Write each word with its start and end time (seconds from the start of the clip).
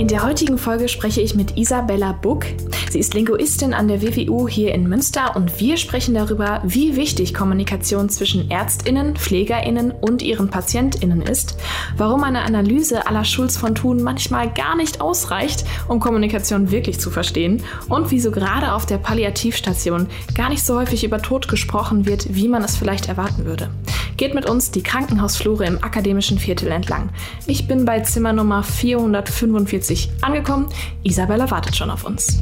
In 0.00 0.08
der 0.08 0.24
heutigen 0.24 0.56
Folge 0.56 0.88
spreche 0.88 1.20
ich 1.20 1.34
mit 1.34 1.58
Isabella 1.58 2.12
Buck. 2.12 2.46
Sie 2.88 2.98
ist 2.98 3.12
Linguistin 3.12 3.74
an 3.74 3.86
der 3.86 4.00
WWU 4.00 4.48
hier 4.48 4.72
in 4.72 4.88
Münster 4.88 5.36
und 5.36 5.60
wir 5.60 5.76
sprechen 5.76 6.14
darüber, 6.14 6.62
wie 6.64 6.96
wichtig 6.96 7.34
Kommunikation 7.34 8.08
zwischen 8.08 8.50
Ärztinnen, 8.50 9.14
Pflegerinnen 9.14 9.90
und 9.90 10.22
ihren 10.22 10.48
Patientinnen 10.48 11.20
ist, 11.20 11.58
warum 11.98 12.24
eine 12.24 12.40
Analyse 12.40 13.06
aller 13.06 13.26
Schulz 13.26 13.58
von 13.58 13.74
Thun 13.74 14.02
manchmal 14.02 14.50
gar 14.50 14.74
nicht 14.74 15.02
ausreicht, 15.02 15.66
um 15.86 16.00
Kommunikation 16.00 16.70
wirklich 16.70 16.98
zu 16.98 17.10
verstehen 17.10 17.62
und 17.90 18.10
wieso 18.10 18.30
gerade 18.30 18.72
auf 18.72 18.86
der 18.86 18.96
Palliativstation 18.96 20.06
gar 20.34 20.48
nicht 20.48 20.64
so 20.64 20.78
häufig 20.78 21.04
über 21.04 21.20
Tod 21.20 21.46
gesprochen 21.46 22.06
wird, 22.06 22.34
wie 22.34 22.48
man 22.48 22.64
es 22.64 22.74
vielleicht 22.74 23.08
erwarten 23.08 23.44
würde. 23.44 23.68
Geht 24.16 24.34
mit 24.34 24.48
uns 24.48 24.70
die 24.70 24.82
Krankenhausflure 24.82 25.64
im 25.64 25.82
akademischen 25.82 26.38
Viertel 26.38 26.70
entlang. 26.72 27.08
Ich 27.46 27.66
bin 27.66 27.86
bei 27.86 28.00
Zimmer 28.00 28.34
Nummer 28.34 28.62
445 28.62 29.89
Leipzig 29.90 30.08
angekommen. 30.20 30.68
Isabella 31.02 31.50
wartet 31.50 31.74
schon 31.74 31.90
auf 31.90 32.04
uns. 32.04 32.40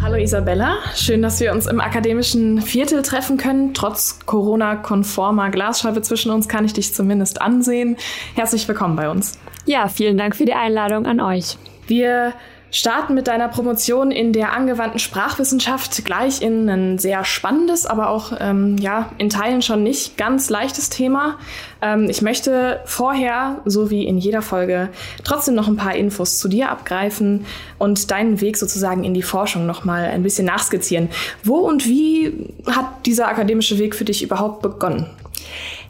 Hallo 0.00 0.16
Isabella, 0.16 0.76
schön, 0.94 1.22
dass 1.22 1.40
wir 1.40 1.52
uns 1.52 1.66
im 1.66 1.80
akademischen 1.80 2.60
Viertel 2.60 3.02
treffen 3.02 3.38
können. 3.38 3.74
Trotz 3.74 4.20
Corona-konformer 4.26 5.50
Glasscheibe 5.50 6.02
zwischen 6.02 6.30
uns 6.30 6.48
kann 6.48 6.64
ich 6.64 6.72
dich 6.72 6.94
zumindest 6.94 7.40
ansehen. 7.40 7.96
Herzlich 8.34 8.68
willkommen 8.68 8.94
bei 8.94 9.10
uns. 9.10 9.38
Ja, 9.64 9.88
vielen 9.88 10.18
Dank 10.18 10.36
für 10.36 10.44
die 10.44 10.54
Einladung 10.54 11.06
an 11.06 11.20
euch. 11.20 11.56
Wir 11.86 12.34
starten 12.72 13.14
mit 13.14 13.28
deiner 13.28 13.48
Promotion 13.48 14.10
in 14.10 14.32
der 14.32 14.54
angewandten 14.54 14.98
Sprachwissenschaft 14.98 16.04
gleich 16.04 16.40
in 16.40 16.68
ein 16.68 16.98
sehr 16.98 17.24
spannendes, 17.24 17.86
aber 17.86 18.08
auch 18.08 18.32
ähm, 18.40 18.78
ja 18.78 19.10
in 19.18 19.28
Teilen 19.28 19.62
schon 19.62 19.82
nicht 19.82 20.16
ganz 20.16 20.50
leichtes 20.50 20.88
Thema. 20.88 21.38
Ähm, 21.82 22.08
ich 22.08 22.22
möchte 22.22 22.80
vorher, 22.86 23.60
so 23.66 23.90
wie 23.90 24.06
in 24.06 24.16
jeder 24.16 24.40
Folge, 24.40 24.88
trotzdem 25.22 25.54
noch 25.54 25.68
ein 25.68 25.76
paar 25.76 25.94
Infos 25.94 26.38
zu 26.38 26.48
dir 26.48 26.70
abgreifen 26.70 27.44
und 27.78 28.10
deinen 28.10 28.40
Weg 28.40 28.56
sozusagen 28.56 29.04
in 29.04 29.12
die 29.12 29.22
Forschung 29.22 29.66
noch 29.66 29.84
mal 29.84 30.06
ein 30.06 30.22
bisschen 30.22 30.46
nachskizzieren. 30.46 31.10
Wo 31.44 31.56
und 31.56 31.86
wie 31.86 32.48
hat 32.66 32.86
dieser 33.04 33.28
akademische 33.28 33.78
Weg 33.78 33.94
für 33.94 34.06
dich 34.06 34.22
überhaupt 34.22 34.62
begonnen? 34.62 35.10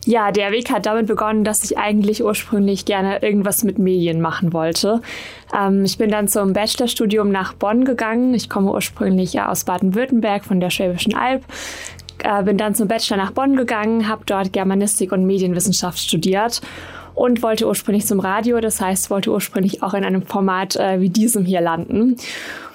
Ja, 0.05 0.33
der 0.33 0.51
Weg 0.51 0.71
hat 0.71 0.87
damit 0.87 1.07
begonnen, 1.07 1.45
dass 1.45 1.63
ich 1.63 1.79
eigentlich 1.79 2.25
ursprünglich 2.25 2.85
gerne 2.85 3.23
irgendwas 3.23 3.63
mit 3.63 3.79
Medien 3.79 4.21
machen 4.21 4.53
wollte. 4.53 5.01
Ähm, 5.57 5.85
ich 5.85 5.97
bin 5.97 6.11
dann 6.11 6.27
zum 6.27 6.53
Bachelorstudium 6.53 7.31
nach 7.31 7.53
Bonn 7.53 7.85
gegangen. 7.85 8.35
Ich 8.35 8.51
komme 8.51 8.73
ursprünglich 8.73 9.33
ja 9.33 9.49
aus 9.49 9.65
Baden-Württemberg 9.65 10.45
von 10.45 10.59
der 10.59 10.71
Schwäbischen 10.71 11.15
Alb. 11.15 11.45
Äh, 12.25 12.43
bin 12.43 12.59
dann 12.59 12.75
zum 12.75 12.89
Bachelor 12.89 13.17
nach 13.17 13.31
Bonn 13.31 13.55
gegangen, 13.57 14.09
habe 14.09 14.25
dort 14.27 14.53
Germanistik 14.53 15.13
und 15.13 15.25
Medienwissenschaft 15.25 15.99
studiert 15.99 16.63
und 17.15 17.43
wollte 17.43 17.67
ursprünglich 17.67 18.07
zum 18.07 18.21
Radio. 18.21 18.61
Das 18.61 18.81
heißt, 18.81 19.11
wollte 19.11 19.31
ursprünglich 19.31 19.83
auch 19.83 19.95
in 19.95 20.05
einem 20.05 20.23
Format 20.23 20.77
äh, 20.77 21.01
wie 21.01 21.11
diesem 21.11 21.45
hier 21.45 21.61
landen. 21.61 22.17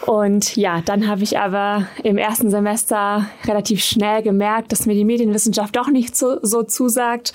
Und 0.05 0.55
ja, 0.55 0.81
dann 0.85 1.07
habe 1.07 1.23
ich 1.23 1.39
aber 1.39 1.87
im 2.03 2.17
ersten 2.17 2.49
Semester 2.49 3.25
relativ 3.45 3.83
schnell 3.83 4.21
gemerkt, 4.21 4.71
dass 4.71 4.85
mir 4.85 4.93
die 4.93 5.05
Medienwissenschaft 5.05 5.75
doch 5.75 5.89
nicht 5.89 6.15
so, 6.15 6.39
so 6.41 6.63
zusagt 6.63 7.33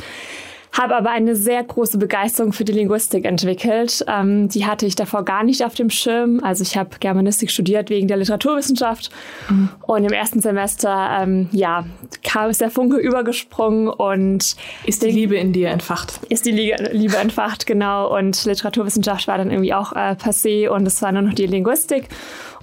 habe 0.72 0.96
aber 0.96 1.10
eine 1.10 1.36
sehr 1.36 1.62
große 1.62 1.98
Begeisterung 1.98 2.52
für 2.52 2.64
die 2.64 2.72
Linguistik 2.72 3.24
entwickelt. 3.24 4.04
Ähm, 4.08 4.48
die 4.48 4.66
hatte 4.66 4.86
ich 4.86 4.94
davor 4.94 5.24
gar 5.24 5.44
nicht 5.44 5.64
auf 5.64 5.74
dem 5.74 5.90
Schirm. 5.90 6.40
Also 6.42 6.62
ich 6.62 6.76
habe 6.76 6.90
Germanistik 6.98 7.50
studiert 7.50 7.90
wegen 7.90 8.08
der 8.08 8.16
Literaturwissenschaft 8.16 9.10
mhm. 9.50 9.68
und 9.82 10.04
im 10.04 10.12
ersten 10.12 10.40
Semester 10.40 11.18
ähm, 11.20 11.48
ja 11.52 11.84
kam 12.24 12.50
ist 12.50 12.60
der 12.60 12.70
Funke 12.70 12.96
übergesprungen 12.96 13.88
und 13.88 14.56
ist 14.86 15.02
die 15.02 15.10
Liebe 15.10 15.36
in 15.36 15.52
dir 15.52 15.68
entfacht. 15.68 16.20
Ist 16.28 16.46
die 16.46 16.52
Liebe 16.52 17.16
entfacht 17.16 17.66
genau 17.66 18.16
und 18.16 18.44
Literaturwissenschaft 18.44 19.28
war 19.28 19.36
dann 19.38 19.50
irgendwie 19.50 19.74
auch 19.74 19.92
äh, 19.92 20.12
passé 20.12 20.68
und 20.68 20.86
es 20.86 21.02
war 21.02 21.12
nur 21.12 21.22
noch 21.22 21.34
die 21.34 21.46
Linguistik. 21.46 22.08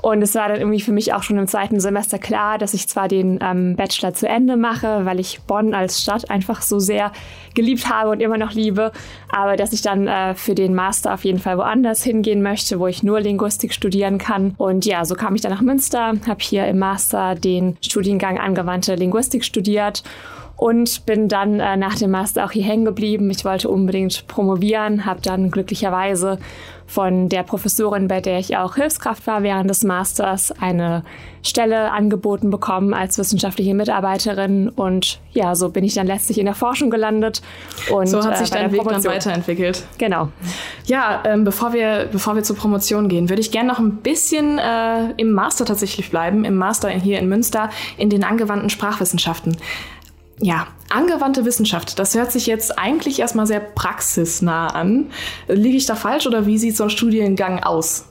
Und 0.02 0.22
es 0.22 0.34
war 0.36 0.48
dann 0.48 0.60
irgendwie 0.60 0.80
für 0.80 0.94
mich 0.94 1.14
auch 1.14 1.24
schon 1.24 1.38
im 1.38 1.48
zweiten 1.48 1.80
Semester 1.80 2.20
klar, 2.20 2.58
dass 2.58 2.74
ich 2.74 2.88
zwar 2.88 3.08
den 3.08 3.40
ähm, 3.42 3.76
Bachelor 3.76 4.14
zu 4.14 4.28
Ende 4.28 4.56
mache, 4.56 5.06
weil 5.06 5.20
ich 5.20 5.42
Bonn 5.42 5.74
als 5.74 6.02
Stadt 6.02 6.30
einfach 6.30 6.62
so 6.62 6.80
sehr 6.80 7.12
geliebt 7.54 7.90
habe 7.90 8.12
und 8.12 8.22
immer 8.22 8.38
noch 8.38 8.54
liebe, 8.54 8.92
aber 9.30 9.58
dass 9.58 9.74
ich 9.74 9.82
dann 9.82 10.08
äh, 10.08 10.36
für 10.36 10.56
den 10.56 10.74
Master 10.74 11.14
auf 11.14 11.26
jeden 11.26 11.40
Fall 11.40 11.58
woanders 11.58 12.04
hingehen 12.04 12.42
möchte, 12.42 12.80
wo 12.80 12.88
ich 12.88 13.04
nur 13.04 13.20
Linguistik 13.20 13.74
studieren 13.74 14.18
kann. 14.18 14.56
Und 14.58 14.86
ja, 14.86 15.04
so 15.04 15.16
kam 15.16 15.36
ich 15.36 15.42
dann 15.42 15.52
nach 15.52 15.62
Münster, 15.62 16.14
habe 16.28 16.40
hier 16.40 16.66
im 16.68 16.80
Master 16.80 17.36
den 17.36 17.78
Studiengang 17.82 18.40
angewandte 18.40 18.96
Linguistik 18.96 19.44
studiert 19.44 20.04
und 20.60 21.06
bin 21.06 21.30
dann 21.30 21.60
äh, 21.60 21.78
nach 21.78 21.96
dem 21.96 22.12
Master 22.12 22.46
auch 22.46 22.52
hier 22.52 22.64
hängen 22.64 22.84
geblieben. 22.84 23.30
Ich 23.30 23.46
wollte 23.46 23.70
unbedingt 23.70 24.28
promovieren, 24.28 25.06
habe 25.06 25.22
dann 25.22 25.52
glücklicherweise 25.52 26.38
von 26.90 27.30
der 27.30 27.44
Professorin, 27.44 28.08
bei 28.08 28.20
der 28.20 28.40
ich 28.40 28.58
auch 28.58 28.76
Hilfskraft 28.76 29.28
war 29.28 29.44
während 29.44 29.70
des 29.70 29.84
Masters, 29.84 30.52
eine 30.60 31.04
Stelle 31.44 31.92
angeboten 31.92 32.50
bekommen 32.50 32.96
als 32.96 33.18
wissenschaftliche 33.20 33.76
Mitarbeiterin. 33.76 34.70
Und 34.70 35.20
ja, 35.32 35.54
so 35.54 35.70
bin 35.70 35.84
ich 35.84 35.94
dann 35.94 36.08
letztlich 36.08 36.40
in 36.40 36.46
der 36.46 36.56
Forschung 36.56 36.90
gelandet. 36.90 37.44
Und, 37.92 38.08
so 38.08 38.24
hat 38.24 38.40
sich 38.40 38.52
äh, 38.52 38.56
dein 38.56 38.72
Weg 38.72 38.84
dann 38.84 39.04
weiterentwickelt. 39.04 39.86
Genau. 40.00 40.30
Ja, 40.86 41.22
ähm, 41.26 41.44
bevor, 41.44 41.74
wir, 41.74 42.10
bevor 42.12 42.36
wir 42.36 42.42
zur 42.42 42.56
Promotion 42.56 43.08
gehen, 43.08 43.30
würde 43.30 43.42
ich 43.42 43.52
gerne 43.52 43.70
noch 43.70 43.80
ein 43.80 43.98
bisschen 43.98 44.58
äh, 44.58 45.12
im 45.18 45.32
Master 45.32 45.66
tatsächlich 45.66 46.10
bleiben, 46.10 46.44
im 46.44 46.56
Master 46.56 46.90
hier 46.90 47.20
in 47.20 47.30
Münster 47.30 47.70
in 47.98 48.10
den 48.10 48.24
angewandten 48.24 48.72
Sprachwissenschaften. 48.72 49.58
Ja, 50.42 50.68
angewandte 50.90 51.44
Wissenschaft, 51.44 52.00
das 52.00 52.16
hört 52.16 52.32
sich 52.32 52.48
jetzt 52.48 52.80
eigentlich 52.80 53.20
erstmal 53.20 53.46
sehr 53.46 53.60
praxisnah 53.60 54.68
an. 54.68 55.12
Liege 55.48 55.76
ich 55.78 55.86
da 55.86 55.96
falsch 55.96 56.28
oder 56.28 56.46
wie 56.46 56.58
sieht 56.58 56.78
so 56.78 56.86
ein 56.86 56.90
Studiengang 56.90 57.62
aus? 57.62 58.06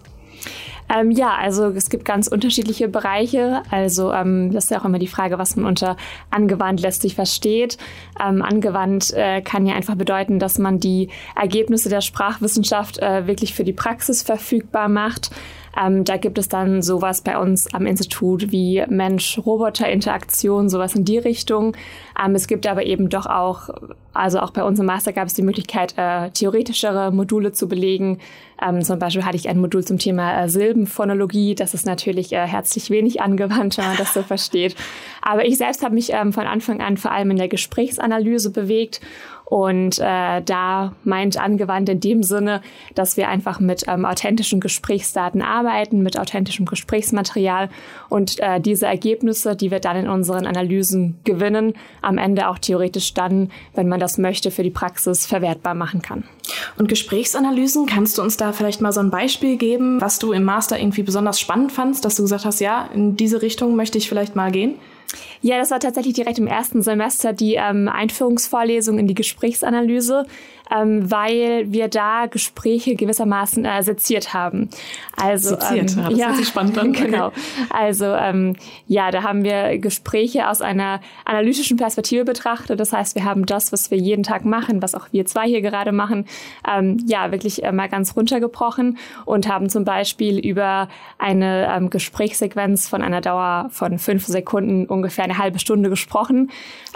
Ähm, 0.94 1.10
ja, 1.10 1.34
also 1.34 1.66
es 1.66 1.90
gibt 1.90 2.04
ganz 2.04 2.28
unterschiedliche 2.28 2.88
Bereiche. 2.88 3.62
Also 3.70 4.12
ähm, 4.12 4.52
das 4.52 4.64
ist 4.64 4.70
ja 4.70 4.80
auch 4.80 4.84
immer 4.84 4.98
die 4.98 5.06
Frage, 5.06 5.38
was 5.38 5.56
man 5.56 5.66
unter 5.66 5.96
angewandt 6.30 6.80
letztlich 6.80 7.14
versteht. 7.14 7.78
Ähm, 8.22 8.42
angewandt 8.42 9.12
äh, 9.14 9.42
kann 9.42 9.66
ja 9.66 9.74
einfach 9.74 9.96
bedeuten, 9.96 10.38
dass 10.38 10.58
man 10.58 10.80
die 10.80 11.08
Ergebnisse 11.36 11.88
der 11.88 12.00
Sprachwissenschaft 12.00 12.98
äh, 12.98 13.26
wirklich 13.26 13.54
für 13.54 13.64
die 13.64 13.72
Praxis 13.72 14.22
verfügbar 14.22 14.88
macht. 14.88 15.30
Ähm, 15.76 16.04
da 16.04 16.16
gibt 16.16 16.38
es 16.38 16.48
dann 16.48 16.82
sowas 16.82 17.20
bei 17.20 17.38
uns 17.38 17.72
am 17.74 17.86
Institut 17.86 18.50
wie 18.50 18.84
Mensch-Roboter-Interaktion, 18.88 20.68
sowas 20.68 20.94
in 20.94 21.04
die 21.04 21.18
Richtung. 21.18 21.76
Ähm, 22.22 22.34
es 22.34 22.46
gibt 22.46 22.66
aber 22.66 22.84
eben 22.84 23.08
doch 23.08 23.26
auch, 23.26 23.68
also 24.12 24.40
auch 24.40 24.50
bei 24.50 24.64
uns 24.64 24.78
im 24.78 24.86
Master 24.86 25.12
gab 25.12 25.26
es 25.26 25.34
die 25.34 25.42
Möglichkeit, 25.42 25.94
äh, 25.96 26.30
theoretischere 26.30 27.12
Module 27.12 27.52
zu 27.52 27.68
belegen. 27.68 28.18
Ähm, 28.60 28.82
zum 28.82 28.98
Beispiel 28.98 29.24
hatte 29.24 29.36
ich 29.36 29.48
ein 29.48 29.60
Modul 29.60 29.84
zum 29.84 29.98
Thema 29.98 30.42
äh, 30.42 30.48
Silbenphonologie. 30.48 31.54
Das 31.54 31.74
ist 31.74 31.86
natürlich 31.86 32.32
äh, 32.32 32.46
herzlich 32.46 32.90
wenig 32.90 33.20
angewandt, 33.20 33.78
wenn 33.78 33.84
man 33.84 33.96
das 33.96 34.12
so 34.14 34.22
versteht. 34.24 34.74
Aber 35.22 35.44
ich 35.44 35.58
selbst 35.58 35.84
habe 35.84 35.94
mich 35.94 36.12
ähm, 36.12 36.32
von 36.32 36.46
Anfang 36.46 36.80
an 36.80 36.96
vor 36.96 37.12
allem 37.12 37.30
in 37.30 37.36
der 37.36 37.48
Gesprächsanalyse 37.48 38.50
bewegt 38.50 39.00
und 39.48 39.98
äh, 39.98 40.42
da 40.42 40.92
meint 41.04 41.40
angewandt 41.40 41.88
in 41.88 42.00
dem 42.00 42.22
Sinne, 42.22 42.60
dass 42.94 43.16
wir 43.16 43.28
einfach 43.28 43.60
mit 43.60 43.84
ähm, 43.88 44.04
authentischen 44.04 44.60
Gesprächsdaten 44.60 45.40
arbeiten, 45.40 46.02
mit 46.02 46.18
authentischem 46.18 46.66
Gesprächsmaterial 46.66 47.70
und 48.10 48.38
äh, 48.40 48.60
diese 48.60 48.84
Ergebnisse, 48.84 49.56
die 49.56 49.70
wir 49.70 49.80
dann 49.80 49.96
in 49.96 50.08
unseren 50.08 50.46
Analysen 50.46 51.18
gewinnen, 51.24 51.72
am 52.02 52.18
Ende 52.18 52.48
auch 52.48 52.58
theoretisch 52.58 53.14
dann, 53.14 53.50
wenn 53.74 53.88
man 53.88 54.00
das 54.00 54.18
möchte, 54.18 54.50
für 54.50 54.62
die 54.62 54.70
Praxis 54.70 55.24
verwertbar 55.24 55.74
machen 55.74 56.02
kann. 56.02 56.24
Und 56.76 56.88
Gesprächsanalysen, 56.88 57.86
kannst 57.86 58.18
du 58.18 58.22
uns 58.22 58.36
da 58.36 58.52
vielleicht 58.52 58.82
mal 58.82 58.92
so 58.92 59.00
ein 59.00 59.10
Beispiel 59.10 59.56
geben, 59.56 59.98
was 59.98 60.18
du 60.18 60.32
im 60.32 60.44
Master 60.44 60.78
irgendwie 60.78 61.02
besonders 61.04 61.40
spannend 61.40 61.72
fandst, 61.72 62.04
dass 62.04 62.16
du 62.16 62.22
gesagt 62.22 62.44
hast, 62.44 62.60
ja, 62.60 62.90
in 62.92 63.16
diese 63.16 63.40
Richtung 63.40 63.76
möchte 63.76 63.96
ich 63.96 64.10
vielleicht 64.10 64.36
mal 64.36 64.52
gehen? 64.52 64.74
Ja, 65.40 65.58
das 65.58 65.70
war 65.70 65.80
tatsächlich 65.80 66.14
direkt 66.14 66.38
im 66.38 66.46
ersten 66.46 66.82
Semester 66.82 67.32
die 67.32 67.54
ähm, 67.54 67.88
Einführungsvorlesung 67.88 68.98
in 68.98 69.06
die 69.06 69.14
Gesprächsanalyse 69.14 70.26
ähm, 70.74 71.10
weil 71.10 71.70
wir 71.72 71.88
da 71.88 72.26
Gespräche 72.26 72.94
gewissermaßen 72.94 73.64
äh, 73.64 73.82
seziert 73.82 74.34
haben. 74.34 74.68
Also 75.16 75.50
seziert, 75.50 75.96
ähm, 75.96 76.16
ja, 76.16 76.28
das 76.28 76.40
ist 76.40 76.48
spannend 76.48 76.78
an. 76.78 76.88
Genau. 76.98 77.32
Also 77.70 78.06
ähm, 78.06 78.56
ja, 78.86 79.10
da 79.10 79.22
haben 79.22 79.44
wir 79.44 79.78
Gespräche 79.78 80.48
aus 80.48 80.60
einer 80.60 81.00
analytischen 81.24 81.76
Perspektive 81.76 82.24
betrachtet. 82.24 82.80
Das 82.80 82.92
heißt, 82.92 83.14
wir 83.14 83.24
haben 83.24 83.46
das, 83.46 83.72
was 83.72 83.90
wir 83.90 83.98
jeden 83.98 84.24
Tag 84.24 84.44
machen, 84.44 84.82
was 84.82 84.94
auch 84.94 85.06
wir 85.12 85.24
zwei 85.26 85.46
hier 85.46 85.60
gerade 85.60 85.92
machen, 85.92 86.26
ähm, 86.68 86.98
ja 87.06 87.30
wirklich 87.30 87.62
äh, 87.62 87.72
mal 87.72 87.88
ganz 87.88 88.16
runtergebrochen 88.16 88.98
und 89.26 89.48
haben 89.48 89.68
zum 89.68 89.84
Beispiel 89.84 90.38
über 90.38 90.88
eine 91.18 91.68
ähm, 91.74 91.88
Gesprächssequenz 91.88 92.88
von 92.88 93.00
einer 93.00 93.20
Dauer 93.20 93.68
von 93.70 93.98
fünf 93.98 94.26
Sekunden 94.26 94.86
ungefähr 94.86 95.24
eine 95.24 95.38
halbe 95.38 95.58
Stunde 95.58 95.88
gesprochen. 95.88 96.50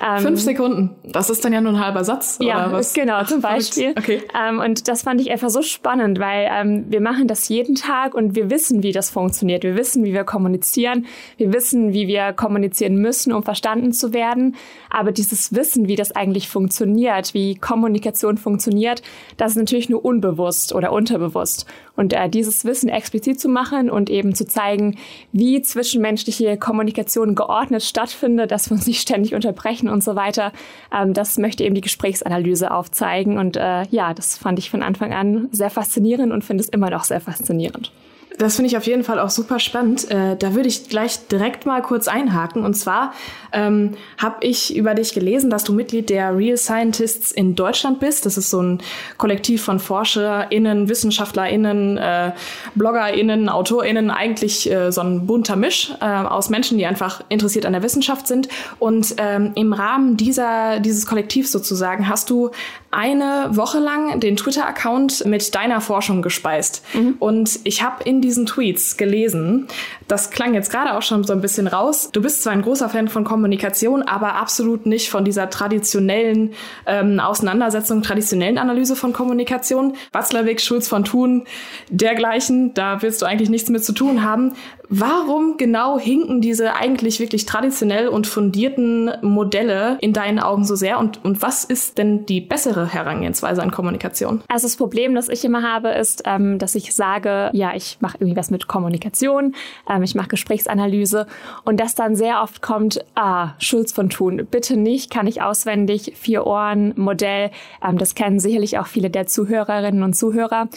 Ähm, 0.05 0.19
fünf 0.23 0.41
Sekunden. 0.41 0.91
Das 1.05 1.31
ist 1.31 1.45
dann 1.45 1.53
ja 1.53 1.61
nur 1.61 1.73
ein 1.73 1.85
halber 1.85 2.05
Satz. 2.05 2.39
Ja, 2.41 2.67
oder 2.67 2.73
was? 2.73 2.93
genau. 2.93 3.23
Zum 3.25 3.41
Beispiel 3.41 3.62
Beispiel. 3.71 3.95
Okay. 3.97 4.23
Ähm, 4.39 4.61
und 4.61 4.89
das 4.89 5.03
fand 5.03 5.21
ich 5.21 5.31
einfach 5.31 5.51
so 5.51 5.63
spannend, 5.63 6.19
weil 6.19 6.49
ähm, 6.51 6.85
wir 6.89 7.01
machen 7.01 7.29
das 7.29 7.49
jeden 7.49 7.75
Tag 7.75 8.15
und 8.15 8.35
wir 8.35 8.51
wissen, 8.51 8.83
wie 8.83 8.93
das 8.93 9.11
funktioniert. 9.11 9.63
Wir 9.63 9.77
wissen, 9.77 10.05
wie 10.05 10.13
wir 10.13 10.25
kommunizieren. 10.25 11.07
Wir 11.37 11.53
wissen, 11.53 11.93
wie 11.93 12.07
wir 12.07 12.33
kommunizieren 12.33 12.97
müssen, 12.97 13.33
um 13.33 13.43
verstanden 13.43 13.93
zu 13.93 14.13
werden. 14.13 14.57
Aber 14.91 15.13
dieses 15.13 15.55
Wissen, 15.55 15.89
wie 15.89 15.97
das 15.97 16.13
eigentlich 16.13 16.49
funktioniert, 16.49 17.35
wie 17.35 17.55
Kommunikation 17.57 18.37
funktioniert, 18.37 19.03
das 19.37 19.53
ist 19.53 19.59
natürlich 19.59 19.89
nur 19.89 20.05
unbewusst 20.05 20.75
oder 20.75 20.93
unterbewusst. 20.93 21.67
Und 21.95 22.13
äh, 22.13 22.29
dieses 22.29 22.65
Wissen 22.65 22.89
explizit 22.89 23.39
zu 23.39 23.49
machen 23.49 23.91
und 23.91 24.09
eben 24.09 24.35
zu 24.35 24.47
zeigen, 24.47 24.97
wie 25.33 25.61
zwischenmenschliche 25.61 26.57
Kommunikation 26.57 27.35
geordnet 27.35 27.83
stattfindet, 27.83 28.51
dass 28.51 28.71
wir 28.71 28.77
uns 28.77 28.87
nicht 28.87 29.03
ständig 29.03 29.35
unterbrechen 29.35 29.89
und 29.89 30.03
so 30.03 30.17
weiter, 30.17 30.53
ähm, 30.95 31.13
das 31.13 31.37
möchte 31.39 31.65
eben 31.65 31.75
die 31.75 31.81
Gesprächsanalyse 31.83 32.71
aufzeigen. 32.71 33.39
Und 33.39 33.57
äh, 33.57 33.85
ja, 33.91 34.15
das 34.15 34.39
fand 34.39 34.59
ich 34.59 34.71
von 34.71 34.83
Anfang 34.83 35.13
an 35.13 35.49
sehr 35.53 35.71
faszinierend 35.71 36.33
und 36.33 36.45
finde 36.45 36.63
es 36.63 36.69
immer 36.69 36.91
noch 36.91 37.05
sehr 37.05 37.21
faszinierend. 37.21 37.93
Das 38.39 38.57
finde 38.57 38.69
ich 38.69 38.77
auf 38.77 38.87
jeden 38.87 39.05
Fall 39.05 39.19
auch 39.19 39.31
super 39.31 39.59
spannend. 39.59 40.11
Äh, 40.11 40.37
da 40.37 40.55
würde 40.55 40.69
ich 40.69 40.89
gleich 40.89 41.27
direkt 41.29 41.67
mal 41.67 41.83
kurz 41.83 42.09
einhaken. 42.09 42.65
Und 42.65 42.75
zwar 42.75 43.13
ähm, 43.53 43.95
habe 44.19 44.37
ich 44.41 44.75
über 44.75 44.95
dich 44.95 45.13
gelesen, 45.13 45.51
dass 45.51 45.65
du 45.65 45.73
Mitglied 45.73 46.09
der 46.09 46.37
Real 46.37 46.57
Scientists 46.57 47.31
in 47.31 47.55
Deutschland 47.55 48.01
bist. 48.01 48.27
Das 48.27 48.37
ist 48.37 48.51
so 48.51 48.63
ein 48.63 48.83
Kollektiv 49.19 49.63
von 49.63 49.79
ForscherInnen, 49.79 50.89
WissenschaftlerInnen, 50.89 51.99
äh, 51.99 52.33
BloggerInnen, 52.75 53.49
AutorInnen, 53.49 54.11
eigentlich 54.11 54.71
äh, 54.71 54.91
so 54.91 55.03
ein 55.03 55.27
bunter 55.27 55.57
Misch 55.57 55.93
äh, 56.01 56.05
aus 56.05 56.49
Menschen, 56.49 56.79
die 56.79 56.87
einfach 56.87 57.23
interessiert 57.29 57.67
an 57.67 57.73
der 57.73 57.83
Wissenschaft 57.83 58.27
sind. 58.27 58.49
Und 58.79 59.15
ähm, 59.19 59.53
im 59.55 59.73
Rahmen 59.73 60.17
dieser, 60.17 60.81
dieses 60.81 61.07
Kollektivs 61.07 61.53
sozusagen 61.53 62.09
hast 62.09 62.31
du 62.31 62.51
eine 62.93 63.49
Woche 63.51 63.79
lang 63.79 64.21
den 64.21 64.37
Twitter-Account 64.37 65.25
mit 65.25 65.55
deiner 65.55 65.81
Forschung 65.81 66.21
gespeist. 66.21 66.85
Mhm. 66.93 67.17
Und 67.19 67.59
ich 67.65 67.83
habe 67.83 68.05
in 68.05 68.21
diesen 68.21 68.45
Tweets 68.45 68.99
gelesen, 68.99 69.67
das 70.09 70.31
klang 70.31 70.53
jetzt 70.53 70.71
gerade 70.71 70.95
auch 70.95 71.01
schon 71.01 71.25
so 71.25 71.33
ein 71.33 71.41
bisschen 71.41 71.67
raus, 71.67 72.11
du 72.13 72.21
bist 72.21 72.43
zwar 72.43 72.53
ein 72.53 72.61
großer 72.61 72.91
Fan 72.91 73.09
von 73.09 73.25
Kommunikation, 73.25 74.03
aber 74.03 74.35
absolut 74.35 74.85
nicht 74.85 75.09
von 75.09 75.25
dieser 75.25 75.49
traditionellen 75.49 76.53
ähm, 76.87 77.19
Auseinandersetzung, 77.19 78.03
traditionellen 78.03 78.59
Analyse 78.59 78.95
von 78.95 79.15
Kommunikation. 79.15 79.95
Watzlawick, 80.13 80.61
Schulz 80.61 80.87
von 80.87 81.05
Thun, 81.05 81.45
dergleichen, 81.89 82.75
da 82.75 83.01
willst 83.01 83.23
du 83.23 83.27
eigentlich 83.27 83.49
nichts 83.49 83.71
mit 83.71 83.85
zu 83.85 83.93
tun 83.93 84.23
haben. 84.23 84.53
Warum 84.95 85.57
genau 85.57 85.99
hinken 85.99 86.43
diese 86.43 86.75
eigentlich 86.75 87.19
wirklich 87.19 87.47
traditionell 87.47 88.09
und 88.09 88.27
fundierten 88.27 89.11
Modelle 89.23 89.97
in 90.03 90.13
deinen 90.13 90.39
Augen 90.39 90.67
so 90.67 90.77
sehr? 90.77 90.99
Und, 90.99 91.25
und 91.25 91.41
was 91.41 91.65
ist 91.65 91.97
denn 91.97 92.27
die 92.27 92.43
bessere 92.43 92.93
Herangehensweise 92.93 93.63
an 93.63 93.71
Kommunikation? 93.71 94.43
Also 94.49 94.67
das 94.67 94.77
Problem, 94.77 95.15
das 95.15 95.31
ich 95.31 95.47
immer 95.47 95.63
habe, 95.63 95.89
ist, 95.93 96.25
ähm, 96.27 96.59
dass 96.59 96.75
ich 96.75 96.95
sage, 96.95 97.49
ja, 97.55 97.75
ich 97.75 97.97
mache 98.01 98.19
irgendwie 98.21 98.37
was 98.37 98.51
mit 98.51 98.69
Kommunikation, 98.69 99.55
ähm, 99.89 100.03
ich 100.03 100.15
mache 100.15 100.29
Gesprächsanalyse 100.29 101.27
und 101.65 101.81
das 101.81 101.95
dann 101.95 102.15
sehr 102.15 102.43
oft 102.43 102.61
kommt, 102.61 103.03
ah, 103.15 103.55
Schulz 103.59 103.93
von 103.93 104.11
Thun, 104.11 104.47
bitte 104.51 104.77
nicht, 104.77 105.11
kann 105.11 105.27
ich 105.27 105.41
auswendig, 105.41 106.13
vier 106.17 106.47
Ohren, 106.47 106.93
Modell, 106.97 107.51
ähm, 107.83 107.97
das 107.97 108.15
kennen 108.15 108.41
sicherlich 108.41 108.79
auch 108.79 108.89
viele 108.89 109.09
der 109.09 109.27
Zuhörerinnen 109.27 110.03
und 110.03 110.13
Zuhörer. 110.13 110.69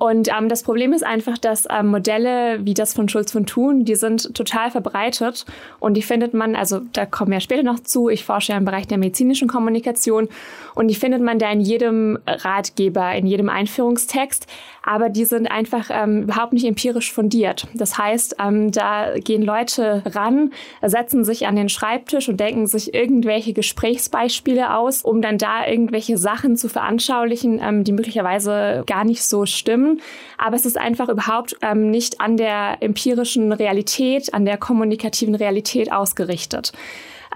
Und 0.00 0.28
ähm, 0.28 0.48
das 0.48 0.62
Problem 0.62 0.94
ist 0.94 1.04
einfach, 1.04 1.36
dass 1.36 1.68
ähm, 1.68 1.88
Modelle 1.88 2.64
wie 2.64 2.72
das 2.72 2.94
von 2.94 3.06
Schulz 3.10 3.32
von 3.32 3.44
Thun, 3.44 3.84
die 3.84 3.96
sind 3.96 4.34
total 4.34 4.70
verbreitet 4.70 5.44
und 5.78 5.92
die 5.92 6.00
findet 6.00 6.32
man, 6.32 6.56
also 6.56 6.80
da 6.94 7.04
kommen 7.04 7.32
wir 7.32 7.40
später 7.40 7.62
noch 7.62 7.80
zu, 7.80 8.08
ich 8.08 8.24
forsche 8.24 8.52
ja 8.52 8.58
im 8.58 8.64
Bereich 8.64 8.88
der 8.88 8.96
medizinischen 8.96 9.46
Kommunikation 9.46 10.30
und 10.74 10.88
die 10.88 10.94
findet 10.94 11.20
man 11.20 11.38
da 11.38 11.52
in 11.52 11.60
jedem 11.60 12.18
Ratgeber, 12.26 13.12
in 13.12 13.26
jedem 13.26 13.50
Einführungstext, 13.50 14.46
aber 14.82 15.08
die 15.08 15.24
sind 15.24 15.46
einfach 15.46 15.90
ähm, 15.90 16.22
überhaupt 16.22 16.52
nicht 16.52 16.64
empirisch 16.64 17.12
fundiert. 17.12 17.66
Das 17.74 17.98
heißt, 17.98 18.36
ähm, 18.40 18.70
da 18.70 19.18
gehen 19.18 19.42
Leute 19.42 20.02
ran, 20.06 20.52
setzen 20.82 21.24
sich 21.24 21.46
an 21.46 21.56
den 21.56 21.68
Schreibtisch 21.68 22.28
und 22.28 22.40
denken 22.40 22.66
sich 22.66 22.94
irgendwelche 22.94 23.52
Gesprächsbeispiele 23.52 24.76
aus, 24.76 25.02
um 25.02 25.22
dann 25.22 25.38
da 25.38 25.66
irgendwelche 25.66 26.18
Sachen 26.18 26.56
zu 26.56 26.68
veranschaulichen, 26.68 27.60
ähm, 27.62 27.84
die 27.84 27.92
möglicherweise 27.92 28.84
gar 28.86 29.04
nicht 29.04 29.24
so 29.24 29.46
stimmen 29.46 30.00
aber 30.40 30.56
es 30.56 30.64
ist 30.64 30.78
einfach 30.78 31.08
überhaupt 31.08 31.56
ähm, 31.60 31.90
nicht 31.90 32.20
an 32.20 32.36
der 32.36 32.78
empirischen 32.80 33.52
Realität, 33.52 34.32
an 34.32 34.46
der 34.46 34.56
kommunikativen 34.56 35.34
Realität 35.34 35.92
ausgerichtet. 35.92 36.72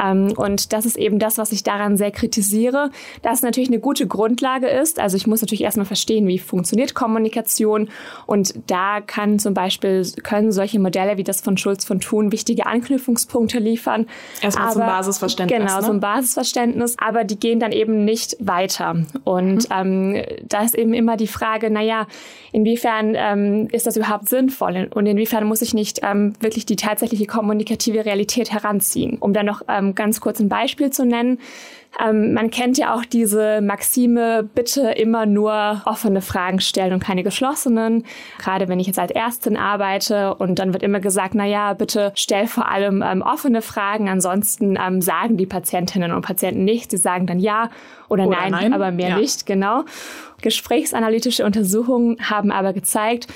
Ähm, 0.00 0.32
und 0.37 0.73
das 0.73 0.87
ist 0.87 0.96
eben 0.96 1.19
das, 1.19 1.38
was 1.38 1.52
ich 1.52 1.62
daran 1.62 1.96
sehr 1.96 2.11
kritisiere, 2.11 2.91
dass 3.23 3.38
es 3.38 3.43
natürlich 3.43 3.69
eine 3.69 3.81
gute 3.81 4.06
Grundlage 4.06 4.67
ist. 4.69 4.99
Also 4.99 5.17
ich 5.17 5.26
muss 5.26 5.41
natürlich 5.41 5.62
erstmal 5.62 5.87
verstehen, 5.87 6.26
wie 6.26 6.38
funktioniert 6.38 6.94
Kommunikation. 6.94 7.88
Und 8.26 8.55
da 8.67 9.00
kann 9.00 9.38
zum 9.38 9.55
Beispiel, 9.55 10.05
können 10.23 10.52
solche 10.52 10.79
Modelle 10.79 11.17
wie 11.17 11.25
das 11.25 11.41
von 11.41 11.56
Schulz 11.56 11.85
von 11.85 12.00
Thun 12.00 12.32
wichtige 12.32 12.67
Anknüpfungspunkte 12.67 13.58
liefern. 13.58 14.06
Erstmal 14.41 14.73
zum 14.73 14.82
Basisverständnis. 14.82 15.58
Genau, 15.58 15.81
ne? 15.81 15.87
zum 15.87 16.00
Basisverständnis. 16.00 16.96
Aber 16.99 17.25
die 17.25 17.38
gehen 17.38 17.61
dann 17.61 17.73
eben 17.73 18.05
nicht 18.05 18.37
weiter. 18.41 18.96
Und 19.25 19.70
mhm. 19.70 20.14
ähm, 20.14 20.25
da 20.49 20.62
ist 20.62 20.75
eben 20.75 20.94
immer 20.94 21.17
die 21.17 21.26
Frage, 21.26 21.70
naja, 21.70 22.06
inwiefern 22.52 23.14
ähm, 23.17 23.69
ist 23.73 23.87
das 23.87 23.96
überhaupt 23.96 24.29
sinnvoll? 24.29 24.88
Und 24.94 25.06
inwiefern 25.06 25.44
muss 25.44 25.62
ich 25.62 25.75
nicht 25.75 26.00
ähm, 26.02 26.35
wirklich 26.41 26.67
die 26.67 26.76
tatsächliche 26.76 27.26
kommunikative 27.26 28.05
Realität 28.05 28.52
heranziehen, 28.52 29.19
um 29.19 29.32
dann 29.32 29.46
noch 29.46 29.62
ähm, 29.69 29.83
ähm, 29.88 29.94
ganz 29.94 30.20
kurz 30.20 30.40
ein 30.40 30.48
Beispiel 30.48 30.90
zu 30.90 31.04
nennen. 31.04 31.38
Ähm, 32.02 32.32
man 32.34 32.50
kennt 32.50 32.76
ja 32.76 32.94
auch 32.94 33.04
diese 33.04 33.60
Maxime, 33.60 34.48
bitte 34.54 34.90
immer 34.90 35.26
nur 35.26 35.82
offene 35.84 36.22
Fragen 36.22 36.60
stellen 36.60 36.92
und 36.92 37.02
keine 37.02 37.22
geschlossenen. 37.22 38.04
Gerade 38.38 38.69
wenn 38.69 38.81
ich 38.81 38.86
jetzt 38.86 38.98
als 38.98 39.12
Ärztin 39.12 39.56
arbeite 39.56 40.34
und 40.34 40.58
dann 40.58 40.72
wird 40.72 40.82
immer 40.82 41.00
gesagt, 41.00 41.34
na 41.34 41.46
ja, 41.46 41.72
bitte 41.75 42.12
stell 42.16 42.46
vor 42.46 42.69
allem 42.69 43.02
ähm, 43.06 43.22
offene 43.22 43.62
Fragen. 43.62 44.08
Ansonsten 44.08 44.76
ähm, 44.81 45.00
sagen 45.00 45.36
die 45.36 45.46
Patientinnen 45.46 46.12
und 46.12 46.22
Patienten 46.22 46.64
nicht. 46.64 46.90
Sie 46.90 46.96
sagen 46.96 47.26
dann 47.26 47.38
ja 47.38 47.70
oder, 48.08 48.26
oder 48.26 48.36
nein, 48.36 48.50
nein, 48.50 48.72
aber 48.72 48.90
mehr 48.90 49.10
ja. 49.10 49.19
nicht, 49.19 49.46
genau. 49.46 49.84
Gesprächsanalytische 50.43 51.44
Untersuchungen 51.44 52.17
haben 52.20 52.50
aber 52.50 52.72
gezeigt, 52.72 53.29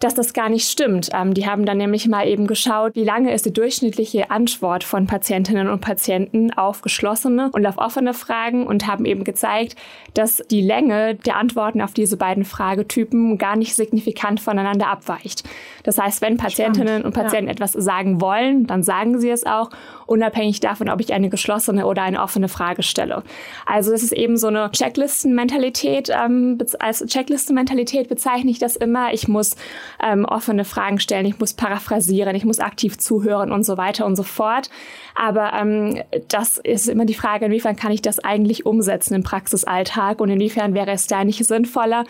dass 0.00 0.14
das 0.14 0.32
gar 0.32 0.48
nicht 0.48 0.68
stimmt. 0.68 1.10
Ähm, 1.12 1.34
die 1.34 1.46
haben 1.46 1.64
dann 1.64 1.78
nämlich 1.78 2.08
mal 2.08 2.26
eben 2.26 2.46
geschaut, 2.46 2.94
wie 2.94 3.04
lange 3.04 3.32
ist 3.32 3.46
die 3.46 3.52
durchschnittliche 3.52 4.30
Antwort 4.30 4.84
von 4.84 5.06
Patientinnen 5.06 5.68
und 5.68 5.80
Patienten 5.80 6.52
auf 6.52 6.82
geschlossene 6.82 7.50
und 7.52 7.66
auf 7.66 7.78
offene 7.78 8.14
Fragen 8.14 8.66
und 8.66 8.86
haben 8.86 9.04
eben 9.04 9.24
gezeigt, 9.24 9.76
dass 10.14 10.42
die 10.50 10.62
Länge 10.62 11.14
der 11.14 11.36
Antworten 11.36 11.80
auf 11.80 11.94
diese 11.94 12.16
beiden 12.16 12.44
Fragetypen 12.44 13.38
gar 13.38 13.56
nicht 13.56 13.74
signifikant 13.74 14.40
voneinander 14.40 14.88
abweicht. 14.88 15.44
Das 15.82 15.98
heißt, 15.98 16.20
wenn 16.20 16.36
Patientinnen 16.36 17.00
Spannend. 17.00 17.04
und 17.06 17.14
Patienten 17.14 17.48
ja. 17.48 17.52
etwas 17.52 17.72
sagen 17.72 18.20
wollen, 18.20 18.66
dann 18.66 18.82
sagen 18.82 19.18
sie 19.18 19.30
es 19.30 19.44
auch, 19.46 19.70
unabhängig 20.06 20.60
davon, 20.60 20.88
ob 20.88 21.00
ich 21.00 21.12
eine 21.12 21.28
geschlossene 21.28 21.86
oder 21.86 22.02
eine 22.02 22.22
offene 22.22 22.48
Frage 22.48 22.82
stelle. 22.82 23.22
Also 23.64 23.92
es 23.92 24.02
ist 24.02 24.12
eben 24.12 24.36
so 24.36 24.48
eine 24.48 24.70
Checklistenmentalität. 24.70 26.10
Ähm, 26.10 26.58
als 26.78 27.04
Checklistenmentalität 27.04 28.08
bezeichne 28.08 28.50
ich 28.50 28.58
das 28.58 28.76
immer. 28.76 29.12
Ich 29.12 29.28
muss 29.28 29.56
ähm, 30.02 30.24
offene 30.24 30.64
Fragen 30.64 31.00
stellen, 31.00 31.26
ich 31.26 31.38
muss 31.38 31.54
paraphrasieren, 31.54 32.34
ich 32.34 32.44
muss 32.44 32.60
aktiv 32.60 32.98
zuhören 32.98 33.52
und 33.52 33.64
so 33.64 33.76
weiter 33.76 34.06
und 34.06 34.16
so 34.16 34.22
fort. 34.22 34.70
Aber 35.14 35.52
ähm, 35.54 36.02
das 36.28 36.58
ist 36.58 36.88
immer 36.88 37.06
die 37.06 37.14
Frage, 37.14 37.46
inwiefern 37.46 37.74
kann 37.74 37.90
ich 37.90 38.02
das 38.02 38.18
eigentlich 38.18 38.66
umsetzen 38.66 39.14
im 39.14 39.22
Praxisalltag 39.22 40.20
und 40.20 40.28
inwiefern 40.28 40.74
wäre 40.74 40.90
es 40.90 41.06
da 41.06 41.24
nicht 41.24 41.44
sinnvoller, 41.44 42.04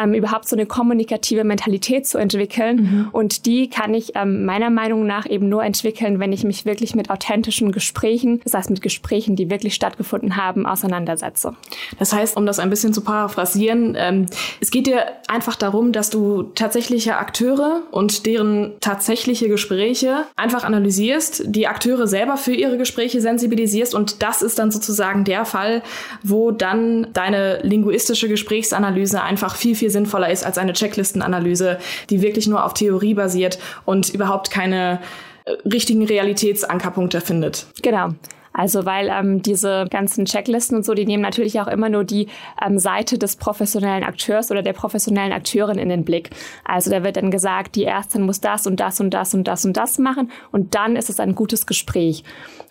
ähm, 0.00 0.14
überhaupt 0.14 0.48
so 0.48 0.54
eine 0.54 0.66
kommunikative 0.66 1.44
Mentalität 1.44 2.06
zu 2.06 2.18
entwickeln. 2.18 2.76
Mhm. 2.76 3.08
Und 3.10 3.46
die 3.46 3.68
kann 3.68 3.94
ich 3.94 4.12
ähm, 4.14 4.44
meiner 4.44 4.70
Meinung 4.70 5.06
nach 5.06 5.26
eben 5.26 5.48
nur 5.48 5.64
entwickeln, 5.64 6.20
wenn 6.20 6.32
ich 6.32 6.44
mich 6.44 6.64
wirklich 6.64 6.94
mit 6.94 7.10
authentischen 7.10 7.41
authentischen 7.42 7.72
Gesprächen, 7.72 8.40
das 8.44 8.54
heißt 8.54 8.70
mit 8.70 8.82
Gesprächen, 8.82 9.34
die 9.34 9.50
wirklich 9.50 9.74
stattgefunden 9.74 10.36
haben, 10.36 10.64
auseinandersetze. 10.64 11.54
Das 11.98 12.12
heißt, 12.12 12.36
um 12.36 12.46
das 12.46 12.60
ein 12.60 12.70
bisschen 12.70 12.92
zu 12.94 13.00
paraphrasieren, 13.00 13.96
ähm, 13.98 14.26
es 14.60 14.70
geht 14.70 14.86
dir 14.86 15.06
einfach 15.26 15.56
darum, 15.56 15.90
dass 15.90 16.08
du 16.08 16.44
tatsächliche 16.54 17.16
Akteure 17.16 17.82
und 17.90 18.26
deren 18.26 18.74
tatsächliche 18.80 19.48
Gespräche 19.48 20.24
einfach 20.36 20.62
analysierst, 20.62 21.42
die 21.46 21.66
Akteure 21.66 22.06
selber 22.06 22.36
für 22.36 22.54
ihre 22.54 22.78
Gespräche 22.78 23.20
sensibilisierst 23.20 23.92
und 23.92 24.22
das 24.22 24.42
ist 24.42 24.60
dann 24.60 24.70
sozusagen 24.70 25.24
der 25.24 25.44
Fall, 25.44 25.82
wo 26.22 26.52
dann 26.52 27.08
deine 27.12 27.60
linguistische 27.62 28.28
Gesprächsanalyse 28.28 29.20
einfach 29.20 29.56
viel, 29.56 29.74
viel 29.74 29.90
sinnvoller 29.90 30.30
ist 30.30 30.46
als 30.46 30.58
eine 30.58 30.74
Checklistenanalyse, 30.74 31.78
die 32.08 32.22
wirklich 32.22 32.46
nur 32.46 32.64
auf 32.64 32.74
Theorie 32.74 33.14
basiert 33.14 33.58
und 33.84 34.10
überhaupt 34.10 34.50
keine 34.52 35.00
richtigen 35.64 36.04
Realitätsankerpunkte 36.04 37.20
findet. 37.20 37.66
Genau. 37.82 38.14
Also 38.52 38.84
weil 38.84 39.08
ähm, 39.08 39.42
diese 39.42 39.86
ganzen 39.90 40.24
Checklisten 40.24 40.76
und 40.76 40.84
so, 40.84 40.94
die 40.94 41.06
nehmen 41.06 41.22
natürlich 41.22 41.60
auch 41.60 41.68
immer 41.68 41.88
nur 41.88 42.04
die 42.04 42.28
ähm, 42.64 42.78
Seite 42.78 43.18
des 43.18 43.36
professionellen 43.36 44.04
Akteurs 44.04 44.50
oder 44.50 44.62
der 44.62 44.72
professionellen 44.72 45.32
Akteurin 45.32 45.78
in 45.78 45.88
den 45.88 46.04
Blick. 46.04 46.30
Also 46.64 46.90
da 46.90 47.02
wird 47.02 47.16
dann 47.16 47.30
gesagt, 47.30 47.74
die 47.76 47.84
Ärztin 47.84 48.22
muss 48.22 48.40
das 48.40 48.66
und 48.66 48.80
das 48.80 49.00
und 49.00 49.10
das 49.10 49.34
und 49.34 49.44
das 49.44 49.64
und 49.64 49.76
das 49.76 49.98
machen 49.98 50.30
und 50.50 50.74
dann 50.74 50.96
ist 50.96 51.10
es 51.10 51.20
ein 51.20 51.34
gutes 51.34 51.66
Gespräch. 51.66 52.24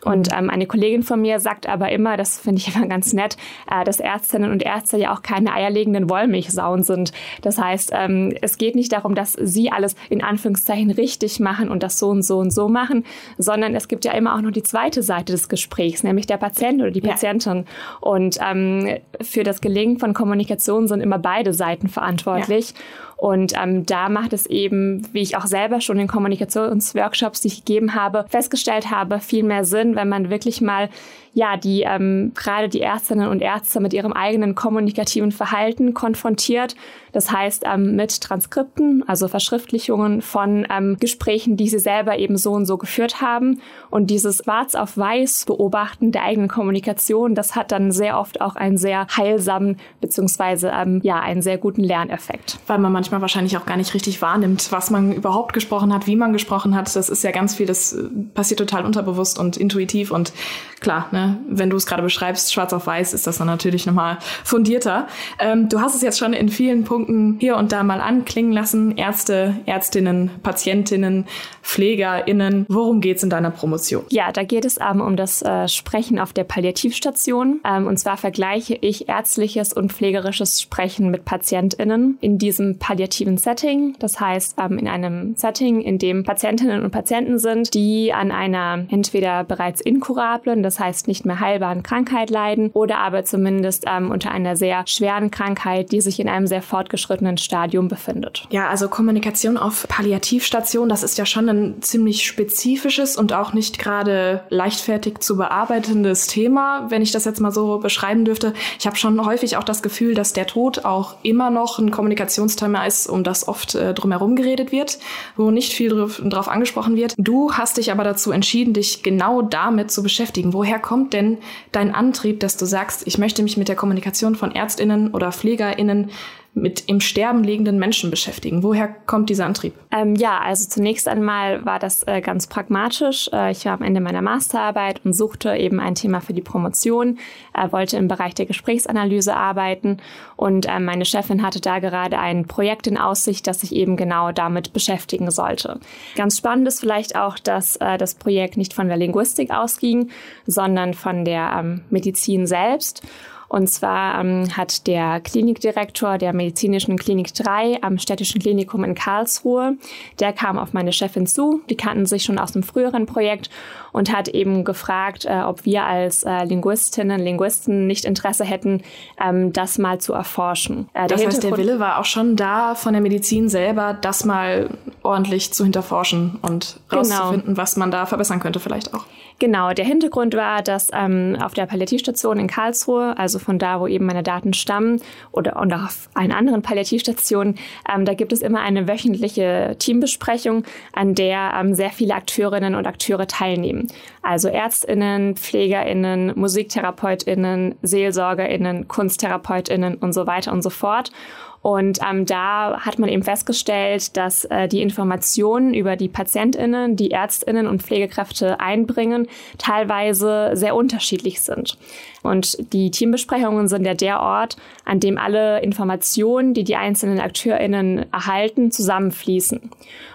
Und 0.04 0.30
ähm, 0.36 0.50
eine 0.50 0.66
Kollegin 0.66 1.04
von 1.04 1.22
mir 1.22 1.40
sagt 1.40 1.68
aber 1.68 1.92
immer, 1.92 2.18
das 2.18 2.40
finde 2.40 2.60
ich 2.60 2.76
immer 2.76 2.88
ganz 2.88 3.14
nett, 3.14 3.38
äh, 3.70 3.84
dass 3.84 4.00
Ärztinnen 4.00 4.52
und 4.52 4.64
Ärzte 4.64 4.98
ja 4.98 5.14
auch 5.14 5.22
keine 5.22 5.54
eierlegenden 5.54 6.10
Wollmilchsauen 6.10 6.84
sind. 6.84 7.12
Das 7.42 7.58
heißt, 7.58 7.92
ähm, 7.94 8.34
es 8.42 8.58
geht 8.58 8.76
nicht 8.76 8.92
darum, 8.92 9.16
dass 9.16 9.34
sie 9.34 9.72
alles 9.72 9.96
in 10.10 10.24
Anführungszeichen 10.24 10.92
richtig 10.92 11.40
machen 11.40 11.70
und 11.70 11.84
das 11.84 12.00
so 12.00 12.10
und 12.10 12.24
so 12.24 12.40
und 12.40 12.52
so 12.52 12.68
machen, 12.68 13.06
sondern 13.38 13.76
es 13.76 13.88
gibt 13.88 14.06
ja 14.06 14.14
immer 14.14 14.36
auch 14.36 14.42
noch 14.42 14.52
die 14.52 14.64
zweite 14.64 15.04
Seite 15.04 15.34
des 15.34 15.50
Gesprächs, 15.50 15.71
nämlich 16.04 16.28
der 16.28 16.38
Patient 16.38 16.82
oder 16.82 16.92
die 16.92 17.02
ja. 17.02 17.12
Patientin. 17.12 17.66
Und 18.00 18.38
ähm, 18.46 18.98
für 19.22 19.44
das 19.44 19.62
Gelingen 19.62 20.00
von 20.00 20.14
Kommunikation 20.14 20.88
sind 20.88 21.02
immer 21.02 21.20
beide 21.20 21.54
Seiten 21.54 21.88
verantwortlich. 21.88 22.72
Ja. 22.72 22.76
Und 23.22 23.54
ähm, 23.56 23.86
da 23.86 24.10
macht 24.10 24.34
es 24.34 24.48
eben, 24.48 25.08
wie 25.14 25.22
ich 25.22 25.38
auch 25.38 25.46
selber 25.46 25.80
schon 25.80 26.00
in 26.00 26.08
Kommunikationsworkshops, 26.08 27.42
die 27.42 27.50
ich 27.50 27.64
gegeben 27.64 27.94
habe, 27.94 28.26
festgestellt 28.30 28.90
habe, 28.90 29.20
viel 29.20 29.44
mehr 29.44 29.64
Sinn, 29.64 29.96
wenn 29.96 30.10
man 30.10 30.32
wirklich 30.32 30.60
mal 30.60 30.90
ja, 31.34 31.56
die 31.56 31.84
ähm, 31.84 32.34
gerade 32.36 32.68
die 32.68 32.82
Ärztinnen 32.82 33.30
und 33.30 33.42
Ärzte 33.42 33.80
mit 33.80 33.94
ihrem 33.94 34.12
eigenen 34.12 34.54
kommunikativen 34.54 35.32
Verhalten 35.32 35.94
konfrontiert. 35.94 36.76
Das 37.14 37.32
heißt, 37.32 37.64
ähm, 37.66 37.96
mit 37.96 38.22
Transkripten, 38.22 39.04
also 39.08 39.28
Verschriftlichungen 39.28 40.22
von 40.22 40.68
ähm, 40.70 40.98
Gesprächen, 41.00 41.56
die 41.56 41.70
sie 41.70 41.80
selber 41.80 42.18
eben 42.18 42.38
so 42.38 42.52
und 42.52 42.66
so 42.66 42.78
geführt 42.78 43.22
haben. 43.22 43.62
Und 43.90 44.08
dieses 44.08 44.42
Schwarz 44.44 44.76
auf 44.76 44.98
Weiß 44.98 45.46
beobachten 45.46 46.12
der 46.12 46.24
eigenen 46.24 46.50
Kommunikation, 46.50 47.34
das 47.34 47.56
hat 47.56 47.72
dann 47.72 47.92
sehr 47.92 48.20
oft 48.20 48.42
auch 48.42 48.56
einen 48.56 48.78
sehr 48.78 49.08
heilsamen 49.16 49.78
beziehungsweise 50.02 50.72
ähm, 50.74 51.00
ja 51.04 51.20
einen 51.20 51.42
sehr 51.42 51.58
guten 51.58 51.84
Lerneffekt. 51.84 52.60
Weil 52.68 52.80
man 52.80 52.92
manchmal 52.92 53.11
wahrscheinlich 53.20 53.58
auch 53.58 53.66
gar 53.66 53.76
nicht 53.76 53.94
richtig 53.94 54.22
wahrnimmt, 54.22 54.72
was 54.72 54.90
man 54.90 55.12
überhaupt 55.12 55.52
gesprochen 55.52 55.94
hat, 55.94 56.08
wie 56.08 56.16
man 56.16 56.32
gesprochen 56.32 56.74
hat. 56.76 56.96
Das 56.96 57.10
ist 57.10 57.24
ja 57.24 57.32
ganz 57.32 57.56
viel, 57.56 57.66
das 57.66 57.92
äh, 57.92 58.04
passiert 58.34 58.60
total 58.60 58.86
unterbewusst 58.86 59.38
und 59.38 59.58
intuitiv 59.58 60.12
und 60.12 60.32
klar, 60.80 61.02
Ne? 61.12 61.38
Wenn 61.48 61.70
du 61.70 61.78
es 61.78 61.86
gerade 61.86 62.04
beschreibst, 62.04 62.54
schwarz 62.54 62.74
auf 62.74 62.88
weiß, 62.88 63.14
ist 63.14 63.28
das 63.28 63.38
dann 63.38 63.48
natürlich 63.48 63.86
nochmal 63.86 64.18
fundierter. 64.44 65.08
Ähm, 65.40 65.68
du 65.70 65.82
hast 65.82 65.96
es 65.96 66.02
jetzt 66.02 66.20
schon 66.20 66.34
in 66.34 66.50
vielen 66.50 66.84
Punkten 66.84 67.38
hier 67.40 67.58
und 67.58 67.72
da 67.72 67.84
mal 67.84 68.02
anklingen 68.02 68.52
lassen. 68.52 68.98
Ärzte, 68.98 69.56
Ärztinnen, 69.66 70.32
Patientinnen, 70.44 71.26
PflegerInnen. 71.62 72.66
Worum 72.70 73.02
geht 73.02 73.18
es 73.18 73.24
in 73.24 73.30
deiner 73.30 73.52
Promotion? 73.52 74.04
Ja, 74.10 74.32
da 74.32 74.44
geht 74.44 74.66
es 74.66 74.80
ähm, 74.80 75.02
um 75.02 75.16
das 75.16 75.42
äh, 75.42 75.68
Sprechen 75.68 76.20
auf 76.20 76.34
der 76.34 76.44
Palliativstation. 76.44 77.62
Ähm, 77.66 77.88
und 77.88 77.98
zwar 77.98 78.18
vergleiche 78.18 78.78
ich 78.80 79.08
ärztliches 79.10 79.74
und 79.74 79.94
pflegerisches 79.94 80.62
Sprechen 80.62 81.12
mit 81.12 81.26
PatientInnen 81.26 82.18
in 82.22 82.38
diesem 82.38 82.78
palliativen 82.80 83.38
Setting. 83.38 83.96
Das 84.00 84.20
heißt, 84.20 84.58
ähm, 84.60 84.78
in 84.78 84.88
einem 84.88 85.36
Setting, 85.36 85.82
in 85.82 85.98
dem 85.98 86.24
Patientinnen 86.24 86.84
und 86.84 86.92
Patienten 86.92 87.40
sind, 87.40 87.74
die 87.74 88.14
an 88.14 88.32
einer 88.32 88.86
entweder 88.90 89.44
bereits 89.44 89.82
inkurablen, 89.82 90.64
das 90.64 90.80
heißt 90.80 91.08
nicht 91.08 91.26
mehr 91.26 91.40
heilbaren 91.40 91.84
Krankheit 91.84 92.30
leiden 92.30 92.72
oder 92.74 92.98
aber 93.00 93.24
zumindest 93.26 93.86
ähm, 93.88 94.12
unter 94.12 94.32
einer 94.32 94.56
sehr 94.56 94.84
schweren 94.88 95.32
Krankheit, 95.32 95.92
die 95.92 96.02
sich 96.02 96.20
in 96.20 96.30
einem 96.30 96.48
sehr 96.48 96.62
fortgeschrittenen 96.62 97.38
Stadium 97.38 97.88
befindet. 97.88 98.48
Ja, 98.50 98.70
also 98.70 98.90
Kommunikation 98.90 99.58
auf 99.58 99.88
Palliativstation, 99.88 100.90
das 100.90 101.04
ist 101.04 101.18
ja 101.18 101.26
schon 101.26 101.51
ein 101.52 101.82
ziemlich 101.82 102.26
spezifisches 102.26 103.18
und 103.18 103.34
auch 103.34 103.54
nicht 103.54 103.78
gerade 103.78 104.44
leichtfertig 104.50 105.20
zu 105.20 105.38
bearbeitendes 105.38 106.28
Thema, 106.28 106.88
wenn 106.90 107.02
ich 107.02 107.12
das 107.12 107.26
jetzt 107.26 107.42
mal 107.42 107.52
so 107.52 107.80
beschreiben 107.80 108.26
dürfte. 108.26 108.54
Ich 108.80 108.88
habe 108.88 108.96
schon 108.96 109.24
häufig 109.26 109.58
auch 109.58 109.64
das 109.64 109.84
Gefühl, 109.84 110.14
dass 110.14 110.34
der 110.34 110.48
Tod 110.48 110.86
auch 110.86 111.16
immer 111.24 111.50
noch 111.50 111.78
ein 111.78 111.92
Kommunikationsthema 111.92 112.86
ist, 112.86 113.08
um 113.08 113.24
das 113.24 113.48
oft 113.48 113.76
äh, 113.76 113.94
drumherum 113.94 114.36
geredet 114.36 114.72
wird, 114.72 114.98
wo 115.36 115.52
nicht 115.52 115.74
viel 115.74 115.90
drauf, 115.90 116.22
drauf 116.24 116.48
angesprochen 116.48 116.96
wird. 116.96 117.16
Du 117.18 117.54
hast 117.54 117.78
dich 117.78 117.92
aber 117.92 118.04
dazu 118.04 118.32
entschieden, 118.32 118.74
dich 118.74 119.04
genau 119.04 119.42
damit 119.42 119.92
zu 119.92 120.04
beschäftigen. 120.04 120.54
Woher 120.54 120.80
kommt 120.80 121.02
kommt 121.02 121.14
denn 121.14 121.40
dein 121.72 121.96
Antrieb, 121.96 122.40
dass 122.42 122.58
du 122.58 122.66
sagst, 122.66 123.08
ich 123.08 123.18
möchte 123.18 123.42
mich 123.42 123.58
mit 123.58 123.68
der 123.68 123.76
Kommunikation 123.76 124.36
von 124.36 124.52
Ärztinnen 124.52 125.12
oder 125.16 125.32
Pflegerinnen 125.32 126.12
mit 126.54 126.84
im 126.88 127.00
Sterben 127.00 127.46
liegenden 127.46 127.80
Menschen 127.80 128.12
beschäftigen. 128.12 128.62
Woher 128.62 128.90
kommt 128.90 129.30
dieser 129.30 129.46
Antrieb? 129.46 129.74
Ähm, 129.90 130.16
ja, 130.16 130.40
also 130.40 130.68
zunächst 130.68 131.08
einmal 131.08 131.66
war 131.66 131.80
das 131.80 132.04
äh, 132.08 132.20
ganz 132.20 132.48
pragmatisch. 132.48 133.30
Äh, 133.32 133.52
ich 133.52 133.66
war 133.66 133.74
am 133.74 133.84
Ende 133.84 134.02
meiner 134.02 134.22
Masterarbeit 134.22 135.00
und 135.06 135.14
suchte 135.14 135.56
eben 135.56 135.80
ein 135.80 135.96
Thema 135.96 136.20
für 136.20 136.34
die 136.34 136.42
Promotion, 136.42 137.20
äh, 137.54 137.72
wollte 137.72 137.96
im 137.96 138.10
Bereich 138.10 138.36
der 138.36 138.48
Gesprächsanalyse 138.48 139.34
arbeiten 139.34 139.98
und 140.36 140.68
äh, 140.68 140.80
meine 140.82 141.06
Chefin 141.06 141.42
hatte 141.42 141.62
da 141.62 141.80
gerade 141.80 142.20
ein 142.20 142.46
Projekt 142.48 142.86
in 142.86 142.98
Aussicht, 142.98 143.48
das 143.48 143.62
sich 143.62 143.74
eben 143.74 143.96
genau 143.96 144.34
damit 144.34 144.74
beschäftigen 144.74 145.32
sollte. 145.32 145.80
Ganz 146.16 146.38
spannend 146.38 146.68
ist 146.68 146.82
vielleicht 146.82 147.16
auch, 147.16 147.40
dass 147.40 147.78
äh, 147.78 147.98
das 147.98 148.16
Projekt 148.16 148.58
nicht 148.58 148.74
von 148.74 148.90
der 148.90 148.98
Linguistik 148.98 149.52
ausging, 149.52 150.10
sondern 150.48 150.96
von 150.96 151.24
der 151.24 151.54
ähm, 151.58 151.82
Medizin 151.90 152.46
selbst. 152.46 153.04
Und 153.52 153.68
zwar 153.68 154.18
ähm, 154.22 154.56
hat 154.56 154.88
der 154.88 155.20
Klinikdirektor 155.20 156.18
der 156.18 156.32
medizinischen 156.32 156.98
Klinik 156.98 157.34
3 157.34 157.80
am 157.82 157.98
städtischen 157.98 158.40
Klinikum 158.40 158.86
in 158.86 158.96
Karlsruhe, 158.96 159.76
der 160.22 160.32
kam 160.32 160.58
auf 160.58 160.72
meine 160.72 160.94
Chefin 160.94 161.28
zu, 161.28 161.60
die 161.70 161.76
kannten 161.76 162.06
sich 162.06 162.24
schon 162.24 162.40
aus 162.40 162.56
einem 162.56 162.64
früheren 162.64 163.06
Projekt 163.06 163.50
und 163.92 164.16
hat 164.16 164.30
eben 164.30 164.64
gefragt, 164.64 165.26
äh, 165.26 165.42
ob 165.42 165.66
wir 165.66 165.84
als 165.84 166.24
äh, 166.24 166.46
Linguistinnen, 166.46 167.20
Linguisten 167.20 167.88
nicht 167.88 168.06
Interesse 168.06 168.46
hätten, 168.46 168.84
ähm, 169.22 169.52
das 169.52 169.78
mal 169.78 170.00
zu 170.00 170.14
erforschen. 170.14 170.88
Äh, 170.94 171.08
das 171.08 171.26
heißt, 171.26 171.44
der 171.44 171.58
Wille 171.58 171.78
war 171.78 172.00
auch 172.00 172.06
schon 172.06 172.38
da 172.38 172.74
von 172.74 172.94
der 172.94 173.02
Medizin 173.02 173.50
selber, 173.50 173.98
das 174.00 174.24
mal 174.24 174.70
ordentlich 175.04 175.52
zu 175.52 175.66
hinterforschen 175.66 176.40
und 176.42 176.80
genau. 176.88 177.02
rauszufinden, 177.02 177.48
genau. 177.48 177.58
was 177.58 177.76
man 177.76 177.92
da 177.92 178.06
verbessern 178.06 178.40
könnte 178.40 178.62
vielleicht 178.62 178.94
auch. 178.94 179.04
Genau, 179.42 179.74
der 179.74 179.86
Hintergrund 179.86 180.36
war, 180.36 180.62
dass 180.62 180.90
ähm, 180.94 181.36
auf 181.42 181.56
der 181.56 181.66
Palliativstation 181.66 182.38
in 182.38 182.46
Karlsruhe, 182.46 183.18
also 183.18 183.40
von 183.40 183.58
da, 183.58 183.80
wo 183.80 183.88
eben 183.88 184.06
meine 184.06 184.22
Daten 184.22 184.54
stammen, 184.54 185.02
oder 185.32 185.60
und 185.60 185.74
auch 185.74 185.86
auf 185.86 186.10
allen 186.14 186.32
anderen 186.32 186.62
Palliativstationen, 186.62 187.56
ähm, 187.92 188.06
da 188.06 188.14
gibt 188.14 188.34
es 188.34 188.44
immer 188.44 188.62
eine 188.62 188.88
wöchentliche 188.88 189.78
Teambesprechung, 189.80 190.64
an 190.94 191.16
der 191.16 191.54
ähm, 191.60 191.74
sehr 191.74 191.90
viele 191.90 192.14
Akteurinnen 192.14 192.76
und 192.76 192.86
Akteure 192.86 193.26
teilnehmen. 193.26 193.88
Also 194.22 194.48
Ärztinnen, 194.48 195.36
Pflegerinnen, 195.36 196.34
Musiktherapeutinnen, 196.36 197.74
Seelsorgerinnen, 197.82 198.88
Kunsttherapeutinnen 198.88 199.96
und 199.96 200.14
so 200.14 200.28
weiter 200.28 200.52
und 200.52 200.62
so 200.62 200.70
fort. 200.70 201.12
Und 201.62 202.00
ähm, 202.08 202.26
da 202.26 202.80
hat 202.80 202.98
man 202.98 203.10
eben 203.10 203.22
festgestellt, 203.22 204.18
dass 204.18 204.46
äh, 204.46 204.68
die 204.68 204.82
Informationen 204.82 205.74
über 205.76 205.96
die 205.96 206.10
PatientInnen, 206.10 206.96
die 206.96 207.12
ÄrztInnen 207.12 207.68
und 207.68 207.84
Pflegekräfte 207.84 208.60
einbringen, 208.60 209.28
teilweise 209.60 210.52
sehr 210.54 210.76
unterschiedlich 210.76 211.42
sind. 211.42 211.78
Und 212.24 212.74
die 212.74 212.90
Teambesprechungen 212.90 213.68
sind 213.68 213.86
ja 213.86 213.94
der 213.94 214.22
Ort, 214.22 214.58
an 214.86 215.00
dem 215.00 215.18
alle 215.18 215.62
Informationen, 215.62 216.56
die 216.56 216.64
die 216.64 216.76
einzelnen 216.76 217.20
AkteurInnen 217.20 218.12
erhalten, 218.12 218.72
zusammenfließen. 218.72 219.70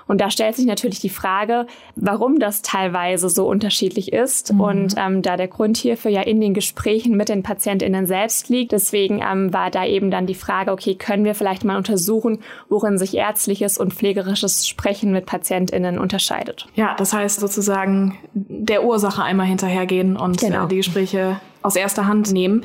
Und 0.06 0.20
da 0.20 0.30
stellt 0.30 0.56
sich 0.56 0.66
natürlich 0.66 1.00
die 1.00 1.08
Frage, 1.08 1.66
warum 1.96 2.38
das 2.38 2.62
teilweise 2.62 3.28
so 3.28 3.48
unterschiedlich 3.48 4.12
ist. 4.12 4.52
Mhm. 4.52 4.60
Und 4.60 4.94
ähm, 4.96 5.22
da 5.22 5.36
der 5.36 5.48
Grund 5.48 5.76
hierfür 5.76 6.10
ja 6.10 6.22
in 6.22 6.40
den 6.40 6.54
Gesprächen 6.54 7.16
mit 7.16 7.28
den 7.28 7.42
PatientInnen 7.42 8.06
selbst 8.06 8.48
liegt, 8.48 8.72
deswegen 8.72 9.20
ähm, 9.20 9.52
war 9.52 9.70
da 9.70 9.84
eben 9.84 10.10
dann 10.10 10.26
die 10.26 10.34
Frage, 10.34 10.72
okay, 10.72 10.94
können 10.94 11.24
wir 11.24 11.34
vielleicht 11.34 11.64
mal 11.64 11.76
untersuchen, 11.76 12.38
worin 12.68 12.98
sich 12.98 13.14
ärztliches 13.16 13.78
und 13.78 13.94
pflegerisches 13.94 14.66
Sprechen 14.66 15.12
mit 15.12 15.26
PatientInnen 15.26 15.98
unterscheidet. 15.98 16.66
Ja, 16.74 16.94
das 16.96 17.12
heißt 17.12 17.40
sozusagen 17.40 18.16
der 18.34 18.84
Ursache 18.84 19.22
einmal 19.22 19.46
hinterhergehen 19.46 20.16
und 20.16 20.38
genau. 20.38 20.64
äh, 20.64 20.68
die 20.68 20.76
Gespräche 20.76 21.40
aus 21.62 21.76
erster 21.76 22.06
Hand 22.06 22.32
nehmen. 22.32 22.64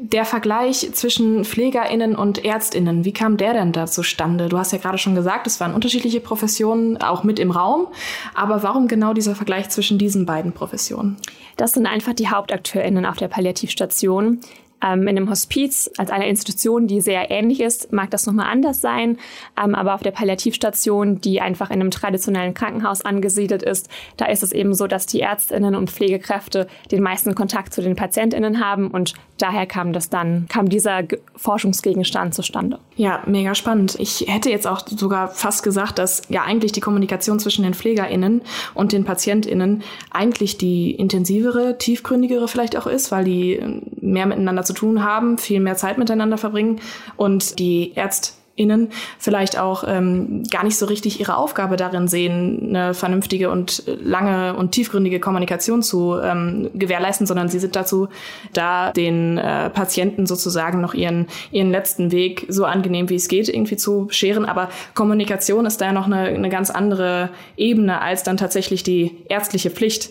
Der 0.00 0.24
Vergleich 0.24 0.90
zwischen 0.92 1.44
PflegerInnen 1.44 2.14
und 2.16 2.44
ÄrztInnen, 2.44 3.04
wie 3.04 3.12
kam 3.12 3.36
der 3.36 3.54
denn 3.54 3.72
da 3.72 3.86
zustande? 3.86 4.48
Du 4.48 4.58
hast 4.58 4.72
ja 4.72 4.78
gerade 4.78 4.98
schon 4.98 5.14
gesagt, 5.14 5.46
es 5.46 5.60
waren 5.60 5.74
unterschiedliche 5.74 6.20
Professionen, 6.20 6.96
auch 6.98 7.24
mit 7.24 7.38
im 7.38 7.50
Raum. 7.50 7.86
Aber 8.34 8.62
warum 8.62 8.88
genau 8.88 9.14
dieser 9.14 9.34
Vergleich 9.34 9.70
zwischen 9.70 9.98
diesen 9.98 10.26
beiden 10.26 10.52
Professionen? 10.52 11.16
Das 11.56 11.72
sind 11.72 11.86
einfach 11.86 12.14
die 12.14 12.28
HauptakteurInnen 12.28 13.06
auf 13.06 13.16
der 13.16 13.28
Palliativstation. 13.28 14.40
Ähm, 14.84 15.02
in 15.02 15.16
einem 15.16 15.30
Hospiz 15.30 15.90
als 15.96 16.10
einer 16.10 16.26
Institution, 16.26 16.86
die 16.86 17.00
sehr 17.00 17.30
ähnlich 17.30 17.60
ist, 17.60 17.92
mag 17.92 18.10
das 18.10 18.26
nochmal 18.26 18.50
anders 18.50 18.80
sein. 18.80 19.18
Ähm, 19.62 19.74
aber 19.74 19.94
auf 19.94 20.02
der 20.02 20.10
Palliativstation, 20.10 21.20
die 21.20 21.40
einfach 21.40 21.70
in 21.70 21.80
einem 21.80 21.90
traditionellen 21.90 22.54
Krankenhaus 22.54 23.04
angesiedelt 23.04 23.62
ist, 23.62 23.88
da 24.16 24.26
ist 24.26 24.42
es 24.42 24.52
eben 24.52 24.74
so, 24.74 24.86
dass 24.86 25.06
die 25.06 25.20
Ärztinnen 25.20 25.74
und 25.74 25.90
Pflegekräfte 25.90 26.66
den 26.90 27.02
meisten 27.02 27.34
Kontakt 27.34 27.72
zu 27.72 27.80
den 27.80 27.96
Patientinnen 27.96 28.64
haben 28.64 28.90
und 28.90 29.14
daher 29.38 29.66
kam 29.66 29.92
das 29.92 30.10
dann, 30.10 30.46
kam 30.48 30.68
dieser 30.68 31.02
Forschungsgegenstand 31.36 32.34
zustande. 32.34 32.78
Ja, 32.96 33.22
mega 33.26 33.54
spannend. 33.54 33.96
Ich 33.98 34.26
hätte 34.28 34.50
jetzt 34.50 34.66
auch 34.66 34.86
sogar 34.86 35.28
fast 35.28 35.62
gesagt, 35.62 35.98
dass 35.98 36.22
ja 36.28 36.42
eigentlich 36.42 36.72
die 36.72 36.80
Kommunikation 36.80 37.38
zwischen 37.40 37.64
den 37.64 37.74
PflegerInnen 37.74 38.42
und 38.74 38.92
den 38.92 39.04
PatientInnen 39.04 39.82
eigentlich 40.10 40.58
die 40.58 40.92
intensivere, 40.92 41.78
tiefgründigere 41.78 42.48
vielleicht 42.48 42.76
auch 42.76 42.86
ist, 42.86 43.10
weil 43.10 43.24
die 43.24 43.60
mehr 44.00 44.26
miteinander 44.26 44.62
zu 44.62 44.73
tun 44.74 45.02
haben, 45.02 45.38
viel 45.38 45.60
mehr 45.60 45.76
Zeit 45.76 45.98
miteinander 45.98 46.38
verbringen 46.38 46.80
und 47.16 47.58
die 47.58 47.92
Ärzte 47.94 48.32
Innen 48.56 48.90
vielleicht 49.18 49.58
auch 49.58 49.82
ähm, 49.84 50.44
gar 50.48 50.62
nicht 50.62 50.76
so 50.78 50.86
richtig 50.86 51.18
ihre 51.18 51.36
Aufgabe 51.36 51.76
darin 51.76 52.06
sehen, 52.06 52.68
eine 52.68 52.94
vernünftige 52.94 53.50
und 53.50 53.82
lange 53.86 54.54
und 54.54 54.70
tiefgründige 54.70 55.18
Kommunikation 55.18 55.82
zu 55.82 56.16
ähm, 56.22 56.70
gewährleisten, 56.72 57.26
sondern 57.26 57.48
sie 57.48 57.58
sind 57.58 57.74
dazu 57.74 58.08
da, 58.52 58.92
den 58.92 59.38
äh, 59.38 59.70
Patienten 59.70 60.26
sozusagen 60.26 60.80
noch 60.80 60.94
ihren, 60.94 61.26
ihren 61.50 61.72
letzten 61.72 62.12
Weg 62.12 62.46
so 62.48 62.64
angenehm 62.64 63.08
wie 63.08 63.16
es 63.16 63.26
geht 63.26 63.48
irgendwie 63.48 63.76
zu 63.76 64.06
scheren. 64.10 64.44
Aber 64.44 64.68
Kommunikation 64.94 65.66
ist 65.66 65.80
da 65.80 65.90
noch 65.90 66.06
eine, 66.06 66.20
eine 66.28 66.48
ganz 66.48 66.70
andere 66.70 67.30
Ebene 67.56 68.00
als 68.00 68.22
dann 68.22 68.36
tatsächlich 68.36 68.84
die 68.84 69.24
ärztliche 69.28 69.70
Pflicht. 69.70 70.10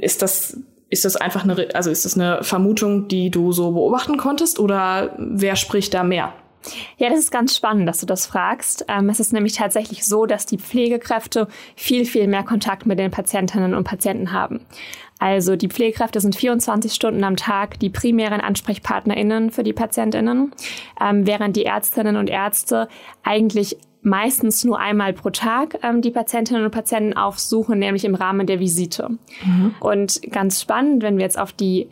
Ist 0.00 0.22
das 0.22 0.58
ist 0.90 1.04
das 1.04 1.16
einfach 1.16 1.44
eine, 1.44 1.68
also 1.74 1.90
ist 1.90 2.04
das 2.04 2.14
eine 2.14 2.42
Vermutung, 2.42 3.08
die 3.08 3.30
du 3.30 3.52
so 3.52 3.72
beobachten 3.72 4.16
konntest 4.16 4.58
oder 4.58 5.14
wer 5.18 5.56
spricht 5.56 5.94
da 5.94 6.02
mehr? 6.02 6.32
Ja, 6.96 7.08
das 7.08 7.20
ist 7.20 7.30
ganz 7.30 7.56
spannend, 7.56 7.88
dass 7.88 8.00
du 8.00 8.06
das 8.06 8.26
fragst. 8.26 8.84
Ähm, 8.88 9.08
es 9.08 9.20
ist 9.20 9.32
nämlich 9.32 9.54
tatsächlich 9.54 10.04
so, 10.04 10.26
dass 10.26 10.44
die 10.44 10.58
Pflegekräfte 10.58 11.48
viel, 11.76 12.04
viel 12.04 12.26
mehr 12.26 12.42
Kontakt 12.42 12.84
mit 12.84 12.98
den 12.98 13.10
Patientinnen 13.10 13.74
und 13.74 13.84
Patienten 13.84 14.32
haben. 14.32 14.60
Also 15.18 15.56
die 15.56 15.68
Pflegekräfte 15.68 16.20
sind 16.20 16.36
24 16.36 16.92
Stunden 16.92 17.24
am 17.24 17.36
Tag 17.36 17.78
die 17.80 17.90
primären 17.90 18.40
AnsprechpartnerInnen 18.40 19.50
für 19.50 19.64
die 19.64 19.72
PatientInnen, 19.72 20.52
ähm, 21.00 21.26
während 21.26 21.56
die 21.56 21.64
Ärztinnen 21.64 22.16
und 22.16 22.30
Ärzte 22.30 22.88
eigentlich 23.24 23.78
meistens 24.02 24.64
nur 24.64 24.78
einmal 24.78 25.12
pro 25.12 25.30
Tag 25.30 25.78
ähm, 25.82 26.02
die 26.02 26.10
Patientinnen 26.10 26.64
und 26.64 26.70
Patienten 26.70 27.14
aufsuchen, 27.14 27.78
nämlich 27.78 28.04
im 28.04 28.14
Rahmen 28.14 28.46
der 28.46 28.60
Visite. 28.60 29.10
Mhm. 29.44 29.74
Und 29.80 30.20
ganz 30.30 30.60
spannend, 30.60 31.02
wenn 31.02 31.16
wir 31.16 31.24
jetzt 31.24 31.38
auf 31.38 31.52
die 31.52 31.88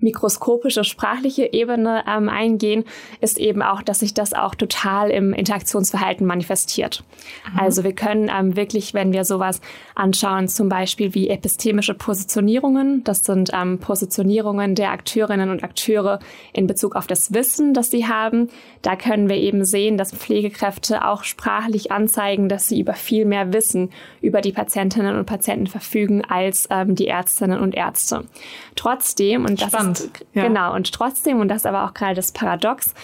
mikroskopische 0.00 0.84
sprachliche 0.84 1.52
Ebene 1.52 2.04
ähm, 2.08 2.28
eingehen, 2.28 2.84
ist 3.20 3.38
eben 3.38 3.62
auch, 3.62 3.82
dass 3.82 4.00
sich 4.00 4.14
das 4.14 4.32
auch 4.32 4.54
total 4.54 5.10
im 5.10 5.32
Interaktionsverhalten 5.32 6.26
manifestiert. 6.26 7.04
Mhm. 7.52 7.58
Also 7.58 7.84
wir 7.84 7.92
können 7.92 8.30
ähm, 8.34 8.56
wirklich, 8.56 8.94
wenn 8.94 9.12
wir 9.12 9.24
sowas 9.24 9.60
anschauen, 9.94 10.48
zum 10.48 10.68
Beispiel 10.68 11.14
wie 11.14 11.28
epistemische 11.28 11.94
Positionierungen, 11.94 13.04
das 13.04 13.24
sind 13.24 13.50
ähm, 13.52 13.78
Positionierungen 13.78 14.74
der 14.74 14.90
Akteurinnen 14.90 15.50
und 15.50 15.62
Akteure 15.62 16.20
in 16.52 16.66
Bezug 16.66 16.96
auf 16.96 17.06
das 17.06 17.32
Wissen, 17.34 17.74
das 17.74 17.90
sie 17.90 18.06
haben. 18.06 18.48
Da 18.82 18.96
können 18.96 19.28
wir 19.28 19.36
eben 19.36 19.64
sehen, 19.64 19.96
dass 19.98 20.12
Pflegekräfte 20.12 21.04
auch 21.06 21.24
sprachlich 21.24 21.92
anzeigen, 21.92 22.48
dass 22.48 22.68
sie 22.68 22.80
über 22.80 22.94
viel 22.94 23.24
mehr 23.24 23.52
Wissen 23.52 23.90
über 24.20 24.40
die 24.40 24.52
Patientinnen 24.52 25.16
und 25.16 25.26
Patienten 25.26 25.66
verfügen 25.66 26.24
als 26.24 26.68
ähm, 26.70 26.94
die 26.94 27.06
Ärztinnen 27.06 27.60
und 27.60 27.74
Ärzte. 27.74 28.24
Trotzdem, 28.80 29.44
und 29.44 29.60
das 29.60 29.68
Spannend 29.68 29.98
Spannend. 29.98 30.26
Ja. 30.32 30.42
Genau, 30.44 30.74
und 30.74 30.90
trotzdem, 30.90 31.38
und 31.38 31.48
das 31.48 31.58
ist 31.58 31.66
aber 31.66 31.84
auch 31.84 31.92
gerade 31.92 32.14
das 32.14 32.32
Paradox, 32.32 32.94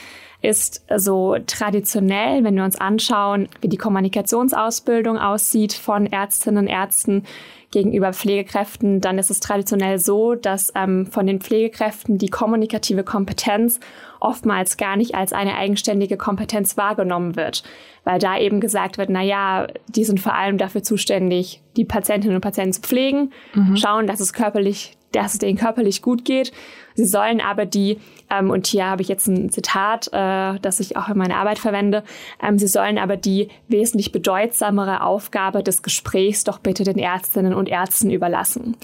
ist 0.40 0.86
so 0.96 1.36
traditionell, 1.46 2.44
wenn 2.44 2.54
wir 2.54 2.64
uns 2.64 2.80
anschauen, 2.80 3.48
wie 3.60 3.68
die 3.68 3.76
Kommunikationsausbildung 3.76 5.18
aussieht 5.18 5.74
von 5.74 6.06
Ärztinnen 6.06 6.64
und 6.64 6.68
Ärzten 6.68 7.24
gegenüber 7.72 8.14
Pflegekräften, 8.14 9.02
dann 9.02 9.18
ist 9.18 9.30
es 9.30 9.40
traditionell 9.40 9.98
so, 9.98 10.34
dass 10.34 10.72
ähm, 10.74 11.04
von 11.04 11.26
den 11.26 11.42
Pflegekräften 11.42 12.16
die 12.16 12.28
kommunikative 12.30 13.04
Kompetenz 13.04 13.78
oftmals 14.26 14.76
gar 14.76 14.96
nicht 14.96 15.14
als 15.14 15.32
eine 15.32 15.56
eigenständige 15.56 16.16
Kompetenz 16.16 16.76
wahrgenommen 16.76 17.36
wird, 17.36 17.62
weil 18.04 18.18
da 18.18 18.38
eben 18.38 18.60
gesagt 18.60 18.98
wird, 18.98 19.08
na 19.08 19.22
ja, 19.22 19.66
die 19.88 20.04
sind 20.04 20.20
vor 20.20 20.34
allem 20.34 20.58
dafür 20.58 20.82
zuständig, 20.82 21.62
die 21.76 21.84
Patientinnen 21.84 22.36
und 22.36 22.42
Patienten 22.42 22.72
zu 22.72 22.80
pflegen, 22.82 23.32
mhm. 23.54 23.76
schauen, 23.76 24.06
dass 24.06 24.20
es 24.20 24.32
körperlich 24.32 24.96
dass 25.12 25.34
es 25.34 25.38
denen 25.38 25.56
körperlich 25.56 26.02
gut 26.02 26.24
geht. 26.24 26.52
Sie 26.96 27.04
sollen 27.04 27.40
aber 27.40 27.66
die, 27.66 27.98
ähm, 28.30 28.50
und 28.50 28.66
hier 28.66 28.86
habe 28.86 29.02
ich 29.02 29.08
jetzt 29.08 29.28
ein 29.28 29.50
Zitat, 29.50 30.08
äh, 30.12 30.58
das 30.60 30.80
ich 30.80 30.96
auch 30.96 31.08
in 31.08 31.18
meiner 31.18 31.36
Arbeit 31.36 31.58
verwende, 31.58 32.02
ähm, 32.42 32.58
sie 32.58 32.66
sollen 32.66 32.98
aber 32.98 33.16
die 33.16 33.48
wesentlich 33.68 34.12
bedeutsamere 34.12 35.02
Aufgabe 35.02 35.62
des 35.62 35.82
Gesprächs 35.82 36.44
doch 36.44 36.58
bitte 36.58 36.84
den 36.84 36.98
Ärztinnen 36.98 37.54
und 37.54 37.68
Ärzten 37.68 38.10
überlassen. 38.10 38.76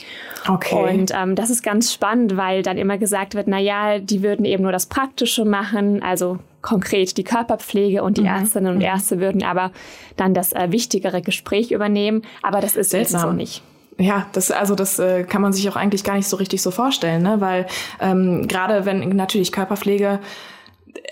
Okay. 0.46 0.94
Und 0.94 1.12
ähm, 1.14 1.35
das 1.35 1.51
ist 1.51 1.62
ganz 1.62 1.92
spannend, 1.92 2.37
weil 2.37 2.62
dann 2.62 2.77
immer 2.77 2.98
gesagt 2.98 3.35
wird, 3.35 3.48
na 3.48 3.59
ja, 3.59 3.98
die 3.98 4.22
würden 4.22 4.44
eben 4.44 4.62
nur 4.62 4.72
das 4.72 4.87
Praktische 4.87 5.44
machen, 5.44 6.03
also 6.03 6.38
konkret 6.61 7.16
die 7.16 7.25
Körperpflege 7.25 8.03
und 8.03 8.18
die 8.18 8.22
mhm. 8.22 8.29
Ärztinnen 8.29 8.72
und 8.72 8.79
mhm. 8.79 8.85
Ärzte 8.85 9.20
würden 9.20 9.42
aber 9.42 9.72
dann 10.16 10.35
das 10.35 10.53
äh, 10.53 10.70
wichtigere 10.70 11.22
Gespräch 11.22 11.72
übernehmen. 11.72 12.22
Aber 12.42 12.61
das 12.61 12.77
ist 12.77 12.90
Seltsam. 12.90 13.20
jetzt 13.20 13.29
so 13.29 13.33
nicht. 13.33 13.62
Ja, 14.03 14.27
das 14.33 14.51
also 14.51 14.75
das 14.75 14.99
äh, 14.99 15.23
kann 15.23 15.43
man 15.43 15.53
sich 15.53 15.69
auch 15.69 15.77
eigentlich 15.77 16.03
gar 16.03 16.17
nicht 16.17 16.27
so 16.27 16.37
richtig 16.37 16.61
so 16.61 16.73
vorstellen, 16.73 17.23
ne? 17.23 17.41
Weil 17.41 17.67
ähm, 18.01 18.49
gerade 18.49 18.85
wenn 18.85 19.11
natürlich 19.11 19.53
Körperpflege, 19.53 20.19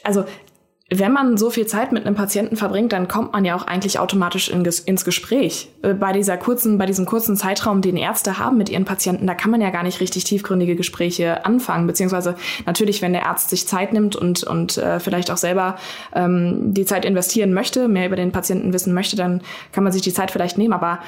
also 0.03 0.25
wenn 0.93 1.13
man 1.13 1.37
so 1.37 1.51
viel 1.51 1.69
Zeit 1.69 1.93
mit 1.93 2.05
einem 2.05 2.17
Patienten 2.17 2.57
verbringt, 2.57 2.93
dann 2.93 3.07
kommt 3.07 3.33
man 3.33 3.45
ja 3.45 3.55
auch 3.55 3.65
eigentlich 3.65 4.01
automatisch 4.01 4.49
in, 4.49 4.65
ins 4.65 5.05
Gespräch. 5.05 5.69
Äh, 5.83 5.95
bei 5.95 6.13
dieser 6.13 6.37
kurzen, 6.37 6.79
bei 6.79 6.87
diesem 6.87 7.07
kurzen 7.07 7.37
Zeitraum, 7.37 7.81
den 7.81 7.97
Ärzte 7.97 8.41
haben 8.41 8.57
mit 8.59 8.69
ihren 8.69 8.85
Patienten, 8.85 9.29
da 9.29 9.35
kann 9.35 9.53
man 9.53 9.61
ja 9.61 9.71
gar 9.71 9.85
nicht 9.85 10.01
richtig 10.01 10.25
tiefgründige 10.25 10.75
Gespräche 10.75 11.47
anfangen. 11.47 11.87
Beziehungsweise 11.87 12.35
natürlich, 12.67 13.03
wenn 13.03 13.13
der 13.13 13.27
Arzt 13.27 13.51
sich 13.51 13.69
Zeit 13.69 13.93
nimmt 13.93 14.17
und, 14.17 14.43
und 14.43 14.79
äh, 14.79 14.99
vielleicht 14.99 15.31
auch 15.31 15.37
selber 15.37 15.77
ähm, 16.13 16.75
die 16.75 16.85
Zeit 16.85 17.05
investieren 17.05 17.55
möchte, 17.55 17.87
mehr 17.87 18.07
über 18.07 18.17
den 18.17 18.33
Patienten 18.33 18.73
wissen 18.73 18.93
möchte, 18.93 19.15
dann 19.15 19.43
kann 19.71 19.85
man 19.85 19.93
sich 19.93 20.03
die 20.03 20.13
Zeit 20.13 20.33
vielleicht 20.33 20.59
nehmen. 20.59 20.75
Aber 20.75 20.99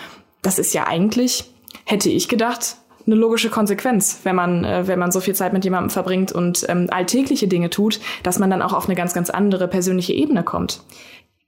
das 0.42 0.60
ist 0.60 0.74
ja 0.74 0.86
eigentlich 0.86 1.51
hätte 1.84 2.10
ich 2.10 2.28
gedacht, 2.28 2.76
eine 3.06 3.16
logische 3.16 3.50
Konsequenz, 3.50 4.20
wenn 4.22 4.36
man, 4.36 4.64
äh, 4.64 4.86
wenn 4.86 4.98
man 4.98 5.10
so 5.10 5.20
viel 5.20 5.34
Zeit 5.34 5.52
mit 5.52 5.64
jemandem 5.64 5.90
verbringt 5.90 6.32
und 6.32 6.64
ähm, 6.68 6.88
alltägliche 6.90 7.48
Dinge 7.48 7.70
tut, 7.70 8.00
dass 8.22 8.38
man 8.38 8.50
dann 8.50 8.62
auch 8.62 8.72
auf 8.72 8.86
eine 8.86 8.94
ganz, 8.94 9.12
ganz 9.14 9.30
andere 9.30 9.68
persönliche 9.68 10.12
Ebene 10.12 10.42
kommt. 10.42 10.82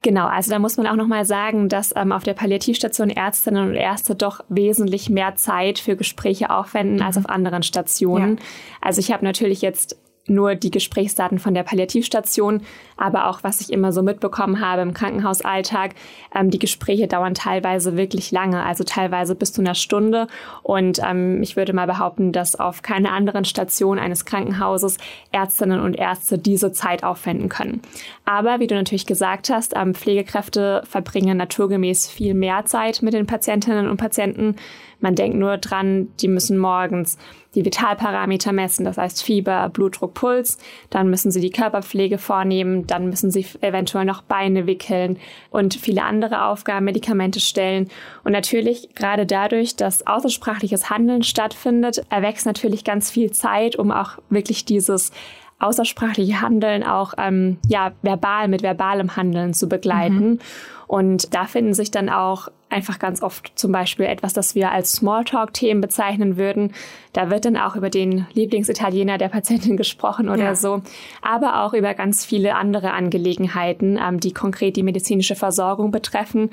Genau, 0.03 0.27
also 0.27 0.51
da 0.51 0.59
muss 0.59 0.77
man 0.77 0.87
auch 0.87 0.97
nochmal 0.97 1.25
sagen, 1.25 1.71
dass 1.71 1.95
ähm, 1.97 2.13
auf 2.13 2.25
der 2.25 2.35
Palliativstation 2.35 3.09
Ärztinnen 3.09 3.71
und 3.71 3.75
Ärzte 3.75 4.15
doch 4.15 4.41
wesentlich 4.51 5.09
mehr 5.09 5.37
Zeit 5.37 5.79
für 5.79 5.97
Gespräche 5.97 6.51
aufwenden 6.51 6.97
mhm. 6.97 7.03
als 7.03 7.17
auf 7.17 7.27
anderen 7.27 7.63
Stationen. 7.63 8.37
Ja. 8.37 8.43
Also 8.83 9.01
ich 9.01 9.13
habe 9.13 9.25
natürlich 9.25 9.63
jetzt 9.63 9.97
nur 10.27 10.55
die 10.55 10.71
Gesprächsdaten 10.71 11.39
von 11.39 11.55
der 11.55 11.65
Palliativstation, 11.65 12.63
aber 12.97 13.29
auch 13.29 13.41
was 13.43 13.61
ich 13.61 13.73
immer 13.73 13.93
so 13.93 14.03
mitbekommen 14.03 14.61
habe 14.61 14.83
im 14.83 14.95
Krankenhausalltag. 14.95 15.95
Ähm, 16.35 16.51
die 16.51 16.59
Gespräche 16.59 17.09
dauern 17.09 17.35
teilweise 17.35 17.97
wirklich 17.97 18.31
lange, 18.31 18.63
also 18.63 18.85
teilweise 18.85 19.35
bis 19.35 19.53
zu 19.53 19.61
einer 19.61 19.75
Stunde. 19.75 20.27
Und 20.63 21.01
ähm, 21.05 21.43
ich 21.43 21.57
würde 21.57 21.73
mal 21.73 21.87
behaupten, 21.87 22.33
dass 22.33 22.59
auf 22.59 22.83
keiner 22.83 23.13
anderen 23.13 23.45
Station 23.45 23.99
eines 23.99 24.25
Krankenhauses 24.25 24.97
Ärztinnen 25.33 25.81
und 25.81 25.95
Ärzte 25.95 26.39
diese 26.39 26.73
Zeit 26.73 27.05
aufwenden 27.05 27.49
können. 27.49 27.83
Aber 28.25 28.61
wie 28.61 28.67
du 28.67 28.75
natürlich 28.75 29.07
gesagt 29.07 29.51
hast, 29.51 29.75
ähm, 29.77 29.95
Pflegekräfte 29.95 30.83
verbringen 30.89 31.37
naturgemäß 31.37 32.09
viel 32.09 32.35
mehr 32.35 32.65
Zeit 32.65 33.03
mit 33.03 33.13
den 33.13 33.27
Patientinnen 33.27 33.89
und 33.89 33.99
Patienten. 33.99 34.57
Man 35.01 35.15
denkt 35.15 35.37
nur 35.37 35.59
dran, 35.59 36.09
die 36.21 36.29
müssen 36.29 36.57
morgens 36.57 37.19
die 37.55 37.65
Vitalparameter 37.65 38.53
messen, 38.53 38.85
das 38.85 38.99
heißt 38.99 39.23
Fieber, 39.23 39.69
Blutdruck, 39.69 40.15
Puls. 40.15 40.59
Dann 40.91 41.09
müssen 41.09 41.31
sie 41.31 41.41
die 41.41 41.51
Körperpflege 41.51 42.19
vornehmen, 42.19 42.87
dann 42.87 43.09
müssen 43.09 43.31
sie 43.31 43.47
eventuell 43.61 44.05
noch 44.05 44.23
Beine 44.23 44.67
wickeln 44.67 45.19
und 45.51 45.75
viele 45.75 46.03
andere 46.03 46.45
Aufgaben, 46.45 46.85
Medikamente 46.85 47.41
stellen. 47.41 47.89
Und 48.25 48.33
natürlich, 48.33 48.95
gerade 48.95 49.27
dadurch, 49.27 49.77
dass 49.77 50.07
außersprachliches 50.07 50.91
Handeln 50.91 51.23
stattfindet, 51.23 52.05
erwächst 52.11 52.47
natürlich 52.47 52.85
ganz 52.85 53.11
viel 53.11 53.31
Zeit, 53.33 53.77
um 53.77 53.91
auch 53.91 54.19
wirklich 54.31 54.65
dieses 54.65 55.13
außersprachliche 55.61 56.41
Handeln 56.41 56.83
auch 56.83 57.15
ähm, 57.17 57.59
ja 57.69 57.93
verbal 58.03 58.49
mit 58.49 58.63
verbalem 58.63 59.17
Handeln 59.17 59.55
zu 59.55 59.69
begleiten. 59.69 60.31
Mhm. 60.31 60.39
Und 60.87 61.35
da 61.35 61.47
finden 61.47 61.75
sich 61.75 61.91
dann 61.91 62.11
auch 62.11 62.49
einfach 62.71 62.99
ganz 62.99 63.23
oft 63.23 63.53
zum 63.55 63.73
Beispiel 63.73 64.07
etwas, 64.07 64.33
das 64.33 64.55
wir 64.55 64.73
als 64.73 64.93
Smalltalk-Themen 64.93 65.81
bezeichnen 65.81 66.37
würden. 66.37 66.73
Da 67.13 67.31
wird 67.31 67.45
dann 67.45 67.57
auch 67.57 67.77
über 67.77 67.91
den 67.91 68.27
Lieblingsitaliener 68.33 69.19
der 69.19 69.29
Patientin 69.29 69.77
gesprochen 69.79 70.29
oder 70.29 70.45
ja. 70.45 70.55
so, 70.55 70.83
aber 71.23 71.63
auch 71.65 71.73
über 71.73 71.95
ganz 71.95 72.25
viele 72.25 72.57
andere 72.57 72.93
Angelegenheiten, 72.93 73.99
ähm, 74.03 74.21
die 74.21 74.33
konkret 74.33 74.77
die 74.77 74.83
medizinische 74.83 75.37
Versorgung 75.37 75.91
betreffen. 75.91 76.51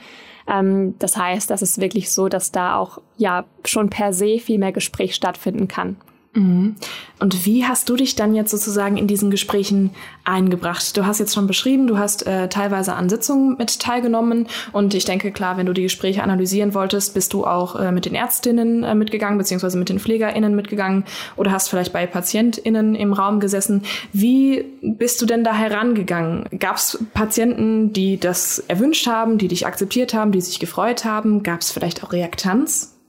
Ähm, 0.48 0.96
das 1.00 1.18
heißt, 1.18 1.50
das 1.50 1.62
ist 1.62 1.82
wirklich 1.82 2.12
so, 2.12 2.28
dass 2.30 2.52
da 2.52 2.76
auch 2.76 3.00
ja 3.18 3.46
schon 3.66 3.90
per 3.90 4.14
se 4.14 4.40
viel 4.40 4.60
mehr 4.60 4.72
Gespräch 4.72 5.16
stattfinden 5.16 5.68
kann. 5.68 5.98
Mhm. 6.34 6.76
Und 7.20 7.46
wie 7.46 7.66
hast 7.66 7.90
du 7.90 7.98
dich 7.98 8.16
dann 8.16 8.34
jetzt 8.34 8.52
sozusagen 8.52 8.96
in 8.96 9.06
diesen 9.06 9.32
Gesprächen 9.32 9.92
eingebracht? 10.24 10.96
Du 10.96 11.06
hast 11.06 11.20
jetzt 11.20 11.34
schon 11.34 11.46
beschrieben, 11.46 11.88
du 11.88 11.98
hast 11.98 12.26
äh, 12.26 12.48
teilweise 12.48 12.94
an 12.94 13.10
Sitzungen 13.10 13.58
mit 13.58 13.80
teilgenommen 13.80 14.48
und 14.72 14.94
ich 14.94 15.04
denke, 15.04 15.32
klar, 15.32 15.58
wenn 15.58 15.66
du 15.66 15.74
die 15.74 15.84
Gespräche 15.84 16.24
analysieren 16.24 16.74
wolltest, 16.74 17.14
bist 17.14 17.34
du 17.34 17.46
auch 17.46 17.76
äh, 17.76 17.92
mit 17.92 18.06
den 18.06 18.16
Ärztinnen 18.16 18.84
äh, 18.84 18.96
mitgegangen, 18.96 19.38
beziehungsweise 19.38 19.78
mit 19.78 19.90
den 19.90 20.00
PflegerInnen 20.00 20.56
mitgegangen 20.56 21.04
oder 21.36 21.52
hast 21.52 21.68
vielleicht 21.68 21.92
bei 21.92 22.08
PatientInnen 22.08 22.96
im 22.96 23.12
Raum 23.12 23.42
gesessen. 23.42 23.84
Wie 24.14 24.64
bist 24.82 25.22
du 25.22 25.26
denn 25.26 25.44
da 25.44 25.54
herangegangen? 25.54 26.46
Gab 26.60 26.78
es 26.78 27.04
Patienten, 27.14 27.92
die 27.92 28.18
das 28.18 28.60
erwünscht 28.70 29.06
haben, 29.06 29.38
die 29.38 29.50
dich 29.50 29.68
akzeptiert 29.68 30.14
haben, 30.14 30.32
die 30.32 30.42
sich 30.42 30.62
gefreut 30.62 31.04
haben? 31.04 31.44
Gab 31.44 31.60
es 31.60 31.72
vielleicht 31.72 32.06
auch 32.06 32.14
Reaktanz? 32.14 33.01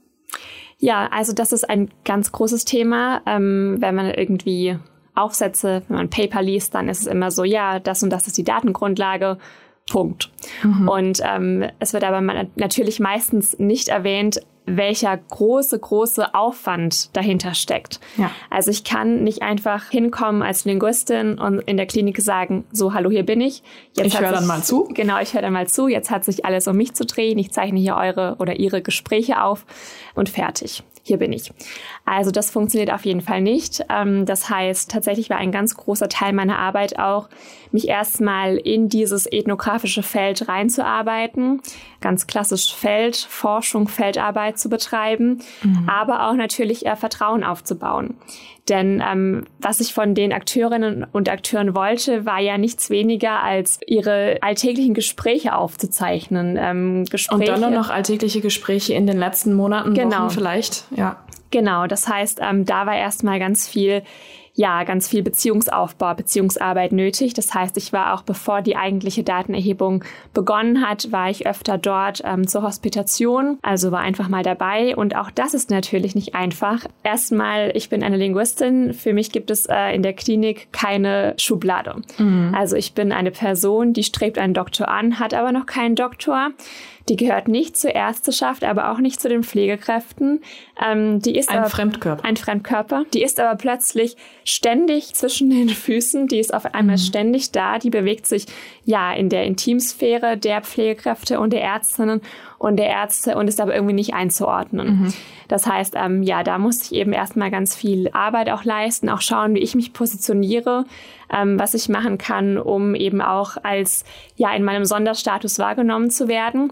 Ja, 0.83 1.07
also 1.13 1.31
das 1.31 1.53
ist 1.53 1.69
ein 1.69 1.89
ganz 2.03 2.33
großes 2.33 2.65
Thema. 2.65 3.21
Ähm, 3.25 3.77
wenn 3.79 3.95
man 3.95 4.13
irgendwie 4.13 4.77
Aufsätze, 5.15 5.81
wenn 5.87 5.95
man 5.95 6.09
Paper 6.09 6.41
liest, 6.41 6.75
dann 6.75 6.89
ist 6.89 6.99
es 6.99 7.07
immer 7.07 7.31
so, 7.31 7.45
ja, 7.45 7.79
das 7.79 8.03
und 8.03 8.09
das 8.09 8.27
ist 8.27 8.37
die 8.37 8.43
Datengrundlage. 8.43 9.37
Punkt. 9.89 10.29
Mhm. 10.61 10.89
Und 10.89 11.21
ähm, 11.23 11.69
es 11.79 11.93
wird 11.93 12.03
aber 12.03 12.19
natürlich 12.19 12.99
meistens 12.99 13.57
nicht 13.59 13.87
erwähnt, 13.87 14.41
welcher 14.65 15.17
große, 15.17 15.77
große 15.77 16.33
Aufwand 16.33 17.15
dahinter 17.15 17.53
steckt. 17.53 17.99
Ja. 18.17 18.31
Also 18.49 18.71
ich 18.71 18.83
kann 18.83 19.23
nicht 19.23 19.41
einfach 19.41 19.89
hinkommen 19.89 20.41
als 20.41 20.65
Linguistin 20.65 21.37
und 21.37 21.59
in 21.59 21.77
der 21.77 21.85
Klinik 21.85 22.21
sagen, 22.21 22.65
so, 22.71 22.93
hallo, 22.93 23.09
hier 23.09 23.23
bin 23.23 23.41
ich. 23.41 23.63
Jetzt 23.95 24.07
ich 24.07 24.19
höre 24.19 24.31
dann 24.31 24.47
mal 24.47 24.63
zu. 24.63 24.87
Genau, 24.93 25.19
ich 25.19 25.33
höre 25.33 25.41
dann 25.41 25.53
mal 25.53 25.67
zu. 25.67 25.87
Jetzt 25.87 26.09
hat 26.11 26.23
sich 26.23 26.45
alles 26.45 26.67
um 26.67 26.77
mich 26.77 26.93
zu 26.93 27.05
drehen. 27.05 27.37
Ich 27.39 27.51
zeichne 27.51 27.79
hier 27.79 27.95
eure 27.95 28.35
oder 28.39 28.57
ihre 28.57 28.81
Gespräche 28.81 29.41
auf 29.41 29.65
und 30.15 30.29
fertig 30.29 30.83
hier 31.03 31.17
bin 31.17 31.33
ich. 31.33 31.51
Also 32.05 32.31
das 32.31 32.51
funktioniert 32.51 32.91
auf 32.91 33.05
jeden 33.05 33.21
Fall 33.21 33.41
nicht. 33.41 33.85
Ähm, 33.89 34.25
das 34.25 34.49
heißt, 34.49 34.91
tatsächlich 34.91 35.29
war 35.29 35.37
ein 35.37 35.51
ganz 35.51 35.75
großer 35.75 36.09
Teil 36.09 36.33
meiner 36.33 36.59
Arbeit 36.59 36.99
auch, 36.99 37.29
mich 37.71 37.87
erstmal 37.87 38.57
in 38.57 38.89
dieses 38.89 39.25
ethnografische 39.25 40.03
Feld 40.03 40.47
reinzuarbeiten, 40.47 41.61
ganz 42.01 42.27
klassisch 42.27 42.75
Feldforschung, 42.75 43.87
Feldarbeit 43.87 44.59
zu 44.59 44.69
betreiben, 44.69 45.39
mhm. 45.63 45.89
aber 45.89 46.27
auch 46.27 46.33
natürlich 46.33 46.85
äh, 46.85 46.95
Vertrauen 46.95 47.43
aufzubauen. 47.43 48.15
Denn 48.69 49.03
ähm, 49.05 49.45
was 49.59 49.81
ich 49.81 49.93
von 49.93 50.15
den 50.15 50.31
Akteurinnen 50.31 51.05
und 51.11 51.29
Akteuren 51.29 51.75
wollte, 51.75 52.25
war 52.25 52.39
ja 52.39 52.57
nichts 52.57 52.89
weniger 52.89 53.43
als 53.43 53.79
ihre 53.85 54.37
alltäglichen 54.41 54.93
Gespräche 54.93 55.55
aufzuzeichnen. 55.55 56.57
Ähm, 56.59 57.05
Gespräche. 57.05 57.53
Und 57.53 57.61
dann 57.61 57.73
noch 57.73 57.89
alltägliche 57.89 58.39
Gespräche 58.39 58.93
in 58.93 59.05
den 59.05 59.17
letzten 59.17 59.53
Monaten, 59.53 59.93
genau. 59.93 60.25
Wochen 60.25 60.29
vielleicht. 60.29 60.85
Ja. 60.95 61.17
Genau, 61.53 61.85
das 61.85 62.07
heißt, 62.07 62.39
ähm, 62.41 62.65
da 62.65 62.87
war 62.87 62.95
erstmal 62.95 63.37
ganz 63.37 63.67
viel 63.67 64.01
ja 64.55 64.83
ganz 64.83 65.07
viel 65.07 65.23
Beziehungsaufbau, 65.23 66.13
Beziehungsarbeit 66.13 66.91
nötig. 66.91 67.33
Das 67.33 67.53
heißt, 67.53 67.75
ich 67.77 67.91
war 67.91 68.13
auch 68.13 68.21
bevor 68.21 68.61
die 68.61 68.75
eigentliche 68.75 69.23
Datenerhebung 69.23 70.03
begonnen 70.33 70.87
hat, 70.87 71.11
war 71.11 71.29
ich 71.29 71.47
öfter 71.47 71.79
dort 71.79 72.21
ähm, 72.23 72.47
zur 72.47 72.61
Hospitation, 72.61 73.57
also 73.63 73.91
war 73.91 74.01
einfach 74.01 74.29
mal 74.29 74.43
dabei. 74.43 74.95
Und 74.95 75.15
auch 75.15 75.31
das 75.31 75.55
ist 75.55 75.71
natürlich 75.71 76.13
nicht 76.13 76.35
einfach. 76.35 76.85
Erstmal, 77.03 77.71
ich 77.75 77.89
bin 77.89 78.03
eine 78.03 78.17
Linguistin. 78.17 78.93
Für 78.93 79.13
mich 79.13 79.31
gibt 79.31 79.49
es 79.49 79.65
äh, 79.65 79.95
in 79.95 80.03
der 80.03 80.13
Klinik 80.13 80.67
keine 80.71 81.33
Schublade. 81.37 81.95
Mhm. 82.19 82.53
Also 82.55 82.75
ich 82.75 82.93
bin 82.93 83.11
eine 83.11 83.31
Person, 83.31 83.93
die 83.93 84.03
strebt 84.03 84.37
einen 84.37 84.53
Doktor 84.53 84.87
an, 84.87 85.19
hat 85.19 85.33
aber 85.33 85.51
noch 85.51 85.65
keinen 85.65 85.95
Doktor. 85.95 86.51
Die 87.09 87.17
gehört 87.17 87.47
nicht 87.49 87.75
zur 87.75 87.93
Ärzteschaft, 87.93 88.63
aber 88.63 88.91
auch 88.91 88.99
nicht 88.99 89.19
zu 89.19 89.27
den 89.27 89.43
Pflegekräften. 89.43 90.41
Ähm, 90.81 91.19
die 91.19 91.37
ist 91.37 91.49
ein 91.49 91.59
aber, 91.59 91.69
Fremdkörper. 91.69 92.23
Ein 92.23 92.37
Fremdkörper. 92.37 93.03
Die 93.13 93.23
ist 93.23 93.39
aber 93.39 93.57
plötzlich 93.57 94.15
ständig 94.45 95.13
zwischen 95.13 95.49
den 95.49 95.69
Füßen. 95.69 96.27
Die 96.27 96.39
ist 96.39 96.53
auf 96.53 96.73
einmal 96.73 96.95
mhm. 96.95 97.01
ständig 97.01 97.51
da. 97.51 97.77
Die 97.77 97.89
bewegt 97.89 98.25
sich 98.25 98.45
ja 98.85 99.13
in 99.13 99.29
der 99.29 99.43
Intimsphäre 99.43 100.37
der 100.37 100.61
Pflegekräfte 100.61 101.39
und 101.39 101.51
der 101.51 101.61
Ärztinnen 101.61 102.21
und 102.63 102.77
der 102.77 102.87
Ärzte 102.87 103.35
und 103.35 103.49
ist 103.49 103.59
aber 103.59 103.75
irgendwie 103.75 103.93
nicht 103.93 104.13
einzuordnen. 104.13 104.87
Mhm. 104.87 105.13
Das 105.49 105.67
heißt, 105.67 105.95
ähm, 105.97 106.23
ja, 106.23 106.43
da 106.43 106.57
muss 106.57 106.81
ich 106.83 106.93
eben 106.93 107.11
erstmal 107.11 107.51
ganz 107.51 107.75
viel 107.75 108.09
Arbeit 108.13 108.49
auch 108.49 108.63
leisten, 108.63 109.09
auch 109.09 109.19
schauen, 109.19 109.53
wie 109.53 109.59
ich 109.59 109.75
mich 109.75 109.91
positioniere, 109.91 110.85
ähm, 111.29 111.59
was 111.59 111.73
ich 111.73 111.89
machen 111.89 112.17
kann, 112.17 112.57
um 112.57 112.95
eben 112.95 113.21
auch 113.21 113.57
als 113.63 114.05
ja 114.37 114.55
in 114.55 114.63
meinem 114.63 114.85
Sonderstatus 114.85 115.59
wahrgenommen 115.59 116.09
zu 116.09 116.29
werden. 116.29 116.71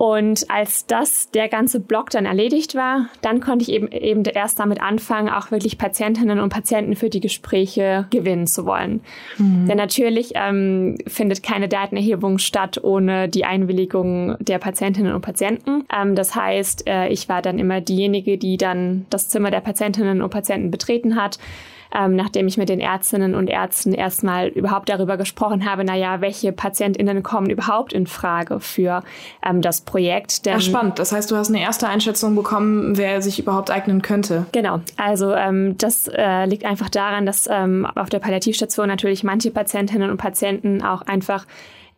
Und 0.00 0.50
als 0.50 0.86
das, 0.86 1.30
der 1.30 1.50
ganze 1.50 1.78
Block 1.78 2.08
dann 2.08 2.24
erledigt 2.24 2.74
war, 2.74 3.10
dann 3.20 3.40
konnte 3.40 3.64
ich 3.64 3.68
eben, 3.70 3.92
eben 3.92 4.24
erst 4.24 4.58
damit 4.58 4.80
anfangen, 4.80 5.28
auch 5.28 5.50
wirklich 5.50 5.76
Patientinnen 5.76 6.40
und 6.40 6.48
Patienten 6.48 6.96
für 6.96 7.10
die 7.10 7.20
Gespräche 7.20 8.06
gewinnen 8.08 8.46
zu 8.46 8.64
wollen. 8.64 9.02
Mhm. 9.36 9.66
Denn 9.66 9.76
natürlich 9.76 10.32
ähm, 10.36 10.96
findet 11.06 11.42
keine 11.42 11.68
Datenerhebung 11.68 12.38
statt 12.38 12.82
ohne 12.82 13.28
die 13.28 13.44
Einwilligung 13.44 14.36
der 14.40 14.58
Patientinnen 14.58 15.12
und 15.12 15.20
Patienten. 15.20 15.84
Ähm, 15.94 16.14
das 16.14 16.34
heißt, 16.34 16.88
äh, 16.88 17.08
ich 17.08 17.28
war 17.28 17.42
dann 17.42 17.58
immer 17.58 17.82
diejenige, 17.82 18.38
die 18.38 18.56
dann 18.56 19.04
das 19.10 19.28
Zimmer 19.28 19.50
der 19.50 19.60
Patientinnen 19.60 20.22
und 20.22 20.30
Patienten 20.30 20.70
betreten 20.70 21.14
hat 21.14 21.38
ähm, 21.94 22.16
nachdem 22.16 22.46
ich 22.46 22.56
mit 22.56 22.68
den 22.68 22.80
Ärztinnen 22.80 23.34
und 23.34 23.48
Ärzten 23.48 23.92
erstmal 23.92 24.48
überhaupt 24.48 24.88
darüber 24.88 25.16
gesprochen 25.16 25.68
habe, 25.68 25.84
naja, 25.84 26.20
welche 26.20 26.52
PatientInnen 26.52 27.22
kommen 27.22 27.50
überhaupt 27.50 27.92
in 27.92 28.06
Frage 28.06 28.60
für 28.60 29.02
ähm, 29.44 29.60
das 29.62 29.82
Projekt. 29.82 30.46
Denn, 30.46 30.56
Ach, 30.56 30.60
spannend. 30.60 30.98
Das 30.98 31.12
heißt, 31.12 31.30
du 31.30 31.36
hast 31.36 31.48
eine 31.48 31.60
erste 31.60 31.88
Einschätzung 31.88 32.34
bekommen, 32.34 32.96
wer 32.96 33.22
sich 33.22 33.38
überhaupt 33.38 33.70
eignen 33.70 34.02
könnte. 34.02 34.46
Genau. 34.52 34.80
Also 34.96 35.34
ähm, 35.34 35.76
das 35.78 36.08
äh, 36.08 36.46
liegt 36.46 36.64
einfach 36.64 36.88
daran, 36.88 37.26
dass 37.26 37.48
ähm, 37.50 37.86
auf 37.94 38.08
der 38.08 38.18
Palliativstation 38.18 38.88
natürlich 38.88 39.24
manche 39.24 39.50
Patientinnen 39.50 40.10
und 40.10 40.16
Patienten 40.16 40.82
auch 40.82 41.02
einfach 41.02 41.46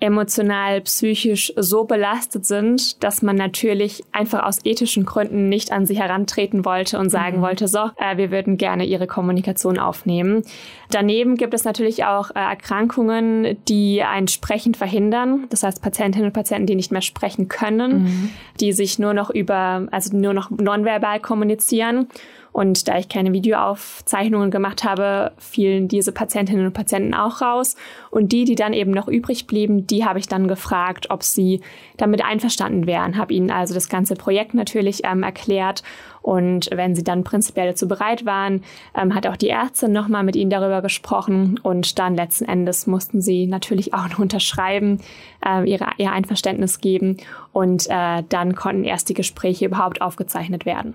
emotional, 0.02 0.80
psychisch 0.80 1.52
so 1.56 1.84
belastet 1.84 2.44
sind, 2.44 3.02
dass 3.04 3.22
man 3.22 3.36
natürlich 3.36 4.02
einfach 4.10 4.42
aus 4.42 4.58
ethischen 4.64 5.06
Gründen 5.06 5.48
nicht 5.48 5.70
an 5.70 5.86
sie 5.86 5.94
herantreten 5.94 6.64
wollte 6.64 6.98
und 6.98 7.08
sagen 7.08 7.38
mhm. 7.38 7.42
wollte, 7.42 7.68
so, 7.68 7.90
äh, 7.96 8.16
wir 8.16 8.32
würden 8.32 8.56
gerne 8.56 8.84
ihre 8.84 9.06
Kommunikation 9.06 9.78
aufnehmen. 9.78 10.42
Daneben 10.90 11.36
gibt 11.36 11.54
es 11.54 11.62
natürlich 11.62 12.04
auch 12.04 12.30
äh, 12.30 12.40
Erkrankungen, 12.40 13.56
die 13.68 14.02
ein 14.02 14.26
Sprechen 14.26 14.74
verhindern. 14.74 15.46
Das 15.50 15.62
heißt 15.62 15.80
Patientinnen 15.80 16.26
und 16.26 16.32
Patienten, 16.32 16.66
die 16.66 16.74
nicht 16.74 16.90
mehr 16.90 17.00
sprechen 17.00 17.46
können, 17.46 18.02
mhm. 18.02 18.30
die 18.58 18.72
sich 18.72 18.98
nur 18.98 19.14
noch 19.14 19.30
über, 19.30 19.86
also 19.92 20.16
nur 20.16 20.34
noch 20.34 20.50
nonverbal 20.50 21.20
kommunizieren. 21.20 22.08
Und 22.52 22.86
da 22.86 22.98
ich 22.98 23.08
keine 23.08 23.32
Videoaufzeichnungen 23.32 24.50
gemacht 24.50 24.84
habe, 24.84 25.32
fielen 25.38 25.88
diese 25.88 26.12
Patientinnen 26.12 26.66
und 26.66 26.74
Patienten 26.74 27.14
auch 27.14 27.40
raus. 27.40 27.76
Und 28.10 28.32
die, 28.32 28.44
die 28.44 28.54
dann 28.54 28.74
eben 28.74 28.90
noch 28.90 29.08
übrig 29.08 29.46
blieben, 29.46 29.86
die 29.86 30.04
habe 30.04 30.18
ich 30.18 30.28
dann 30.28 30.48
gefragt, 30.48 31.08
ob 31.10 31.22
sie 31.22 31.62
damit 31.96 32.22
einverstanden 32.22 32.86
wären. 32.86 33.16
Habe 33.16 33.32
ihnen 33.32 33.50
also 33.50 33.72
das 33.72 33.88
ganze 33.88 34.14
Projekt 34.14 34.52
natürlich 34.52 35.02
ähm, 35.04 35.22
erklärt 35.22 35.82
und 36.22 36.70
wenn 36.72 36.94
sie 36.94 37.04
dann 37.04 37.24
prinzipiell 37.24 37.66
dazu 37.66 37.88
bereit 37.88 38.24
waren, 38.24 38.62
ähm, 38.96 39.14
hat 39.14 39.26
auch 39.26 39.36
die 39.36 39.48
Ärztin 39.48 39.92
nochmal 39.92 40.22
mit 40.22 40.36
ihnen 40.36 40.50
darüber 40.50 40.80
gesprochen. 40.80 41.58
Und 41.62 41.98
dann 41.98 42.14
letzten 42.14 42.44
Endes 42.44 42.86
mussten 42.86 43.20
sie 43.20 43.46
natürlich 43.46 43.92
auch 43.92 44.08
noch 44.08 44.18
unterschreiben, 44.20 45.00
äh, 45.44 45.68
ihre, 45.68 45.86
ihr 45.98 46.12
Einverständnis 46.12 46.80
geben. 46.80 47.16
Und 47.52 47.86
äh, 47.90 48.22
dann 48.28 48.54
konnten 48.54 48.84
erst 48.84 49.08
die 49.08 49.14
Gespräche 49.14 49.66
überhaupt 49.66 50.00
aufgezeichnet 50.00 50.64
werden. 50.64 50.94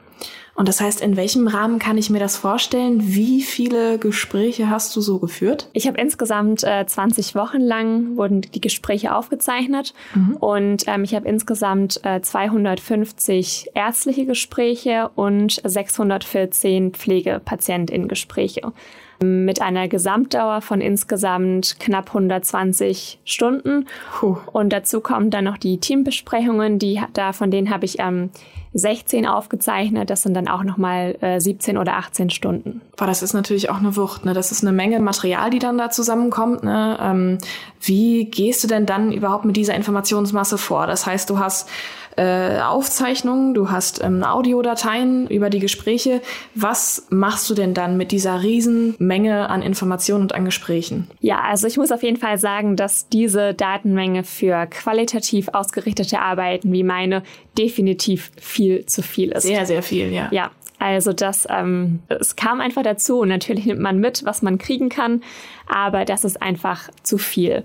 Und 0.58 0.68
das 0.68 0.82
heißt, 0.82 1.02
in 1.02 1.16
welchem 1.18 1.48
Rahmen 1.48 1.78
kann 1.78 2.00
ich 2.00 2.10
mir 2.10 2.18
das 2.18 2.36
vorstellen? 2.36 3.14
Wie 3.14 3.44
viele 3.44 4.00
Gespräche 4.00 4.72
hast 4.72 4.96
du 4.96 5.02
so 5.02 5.20
geführt? 5.20 5.70
Ich 5.74 5.88
habe 5.88 6.02
insgesamt 6.02 6.64
äh, 6.64 6.84
20 6.84 7.36
Wochen 7.36 7.62
lang 7.62 8.18
wurden 8.18 8.42
die 8.42 8.60
Gespräche 8.60 9.14
aufgezeichnet 9.14 9.94
mhm. 10.16 10.38
und 10.38 10.84
ähm, 10.88 11.04
ich 11.04 11.14
habe 11.14 11.28
insgesamt 11.28 12.04
äh, 12.04 12.22
250 12.22 13.70
ärztliche 13.76 14.26
Gespräche 14.26 15.12
und 15.18 15.60
614 15.64 16.94
Pflegepatientinnen-Gespräche. 16.94 18.72
mit 19.20 19.64
einer 19.64 19.88
Gesamtdauer 19.88 20.62
von 20.62 20.80
insgesamt 20.80 21.80
knapp 21.80 22.10
120 22.10 23.18
Stunden. 23.26 23.88
Puh. 24.20 24.38
Und 24.54 24.72
dazu 24.72 25.02
kommen 25.02 25.32
dann 25.32 25.46
noch 25.46 25.58
die 25.58 25.80
Teambesprechungen, 25.80 26.78
die 26.78 27.02
da 27.14 27.34
von 27.34 27.50
denen 27.50 27.72
habe 27.72 27.86
ich 27.86 27.98
ähm, 27.98 28.30
16 28.74 29.26
aufgezeichnet. 29.26 30.12
Das 30.12 30.22
sind 30.22 30.36
dann 30.36 30.48
auch 30.48 30.64
nochmal 30.64 31.18
äh, 31.22 31.40
17 31.40 31.80
oder 31.80 31.96
18 31.96 32.30
Stunden. 32.30 32.82
Boah, 32.96 33.08
das 33.08 33.24
ist 33.24 33.34
natürlich 33.34 33.72
auch 33.72 33.78
eine 33.78 33.96
Wucht. 33.96 34.24
Ne? 34.24 34.36
Das 34.36 34.52
ist 34.52 34.62
eine 34.62 34.72
Menge 34.72 35.00
Material, 35.00 35.50
die 35.50 35.58
dann 35.58 35.80
da 35.80 35.90
zusammenkommt. 35.90 36.64
Ne? 36.64 36.98
Ähm, 37.02 37.38
wie 37.82 38.26
gehst 38.26 38.64
du 38.64 38.68
denn 38.68 38.86
dann 38.86 39.12
überhaupt 39.12 39.46
mit 39.46 39.58
dieser 39.58 39.74
Informationsmasse 39.74 40.60
vor? 40.60 40.86
Das 40.86 41.08
heißt, 41.08 41.28
du 41.32 41.40
hast 41.40 41.70
äh, 42.18 42.60
Aufzeichnungen, 42.60 43.54
du 43.54 43.70
hast 43.70 44.04
ähm, 44.04 44.24
Audiodateien 44.24 45.28
über 45.28 45.50
die 45.50 45.60
Gespräche. 45.60 46.22
Was 46.56 47.08
machst 47.10 47.50
du 47.50 47.54
denn 47.54 47.74
dann 47.74 47.96
mit 47.96 48.12
dieser 48.12 48.42
riesen 48.42 48.96
Menge 49.00 49.50
an 49.50 49.62
Informationen 49.62 50.24
und 50.24 50.36
an 50.36 50.44
Gesprächen? 50.44 51.08
Ja, 51.20 51.42
also 51.42 51.68
ich 51.68 51.78
muss 51.78 51.92
auf 51.92 52.04
jeden 52.04 52.18
Fall 52.18 52.38
sagen, 52.38 52.76
dass 52.76 53.08
diese 53.10 53.54
Datenmenge 53.54 54.24
für 54.24 54.66
qualitativ 54.68 55.50
ausgerichtete 55.50 56.20
Arbeiten 56.20 56.72
wie 56.72 56.84
meine 56.84 57.24
definitiv 57.58 58.32
viel 58.40 58.86
zu 58.86 59.02
viel 59.02 59.32
ist. 59.32 59.44
Sehr, 59.44 59.66
sehr 59.66 59.84
viel, 59.84 60.12
ja. 60.12 60.28
Ja, 60.32 60.52
also 60.80 61.14
das, 61.14 61.48
ähm, 61.50 62.00
es 62.08 62.36
kam 62.36 62.62
einfach 62.62 62.84
dazu 62.84 63.20
und 63.20 63.30
natürlich 63.30 63.66
nimmt 63.66 63.82
man 63.82 64.00
mit, 64.00 64.26
was 64.26 64.42
man 64.42 64.58
kriegen 64.58 64.90
kann, 64.90 65.22
aber 65.68 66.06
das 66.06 66.24
ist 66.24 66.42
einfach 66.42 66.90
zu 67.04 67.18
viel. 67.18 67.64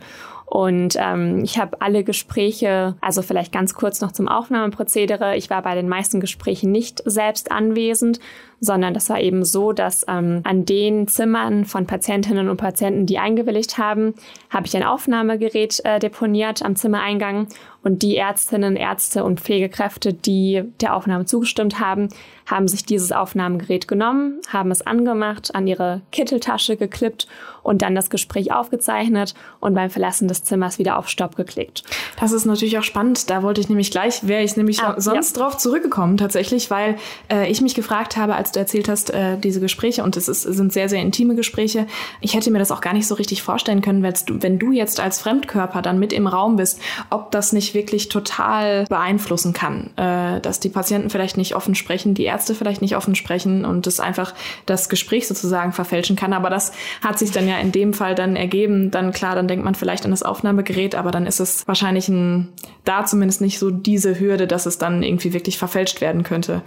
Und 0.52 0.96
ähm, 0.98 1.42
ich 1.42 1.58
habe 1.58 1.80
alle 1.80 2.04
Gespräche, 2.04 2.94
also 3.00 3.22
vielleicht 3.22 3.52
ganz 3.52 3.72
kurz 3.72 4.02
noch 4.02 4.12
zum 4.12 4.28
Aufnahmeprozedere. 4.28 5.34
Ich 5.34 5.48
war 5.48 5.62
bei 5.62 5.74
den 5.74 5.88
meisten 5.88 6.20
Gesprächen 6.20 6.70
nicht 6.70 7.02
selbst 7.06 7.50
anwesend, 7.50 8.20
sondern 8.64 8.94
das 8.94 9.11
war 9.11 9.20
eben 9.20 9.44
so, 9.44 9.72
dass 9.72 10.07
ähm, 10.09 10.40
an 10.44 10.64
den 10.64 11.09
Zimmern 11.09 11.64
von 11.64 11.87
Patientinnen 11.87 12.48
und 12.48 12.59
Patienten, 12.59 13.07
die 13.07 13.18
eingewilligt 13.18 13.77
haben, 13.77 14.14
habe 14.51 14.68
ich 14.68 14.77
ein 14.77 14.85
Aufnahmegerät 14.85 15.85
äh, 15.85 15.98
deponiert 15.98 16.62
am 16.62 16.77
Zimmereingang 16.77 17.48
und 17.83 18.03
die 18.03 18.16
Ärztinnen, 18.16 18.77
Ärzte 18.77 19.25
und 19.25 19.40
Pflegekräfte, 19.40 20.14
die 20.14 20.62
der 20.81 20.94
Aufnahme 20.94 21.25
zugestimmt 21.25 21.81
haben, 21.81 22.09
haben 22.46 22.68
sich 22.68 22.85
dieses 22.85 23.11
Aufnahmegerät 23.11 23.88
genommen, 23.88 24.40
haben 24.48 24.70
es 24.70 24.87
angemacht, 24.87 25.55
an 25.55 25.66
ihre 25.66 26.03
Kitteltasche 26.12 26.77
geklippt 26.77 27.27
und 27.62 27.83
dann 27.83 27.94
das 27.94 28.11
Gespräch 28.11 28.53
aufgezeichnet 28.53 29.35
und 29.61 29.75
beim 29.75 29.90
Verlassen 29.90 30.29
des 30.29 30.44
Zimmers 30.44 30.79
wieder 30.79 30.98
auf 30.98 31.09
Stopp 31.09 31.35
geklickt. 31.35 31.83
Das 32.20 32.31
ist 32.33 32.44
natürlich 32.44 32.79
auch 32.79 32.83
spannend. 32.85 33.31
Da 33.31 33.42
wollte 33.42 33.61
ich 33.61 33.68
nämlich 33.68 33.90
gleich, 33.90 34.27
wäre 34.27 34.42
ich 34.42 34.57
nämlich 34.57 34.81
ah, 34.81 34.94
sonst 34.98 35.37
ja. 35.37 35.42
drauf 35.42 35.57
zurückgekommen 35.57 36.16
tatsächlich, 36.16 36.70
weil 36.70 36.96
äh, 37.31 37.51
ich 37.51 37.61
mich 37.61 37.75
gefragt 37.75 38.16
habe, 38.16 38.35
als 38.35 38.51
du 38.52 38.60
erzählt 38.60 38.88
hast, 38.88 39.10
äh, 39.10 39.38
diese 39.38 39.60
Gespräche 39.60 40.02
und 40.02 40.16
es 40.16 40.28
ist, 40.28 40.42
sind 40.42 40.72
sehr, 40.72 40.88
sehr 40.88 41.00
intime 41.00 41.34
Gespräche. 41.34 41.86
Ich 42.20 42.34
hätte 42.34 42.50
mir 42.50 42.58
das 42.58 42.70
auch 42.70 42.80
gar 42.80 42.92
nicht 42.92 43.06
so 43.06 43.14
richtig 43.14 43.42
vorstellen 43.42 43.82
können, 43.82 44.02
wenn 44.02 44.58
du 44.58 44.72
jetzt 44.72 45.00
als 45.00 45.20
Fremdkörper 45.20 45.82
dann 45.82 45.98
mit 45.98 46.12
im 46.12 46.26
Raum 46.26 46.56
bist, 46.56 46.80
ob 47.10 47.30
das 47.30 47.52
nicht 47.52 47.74
wirklich 47.74 48.08
total 48.08 48.84
beeinflussen 48.86 49.52
kann, 49.52 49.90
äh, 49.96 50.40
dass 50.40 50.60
die 50.60 50.68
Patienten 50.68 51.10
vielleicht 51.10 51.36
nicht 51.36 51.54
offen 51.54 51.74
sprechen, 51.74 52.14
die 52.14 52.24
Ärzte 52.24 52.54
vielleicht 52.54 52.82
nicht 52.82 52.96
offen 52.96 53.14
sprechen 53.14 53.64
und 53.64 53.86
es 53.86 54.00
einfach 54.00 54.34
das 54.66 54.88
Gespräch 54.88 55.26
sozusagen 55.28 55.72
verfälschen 55.72 56.16
kann. 56.16 56.32
Aber 56.32 56.50
das 56.50 56.72
hat 57.02 57.18
sich 57.18 57.30
dann 57.30 57.48
ja 57.48 57.58
in 57.58 57.72
dem 57.72 57.92
Fall 57.92 58.14
dann 58.14 58.36
ergeben. 58.36 58.90
Dann 58.90 59.12
klar, 59.12 59.34
dann 59.34 59.48
denkt 59.48 59.64
man 59.64 59.74
vielleicht 59.74 60.04
an 60.04 60.10
das 60.10 60.22
Aufnahmegerät, 60.22 60.94
aber 60.94 61.10
dann 61.10 61.26
ist 61.26 61.40
es 61.40 61.66
wahrscheinlich 61.66 62.08
ein, 62.08 62.48
da 62.84 63.04
zumindest 63.04 63.40
nicht 63.40 63.58
so 63.58 63.70
diese 63.70 64.18
Hürde, 64.18 64.46
dass 64.46 64.66
es 64.66 64.78
dann 64.78 65.02
irgendwie 65.02 65.32
wirklich 65.32 65.58
verfälscht 65.58 66.00
werden 66.00 66.22
könnte. 66.22 66.62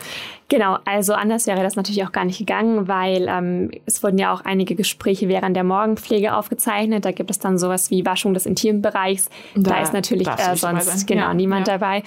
Genau, 0.48 0.78
also 0.86 1.14
anders 1.14 1.48
wäre 1.48 1.64
das 1.64 1.76
natürlich 1.76 2.06
auch 2.06 2.12
gar 2.12 2.24
nicht 2.24 2.38
gegangen, 2.38 2.88
weil 2.88 3.28
ähm, 3.28 3.72
es 3.88 4.04
wurden 4.04 4.20
ja 4.20 4.32
auch 4.32 4.42
einige 4.42 4.76
Gespräche 4.76 5.28
während 5.28 5.56
der 5.56 5.64
Morgenpflege 5.64 6.36
aufgezeichnet. 6.36 7.04
Da 7.04 7.12
gibt 7.12 7.32
es 7.32 7.40
dann 7.40 7.58
sowas 7.58 7.90
wie 7.90 8.06
Waschung 8.06 8.36
des 8.36 8.46
Intimbereichs. 8.46 9.32
Da, 9.56 9.72
da 9.72 9.82
ist 9.82 9.94
natürlich 9.94 10.28
äh, 10.28 10.56
sonst 10.56 11.08
genau 11.08 11.24
ja, 11.24 11.34
niemand 11.34 11.68
ja. 11.68 11.80
dabei. 11.80 12.04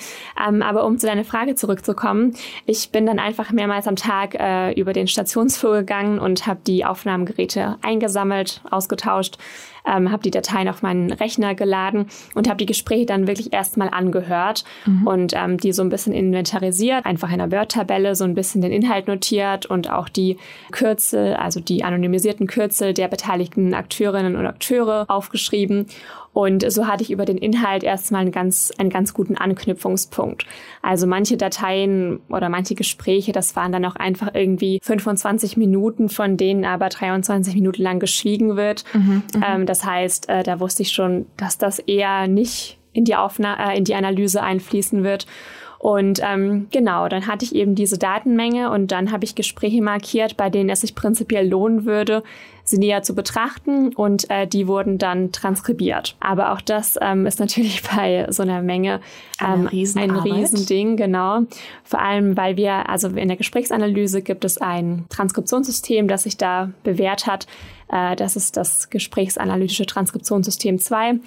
Ähm, 0.47 0.63
aber 0.63 0.85
um 0.85 0.99
zu 0.99 1.09
deiner 1.09 1.25
Frage 1.25 1.57
zurückzukommen, 1.57 2.35
ich 2.65 2.91
bin 2.91 3.07
dann 3.07 3.19
einfach 3.19 3.51
mehrmals 3.51 3.89
am 3.89 3.97
Tag 3.97 4.37
äh, 4.39 4.73
über 4.73 4.93
den 4.93 5.09
Stationsflur 5.09 5.79
gegangen 5.79 6.21
und 6.21 6.47
habe 6.47 6.61
die 6.65 6.85
Aufnahmegeräte 6.85 7.77
eingesammelt, 7.83 8.61
ausgetauscht 8.71 9.39
ähm, 9.89 10.13
habe 10.13 10.23
die 10.23 10.31
Dateien 10.31 10.69
auf 10.69 10.83
meinen 10.83 11.13
Rechner 11.13 11.55
geladen 11.55 12.07
und 12.35 12.49
habe 12.49 12.59
die 12.59 12.67
Gespräche 12.67 13.07
dann 13.07 13.27
wirklich 13.27 13.53
erstmal 13.53 13.89
angehört 13.89 14.65
mhm. 14.87 15.07
und 15.07 15.33
ähm, 15.35 15.59
die 15.59 15.73
so 15.73 15.83
ein 15.83 15.89
bisschen 15.89 16.13
inventarisiert, 16.13 17.07
einfach 17.07 17.29
in 17.33 17.41
einer 17.41 17.53
Word-Tabelle 17.53 18.15
so 18.15 18.25
ein 18.25 18.35
bisschen 18.35 18.63
den 18.63 18.73
Inhalt 18.73 19.09
notiert 19.09 19.67
und 19.67 19.91
auch 19.91 20.09
die 20.09 20.37
Kürzel, 20.73 21.35
also 21.35 21.61
die 21.61 21.85
anonymisierten 21.85 22.47
Kürzel 22.47 22.95
der 22.95 23.09
beteiligten 23.09 23.75
Akteurinnen 23.75 24.37
und 24.37 24.47
Akteure 24.47 25.07
aufgeschrieben 25.09 25.87
und 26.39 26.71
so 26.71 26.87
hatte 26.87 27.03
ich 27.03 27.11
über 27.11 27.25
den 27.25 27.37
Inhalt 27.37 27.83
erstmal 27.83 28.21
einen 28.21 28.31
ganz, 28.31 28.71
einen 28.79 28.91
ganz 28.91 29.13
guten 29.13 29.37
Anknüpfungspunkt. 29.37 30.47
Also 30.83 31.09
manche 31.09 31.37
Dateien 31.37 32.21
oder 32.29 32.49
manche 32.49 32.77
Gespräche, 32.77 33.33
das 33.33 33.57
waren 33.57 33.73
dann 33.73 33.85
auch 33.85 33.97
einfach 33.97 34.31
irgendwie 34.35 34.79
25 34.81 35.57
Minuten, 35.57 36.09
von 36.09 36.37
denen 36.37 36.65
aber 36.65 36.91
23 36.91 37.57
Minuten 37.57 37.83
lang 37.83 37.99
geschwiegen 37.99 38.55
wird. 38.55 38.85
Mhm, 38.95 39.25
mhm, 39.35 39.45
ähm, 39.45 39.67
das 39.67 39.85
heißt, 39.85 40.29
äh, 40.29 40.45
da 40.45 40.61
wusste 40.61 40.83
ich 40.85 40.93
schon, 40.93 41.27
dass 41.37 41.59
das 41.59 41.81
eher 41.81 42.29
nicht 42.29 42.79
in 42.93 43.05
die, 43.05 43.17
Aufna 43.17 43.73
äh, 43.73 43.77
in 43.77 43.83
die 43.83 43.97
Analyse 43.97 44.41
einfließen 44.41 45.03
wird. 45.03 45.27
Und 45.81 46.21
ähm, 46.25 46.67
genau, 46.71 47.09
dann 47.09 47.27
hatte 47.27 47.45
ich 47.45 47.55
eben 47.55 47.75
diese 47.75 47.99
Datenmenge 47.99 48.71
und 48.71 48.91
dann 48.91 49.13
habe 49.13 49.25
ich 49.25 49.37
Gespräche 49.37 49.81
markiert, 49.81 50.37
bei 50.37 50.51
denen 50.51 50.71
es 50.71 50.81
sich 50.81 50.95
prinzipiell 50.95 51.49
lohnen 51.49 51.85
würde, 51.85 52.25
sie 52.69 52.77
näher 52.77 53.03
zu 53.03 53.15
betrachten 53.15 53.95
und 53.95 54.29
äh, 54.31 54.47
die 54.47 54.69
wurden 54.69 54.99
dann 54.99 55.33
transkribiert. 55.33 56.17
Aber 56.21 56.53
auch 56.53 56.61
das 56.61 56.99
ähm, 57.01 57.25
ist 57.25 57.41
natürlich 57.41 57.83
bei 57.97 58.27
so 58.29 58.43
einer 58.43 58.61
Menge 58.61 59.01
ähm, 59.43 59.69
ein 59.97 60.11
Riesending, 60.11 60.97
genau. 60.97 61.41
Vor 61.83 62.01
allem, 62.01 62.37
weil 62.37 62.59
wir, 62.59 62.91
also 62.91 63.09
in 63.09 63.29
der 63.29 63.39
Gesprächsanalyse 63.39 64.21
gibt 64.21 64.45
es 64.45 64.59
ein 64.59 65.07
Transkriptionssystem, 65.09 66.09
das 66.09 66.25
sich 66.25 66.37
da 66.37 66.71
bewährt 66.85 67.27
hat. 67.27 67.47
Äh, 67.91 68.17
das 68.17 68.37
ist 68.37 68.59
das 68.59 68.91
Gesprächsanalytische 68.91 69.87
Transkriptionssystem 69.87 70.79
2. 70.79 71.21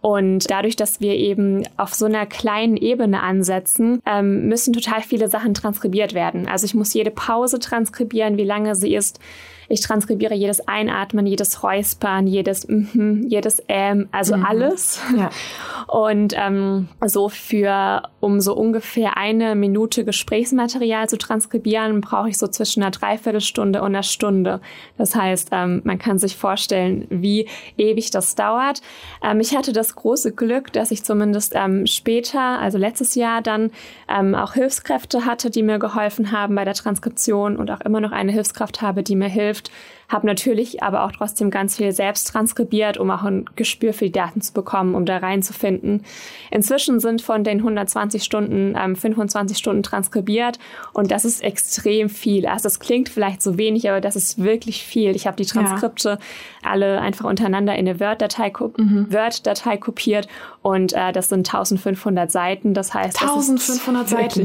Und 0.00 0.50
dadurch, 0.50 0.74
dass 0.74 1.00
wir 1.00 1.14
eben 1.14 1.62
auf 1.76 1.94
so 1.94 2.06
einer 2.06 2.26
kleinen 2.26 2.76
Ebene 2.76 3.22
ansetzen, 3.22 4.02
ähm, 4.04 4.48
müssen 4.48 4.72
total 4.72 5.02
viele 5.02 5.28
Sachen 5.28 5.54
transkribiert 5.54 6.12
werden. 6.12 6.48
Also 6.48 6.64
ich 6.64 6.74
muss 6.74 6.92
jede 6.92 7.12
Pause 7.12 7.60
transkribieren, 7.60 8.36
wie 8.36 8.44
lange 8.44 8.74
sie 8.74 8.96
ist. 8.96 9.20
Ich 9.68 9.80
transkribiere 9.82 10.34
jedes 10.34 10.66
Einatmen, 10.66 11.26
jedes 11.26 11.62
Räuspern, 11.62 12.26
jedes 12.26 12.66
mhm, 12.68 13.26
jedes 13.28 13.62
Ähm, 13.68 14.08
also 14.12 14.36
mhm. 14.36 14.44
alles. 14.44 15.00
Ja. 15.16 15.30
Und 15.86 16.34
ähm, 16.36 16.88
so 17.06 17.28
für, 17.28 18.02
um 18.20 18.40
so 18.40 18.54
ungefähr 18.54 19.16
eine 19.16 19.54
Minute 19.54 20.04
Gesprächsmaterial 20.04 21.08
zu 21.08 21.16
transkribieren, 21.16 22.00
brauche 22.02 22.28
ich 22.28 22.36
so 22.36 22.46
zwischen 22.46 22.82
einer 22.82 22.90
Dreiviertelstunde 22.90 23.80
und 23.80 23.86
einer 23.86 24.02
Stunde. 24.02 24.60
Das 24.98 25.14
heißt, 25.14 25.48
ähm, 25.52 25.80
man 25.84 25.98
kann 25.98 26.18
sich 26.18 26.36
vorstellen, 26.36 27.06
wie 27.08 27.48
ewig 27.78 28.10
das 28.10 28.34
dauert. 28.34 28.82
Ähm, 29.22 29.40
ich 29.40 29.56
hatte 29.56 29.72
das 29.72 29.94
große 29.94 30.32
Glück, 30.32 30.72
dass 30.74 30.90
ich 30.90 31.04
zumindest 31.04 31.52
ähm, 31.54 31.86
später, 31.86 32.58
also 32.58 32.76
letztes 32.76 33.14
Jahr 33.14 33.40
dann 33.40 33.70
ähm, 34.08 34.34
auch 34.34 34.54
Hilfskräfte 34.54 35.24
hatte, 35.24 35.50
die 35.50 35.62
mir 35.62 35.78
geholfen 35.78 36.32
haben 36.32 36.54
bei 36.54 36.64
der 36.66 36.74
Transkription 36.74 37.56
und 37.56 37.70
auch 37.70 37.80
immer 37.80 38.00
noch 38.00 38.12
eine 38.12 38.32
Hilfskraft 38.32 38.82
habe, 38.82 39.02
die 39.02 39.16
mir 39.16 39.28
hilft, 39.28 39.57
hilft. 39.58 39.70
Habe 40.08 40.26
natürlich 40.26 40.82
aber 40.82 41.04
auch 41.04 41.12
trotzdem 41.12 41.50
ganz 41.50 41.76
viel 41.76 41.92
selbst 41.92 42.28
transkribiert, 42.28 42.96
um 42.96 43.10
auch 43.10 43.24
ein 43.24 43.44
Gespür 43.56 43.92
für 43.92 44.06
die 44.06 44.12
Daten 44.12 44.40
zu 44.40 44.54
bekommen, 44.54 44.94
um 44.94 45.04
da 45.04 45.18
reinzufinden. 45.18 46.02
Inzwischen 46.50 46.98
sind 46.98 47.20
von 47.20 47.44
den 47.44 47.58
120 47.58 48.24
Stunden 48.24 48.74
ähm, 48.78 48.96
25 48.96 49.58
Stunden 49.58 49.82
transkribiert 49.82 50.58
und 50.94 51.10
das 51.10 51.26
ist 51.26 51.42
extrem 51.42 52.08
viel. 52.08 52.46
Also 52.46 52.64
das 52.64 52.80
klingt 52.80 53.10
vielleicht 53.10 53.42
so 53.42 53.58
wenig, 53.58 53.88
aber 53.90 54.00
das 54.00 54.16
ist 54.16 54.42
wirklich 54.42 54.82
viel. 54.82 55.14
Ich 55.14 55.26
habe 55.26 55.36
die 55.36 55.44
Transkripte 55.44 56.08
ja. 56.08 56.70
alle 56.70 57.00
einfach 57.00 57.26
untereinander 57.26 57.74
in 57.74 57.86
eine 57.86 58.00
Word-Datei 58.00 58.50
mhm. 58.78 59.12
Word 59.12 59.80
kopiert 59.80 60.26
und 60.62 60.94
äh, 60.94 61.12
das 61.12 61.28
sind 61.28 61.46
1500 61.46 62.30
Seiten. 62.30 62.72
Das 62.72 62.94
heißt, 62.94 63.20
1500 63.20 64.04
das 64.04 64.10
Seiten. 64.10 64.40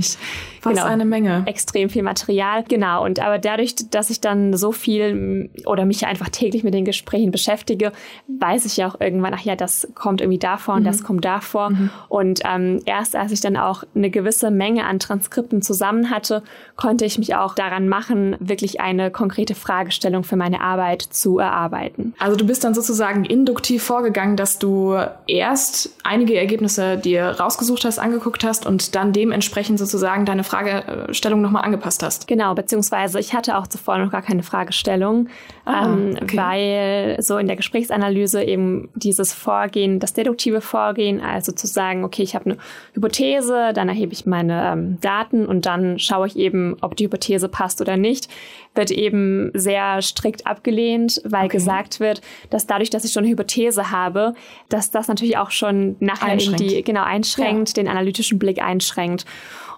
Was 0.62 0.74
genau, 0.74 0.86
eine 0.86 1.06
Menge. 1.06 1.44
Extrem 1.46 1.90
viel 1.90 2.04
Material. 2.04 2.64
Genau. 2.68 3.04
Und 3.04 3.20
aber 3.20 3.40
dadurch, 3.40 3.76
dass 3.90 4.10
ich 4.10 4.22
dann 4.22 4.56
so 4.56 4.72
viel 4.72 5.50
oder 5.66 5.86
mich 5.86 6.06
einfach 6.06 6.30
täglich 6.30 6.64
mit 6.64 6.74
den 6.74 6.86
Gesprächen 6.86 7.32
beschäftige, 7.32 7.92
weiß 8.28 8.66
ich 8.66 8.78
ja 8.78 8.88
auch 8.88 9.00
irgendwann, 9.00 9.34
ach 9.34 9.42
ja, 9.42 9.56
das 9.56 9.88
kommt 9.96 10.22
irgendwie 10.22 10.40
davor 10.40 10.76
und 10.76 10.82
mhm. 10.82 10.88
das 10.88 11.04
kommt 11.04 11.26
davor. 11.26 11.70
Mhm. 11.70 11.90
Und 12.10 12.42
ähm, 12.46 12.82
erst 12.86 13.16
als 13.16 13.32
ich 13.32 13.42
dann 13.42 13.58
auch 13.58 13.84
eine 13.96 14.10
gewisse 14.10 14.52
Menge 14.52 14.86
an 14.86 15.00
Transkripten 15.00 15.62
zusammen 15.62 16.10
hatte, 16.10 16.44
konnte 16.76 17.06
ich 17.06 17.18
mich 17.18 17.36
auch 17.36 17.56
daran 17.56 17.88
machen, 17.88 18.36
wirklich 18.40 18.82
eine 18.82 19.12
konkrete 19.12 19.56
Fragestellung 19.56 20.24
für 20.24 20.36
meine 20.36 20.62
Arbeit 20.62 21.02
zu 21.02 21.40
erarbeiten. 21.40 22.14
Also 22.20 22.36
du 22.36 22.46
bist 22.46 22.64
dann 22.64 22.74
sozusagen 22.74 23.26
induktiv 23.26 23.84
vorgegangen, 23.84 24.36
dass 24.36 24.60
du 24.60 24.98
erst 25.28 25.96
einige 26.04 26.36
Ergebnisse 26.38 26.98
dir 26.98 27.26
rausgesucht 27.26 27.86
hast, 27.86 28.00
angeguckt 28.00 28.44
hast 28.44 28.66
und 28.66 28.96
dann 28.96 29.14
dementsprechend 29.14 29.80
sozusagen 29.80 30.26
deine 30.26 30.44
Fragestellung 30.44 31.42
nochmal 31.42 31.64
angepasst 31.64 32.04
hast. 32.04 32.28
Genau, 32.28 32.54
beziehungsweise 32.56 33.20
ich 33.20 33.34
hatte 33.34 33.58
auch 33.58 33.68
zuvor 33.68 33.98
noch 33.98 34.12
gar 34.12 34.22
keine 34.22 34.44
Fragestellung. 34.44 35.28
Ah, 35.66 35.86
ähm, 35.86 36.18
okay. 36.22 36.38
weil 36.38 37.16
so 37.22 37.38
in 37.38 37.48
der 37.48 37.56
Gesprächsanalyse 37.56 38.44
eben 38.44 38.90
dieses 38.96 39.32
Vorgehen, 39.32 40.00
das 40.00 40.12
deduktive 40.12 40.60
Vorgehen, 40.60 41.22
also 41.22 41.54
zu 41.54 41.68
sagen, 41.68 42.04
okay, 42.04 42.22
ich 42.22 42.36
habe 42.36 42.46
eine 42.46 42.58
Hypothese, 42.94 43.72
dann 43.74 43.88
erhebe 43.88 44.12
ich 44.12 44.26
meine 44.26 44.74
ähm, 44.74 44.98
Daten 45.00 45.46
und 45.46 45.66
dann 45.66 46.00
schaue 46.00 46.28
ich 46.28 46.36
eben, 46.36 46.76
ob 46.82 46.98
die 46.98 47.06
Hypothese 47.06 47.48
passt 47.48 47.80
oder 47.80 47.96
nicht, 47.96 48.28
wird 48.76 48.92
eben 48.92 49.52
sehr 49.54 50.02
strikt 50.02 50.46
abgelehnt, 50.46 51.22
weil 51.24 51.46
okay. 51.46 51.58
gesagt 51.58 52.02
wird, 52.02 52.22
dass 52.50 52.68
dadurch, 52.68 52.90
dass 52.90 53.06
ich 53.06 53.14
schon 53.14 53.24
eine 53.24 53.32
Hypothese 53.32 53.90
habe, 53.90 54.34
dass 54.68 54.92
das 54.92 55.08
natürlich 55.08 55.38
auch 55.38 55.52
schon 55.52 55.96
nachher 56.02 56.36
die, 56.36 56.84
genau, 56.84 57.04
einschränkt, 57.04 57.70
ja. 57.70 57.84
den 57.84 57.88
analytischen 57.90 58.38
Blick 58.38 58.62
einschränkt. 58.62 59.26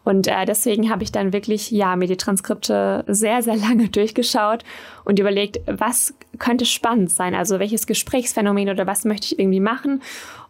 Und 0.06 0.28
äh, 0.28 0.46
deswegen 0.46 0.90
habe 0.90 1.04
ich 1.04 1.12
dann 1.12 1.34
wirklich, 1.34 1.72
ja, 1.72 1.96
mir 1.98 2.08
die 2.08 2.16
Transkripte 2.16 3.04
sehr, 3.08 3.42
sehr 3.42 3.56
lange 3.68 3.90
durchgeschaut 3.90 4.64
und 5.04 5.20
überlegt, 5.20 5.60
was 5.66 6.14
könnte 6.40 6.66
spannend 6.66 7.12
sein? 7.12 7.36
Also 7.36 7.60
welches 7.60 7.88
Gesprächsphänomen 7.88 8.70
oder 8.70 8.88
was 8.88 9.04
möchte 9.04 9.26
ich 9.26 9.40
irgendwie 9.40 9.60
machen? 9.60 10.02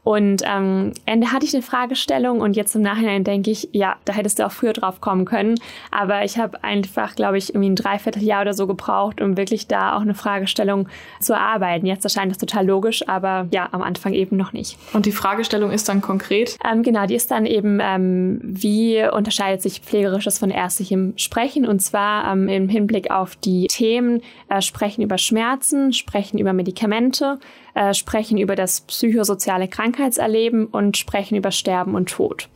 Und 0.05 0.43
ähm, 0.45 0.91
Ende 1.07 1.31
hatte 1.31 1.47
ich 1.47 1.53
eine 1.55 1.63
Fragestellung 1.63 2.39
und 2.39 2.55
jetzt 2.55 2.75
im 2.75 2.83
Nachhinein 2.83 3.23
denke 3.23 3.49
ich, 3.49 3.69
ja, 3.71 3.95
da 4.05 4.13
hättest 4.13 4.37
du 4.37 4.45
auch 4.45 4.51
früher 4.51 4.71
drauf 4.71 5.01
kommen 5.01 5.25
können. 5.25 5.55
Aber 5.89 6.23
ich 6.23 6.37
habe 6.37 6.63
einfach, 6.63 7.15
glaube 7.15 7.39
ich, 7.39 7.49
irgendwie 7.49 7.71
ein 7.71 7.75
Dreivierteljahr 7.75 8.43
oder 8.43 8.53
so 8.53 8.67
gebraucht, 8.67 9.19
um 9.19 9.35
wirklich 9.35 9.65
da 9.65 9.97
auch 9.97 10.01
eine 10.01 10.13
Fragestellung 10.13 10.87
zu 11.19 11.33
erarbeiten. 11.33 11.87
Jetzt 11.87 12.03
erscheint 12.03 12.29
das 12.29 12.37
total 12.37 12.67
logisch, 12.67 13.09
aber 13.09 13.47
ja, 13.51 13.67
am 13.71 13.81
Anfang 13.81 14.13
eben 14.13 14.37
noch 14.37 14.53
nicht. 14.53 14.77
Und 14.93 15.07
die 15.07 15.11
Fragestellung 15.11 15.71
ist 15.71 15.89
dann 15.89 16.01
konkret? 16.01 16.55
Ähm, 16.63 16.83
genau, 16.83 17.07
die 17.07 17.15
ist 17.15 17.31
dann 17.31 17.47
eben, 17.47 17.79
ähm, 17.81 18.39
wie 18.43 19.03
unterscheidet 19.11 19.63
sich 19.63 19.79
pflegerisches 19.79 20.37
von 20.37 20.51
ärztlichem 20.51 21.13
Sprechen? 21.17 21.65
Und 21.65 21.79
zwar 21.79 22.31
ähm, 22.31 22.47
im 22.47 22.69
Hinblick 22.69 23.09
auf 23.09 23.35
die 23.37 23.65
Themen 23.65 24.21
äh, 24.49 24.61
Sprechen 24.61 25.01
über 25.01 25.17
Schmerzen, 25.17 25.93
Sprechen 25.93 26.37
über 26.37 26.53
Medikamente, 26.53 27.39
äh, 27.75 27.93
sprechen 27.93 28.37
über 28.37 28.55
das 28.55 28.81
psychosoziale 28.81 29.67
Krankheitserleben 29.67 30.65
und 30.65 30.97
sprechen 30.97 31.35
über 31.35 31.51
Sterben 31.51 31.93
und 31.93 32.09
Tod. 32.09 32.49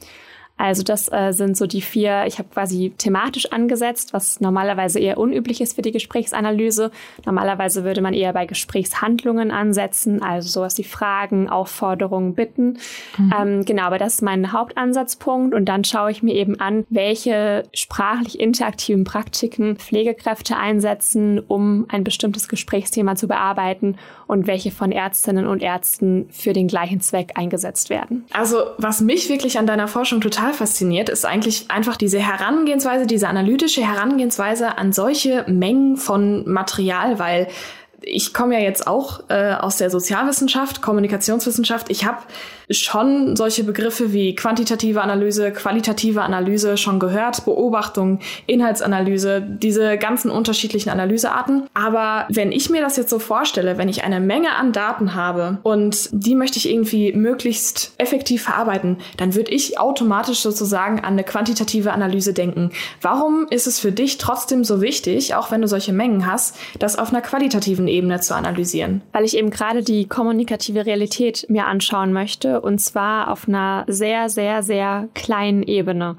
Also 0.60 0.84
das 0.84 1.10
äh, 1.10 1.32
sind 1.32 1.56
so 1.56 1.68
die 1.68 1.82
vier, 1.82 2.26
ich 2.28 2.38
habe 2.38 2.50
quasi 2.50 2.92
thematisch 2.98 3.54
angesetzt, 3.54 4.12
was 4.12 4.42
normalerweise 4.42 5.00
eher 5.00 5.18
unüblich 5.18 5.62
ist 5.62 5.76
für 5.76 5.82
die 5.82 5.94
Gesprächsanalyse. 5.94 6.92
Normalerweise 7.26 7.86
würde 7.86 8.02
man 8.02 8.14
eher 8.14 8.34
bei 8.34 8.46
Gesprächshandlungen 8.46 9.52
ansetzen, 9.52 10.22
also 10.22 10.50
sowas 10.50 10.78
wie 10.78 10.84
Fragen, 10.84 11.48
Aufforderungen, 11.48 12.34
Bitten. 12.36 12.78
Mhm. 13.18 13.34
Ähm, 13.40 13.66
genau, 13.66 13.84
aber 13.84 14.00
das 14.00 14.16
ist 14.16 14.22
mein 14.22 14.52
Hauptansatzpunkt 14.52 15.56
und 15.56 15.64
dann 15.64 15.86
schaue 15.86 16.12
ich 16.12 16.24
mir 16.24 16.36
eben 16.36 16.60
an, 16.60 16.86
welche 16.90 17.64
sprachlich 17.74 18.38
interaktiven 18.38 19.06
Praktiken 19.06 19.78
Pflegekräfte 19.78 20.58
einsetzen, 20.58 21.40
um 21.40 21.86
ein 21.88 22.04
bestimmtes 22.04 22.50
Gesprächsthema 22.50 23.16
zu 23.16 23.30
bearbeiten 23.30 23.96
und 24.30 24.46
welche 24.46 24.70
von 24.70 24.92
Ärztinnen 24.92 25.48
und 25.48 25.64
Ärzten 25.64 26.30
für 26.30 26.54
den 26.54 26.68
gleichen 26.68 27.02
Zweck 27.02 27.32
eingesetzt 27.34 27.90
werden. 27.90 28.26
Also 28.32 28.62
was 28.78 29.02
mich 29.02 29.28
wirklich 29.28 29.58
an 29.58 29.66
deiner 29.66 29.88
Forschung 29.88 30.22
total 30.22 30.54
fasziniert, 30.54 31.10
ist 31.10 31.26
eigentlich 31.26 31.72
einfach 31.72 31.98
diese 31.98 32.20
Herangehensweise, 32.20 33.08
diese 33.08 33.28
analytische 33.28 33.82
Herangehensweise 33.82 34.78
an 34.78 34.94
solche 34.94 35.46
Mengen 35.48 35.98
von 35.98 36.48
Material, 36.48 37.18
weil 37.18 37.48
ich 38.04 38.32
komme 38.32 38.54
ja 38.54 38.60
jetzt 38.60 38.86
auch 38.86 39.22
äh, 39.30 39.54
aus 39.54 39.78
der 39.78 39.90
Sozialwissenschaft, 39.90 40.84
Kommunikationswissenschaft. 40.84 41.90
Ich 41.90 42.06
habe 42.06 42.20
schon 42.72 43.36
solche 43.36 43.64
Begriffe 43.64 44.14
wie 44.14 44.36
quantitative 44.36 45.02
Analyse, 45.02 45.52
qualitative 45.52 46.22
Analyse 46.22 46.78
schon 46.78 47.00
gehört, 47.00 47.46
Beobachtung, 47.46 48.20
Inhaltsanalyse, 48.46 49.42
diese 49.42 49.98
ganzen 49.98 50.30
unterschiedlichen 50.30 50.90
Analysearten. 50.90 51.64
Aber 51.74 52.28
wenn 52.30 52.52
ich 52.52 52.70
mir 52.70 52.82
das 52.82 52.98
jetzt 52.98 53.10
so 53.10 53.20
vorstelle, 53.20 53.78
wenn 53.78 53.90
ich 53.90 54.04
eine 54.04 54.20
Menge 54.20 54.56
an 54.56 54.72
Daten 54.72 55.16
habe 55.16 55.58
und 55.64 56.10
die 56.12 56.36
möchte 56.36 56.58
ich 56.58 56.70
irgendwie 56.70 57.12
möglichst 57.14 57.94
effektiv 57.98 58.44
verarbeiten, 58.44 58.98
dann 59.18 59.34
würde 59.36 59.52
ich 59.52 59.80
automatisch 59.80 60.40
sozusagen 60.40 61.00
an 61.00 61.14
eine 61.14 61.24
quantitative 61.24 61.92
Analyse 61.92 62.34
denken. 62.34 62.72
Warum 63.02 63.48
ist 63.50 63.68
es 63.68 63.80
für 63.80 63.92
dich 63.92 64.18
trotzdem 64.18 64.64
so 64.64 64.82
wichtig, 64.82 65.34
auch 65.34 65.52
wenn 65.52 65.62
du 65.62 65.68
solche 65.68 65.94
Mengen 65.94 66.28
hast, 66.28 66.56
das 66.78 66.98
auf 66.98 67.10
einer 67.10 67.22
qualitativen 67.22 67.88
Ebene 67.88 68.20
zu 68.20 68.36
analysieren? 68.36 69.02
Weil 69.12 69.26
ich 69.26 69.38
eben 69.38 69.50
gerade 69.50 69.84
die 69.84 70.08
kommunikative 70.08 70.86
Realität 70.86 71.48
mir 71.50 71.66
anschauen 71.66 72.14
möchte 72.14 72.59
und 72.60 72.80
zwar 72.80 73.32
auf 73.32 73.48
einer 73.48 73.86
sehr, 73.88 74.30
sehr, 74.30 74.64
sehr 74.64 75.10
kleinen 75.14 75.64
Ebene. 75.64 76.18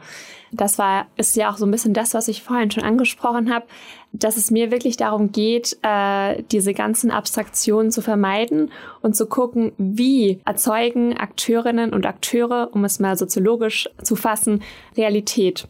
Das 0.53 0.79
war, 0.79 1.07
ist 1.16 1.37
ja 1.37 1.50
auch 1.50 1.57
so 1.57 1.64
ein 1.64 1.70
bisschen 1.70 1.94
das, 1.94 2.12
was 2.14 2.26
ich 2.26 2.42
vorhin 2.42 2.70
schon 2.70 2.83
angesprochen 2.83 3.55
habe, 3.55 3.66
dass 4.12 4.37
es 4.37 4.50
mir 4.50 4.72
wirklich 4.72 4.96
darum 4.96 5.31
geht, 5.31 5.79
äh, 5.83 6.42
diese 6.50 6.74
ganzen 6.74 7.12
Abstraktionen 7.12 7.92
zu 7.92 8.03
vermeiden 8.03 8.72
und 9.00 9.14
zu 9.14 9.26
gucken, 9.26 9.72
wie 9.79 10.40
erzeugen 10.44 11.16
Akteurinnen 11.16 11.92
und 11.92 12.07
Akteure, 12.07 12.70
um 12.72 12.85
es 12.85 12.98
mal 12.98 13.16
soziologisch 13.16 13.88
zu 14.03 14.16
fassen, 14.16 14.62
Realität. 14.96 15.68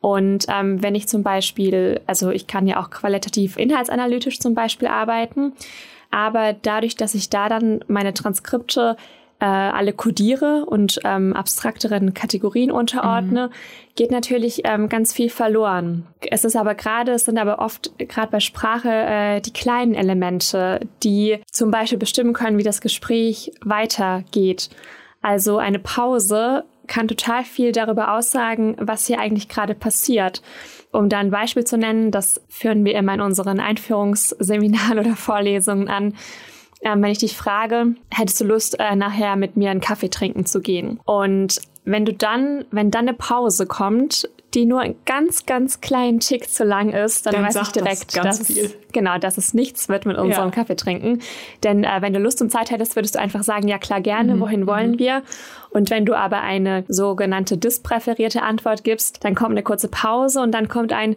Und 0.00 0.46
ähm, 0.48 0.82
wenn 0.82 0.94
ich 0.94 1.08
zum 1.08 1.22
Beispiel, 1.22 2.00
also 2.06 2.30
ich 2.30 2.46
kann 2.46 2.66
ja 2.66 2.80
auch 2.80 2.90
qualitativ 2.90 3.56
inhaltsanalytisch 3.56 4.38
zum 4.38 4.54
Beispiel 4.54 4.88
arbeiten, 4.88 5.54
aber 6.10 6.52
dadurch, 6.52 6.96
dass 6.96 7.14
ich 7.14 7.30
da 7.30 7.48
dann 7.48 7.84
meine 7.88 8.14
Transkripte 8.14 8.96
äh, 9.40 9.44
alle 9.44 9.92
kodiere 9.92 10.64
und 10.66 11.00
ähm, 11.04 11.32
abstrakteren 11.34 12.12
Kategorien 12.12 12.70
unterordne, 12.70 13.48
mhm. 13.48 13.52
geht 13.94 14.10
natürlich 14.10 14.62
ähm, 14.64 14.88
ganz 14.88 15.12
viel 15.12 15.30
verloren. 15.30 16.06
Es 16.30 16.44
ist 16.44 16.56
aber 16.56 16.74
gerade, 16.74 17.12
es 17.12 17.24
sind 17.24 17.38
aber 17.38 17.60
oft 17.60 17.96
gerade 17.98 18.30
bei 18.32 18.40
Sprache 18.40 18.90
äh, 18.90 19.40
die 19.40 19.52
kleinen 19.52 19.94
Elemente, 19.94 20.80
die 21.04 21.38
zum 21.50 21.70
Beispiel 21.70 21.98
bestimmen 21.98 22.32
können, 22.32 22.58
wie 22.58 22.64
das 22.64 22.80
Gespräch 22.80 23.52
weitergeht. 23.64 24.70
Also 25.22 25.58
eine 25.58 25.78
Pause 25.78 26.64
kann 26.88 27.06
total 27.06 27.44
viel 27.44 27.70
darüber 27.70 28.14
aussagen, 28.14 28.74
was 28.78 29.06
hier 29.06 29.20
eigentlich 29.20 29.48
gerade 29.48 29.74
passiert. 29.74 30.42
Um 30.90 31.08
da 31.08 31.18
ein 31.18 31.30
Beispiel 31.30 31.64
zu 31.64 31.76
nennen, 31.76 32.10
das 32.10 32.40
führen 32.48 32.84
wir 32.84 32.94
immer 32.94 33.14
in 33.14 33.20
unseren 33.20 33.60
Einführungsseminaren 33.60 34.98
oder 34.98 35.14
Vorlesungen 35.14 35.88
an 35.88 36.14
ähm, 36.82 37.02
wenn 37.02 37.10
ich 37.10 37.18
dich 37.18 37.36
frage, 37.36 37.94
hättest 38.10 38.40
du 38.40 38.44
Lust, 38.44 38.78
äh, 38.78 38.96
nachher 38.96 39.36
mit 39.36 39.56
mir 39.56 39.70
einen 39.70 39.80
Kaffee 39.80 40.10
trinken 40.10 40.46
zu 40.46 40.60
gehen? 40.60 41.00
Und 41.04 41.60
wenn 41.84 42.04
du 42.04 42.12
dann, 42.12 42.64
wenn 42.70 42.90
dann 42.90 43.08
eine 43.08 43.16
Pause 43.16 43.66
kommt, 43.66 44.28
die 44.54 44.64
nur 44.64 44.80
einen 44.80 44.96
ganz, 45.04 45.44
ganz 45.44 45.80
kleinen 45.80 46.20
Tick 46.20 46.48
zu 46.48 46.64
lang 46.64 46.90
ist, 46.90 47.26
dann, 47.26 47.34
dann 47.34 47.44
weiß 47.44 47.56
ich 47.56 47.68
direkt, 47.68 48.16
das 48.16 48.38
dass 48.38 48.50
es, 48.50 48.74
genau, 48.92 49.18
dass 49.18 49.36
es 49.36 49.52
nichts 49.52 49.88
wird 49.88 50.06
mit 50.06 50.16
unserem 50.16 50.48
ja. 50.48 50.50
Kaffee 50.50 50.76
trinken. 50.76 51.20
Denn 51.64 51.84
äh, 51.84 51.98
wenn 52.00 52.14
du 52.14 52.18
Lust 52.18 52.40
und 52.40 52.50
Zeit 52.50 52.70
hättest, 52.70 52.96
würdest 52.96 53.14
du 53.14 53.18
einfach 53.18 53.42
sagen, 53.42 53.68
ja 53.68 53.78
klar, 53.78 54.00
gerne, 54.00 54.36
mhm. 54.36 54.40
wohin 54.40 54.66
wollen 54.66 54.92
mhm. 54.92 54.98
wir? 54.98 55.22
Und 55.70 55.90
wenn 55.90 56.06
du 56.06 56.14
aber 56.14 56.40
eine 56.40 56.84
sogenannte 56.88 57.58
dispräferierte 57.58 58.42
Antwort 58.42 58.84
gibst, 58.84 59.22
dann 59.24 59.34
kommt 59.34 59.50
eine 59.50 59.62
kurze 59.62 59.88
Pause 59.88 60.40
und 60.40 60.52
dann 60.52 60.68
kommt 60.68 60.92
ein, 60.92 61.16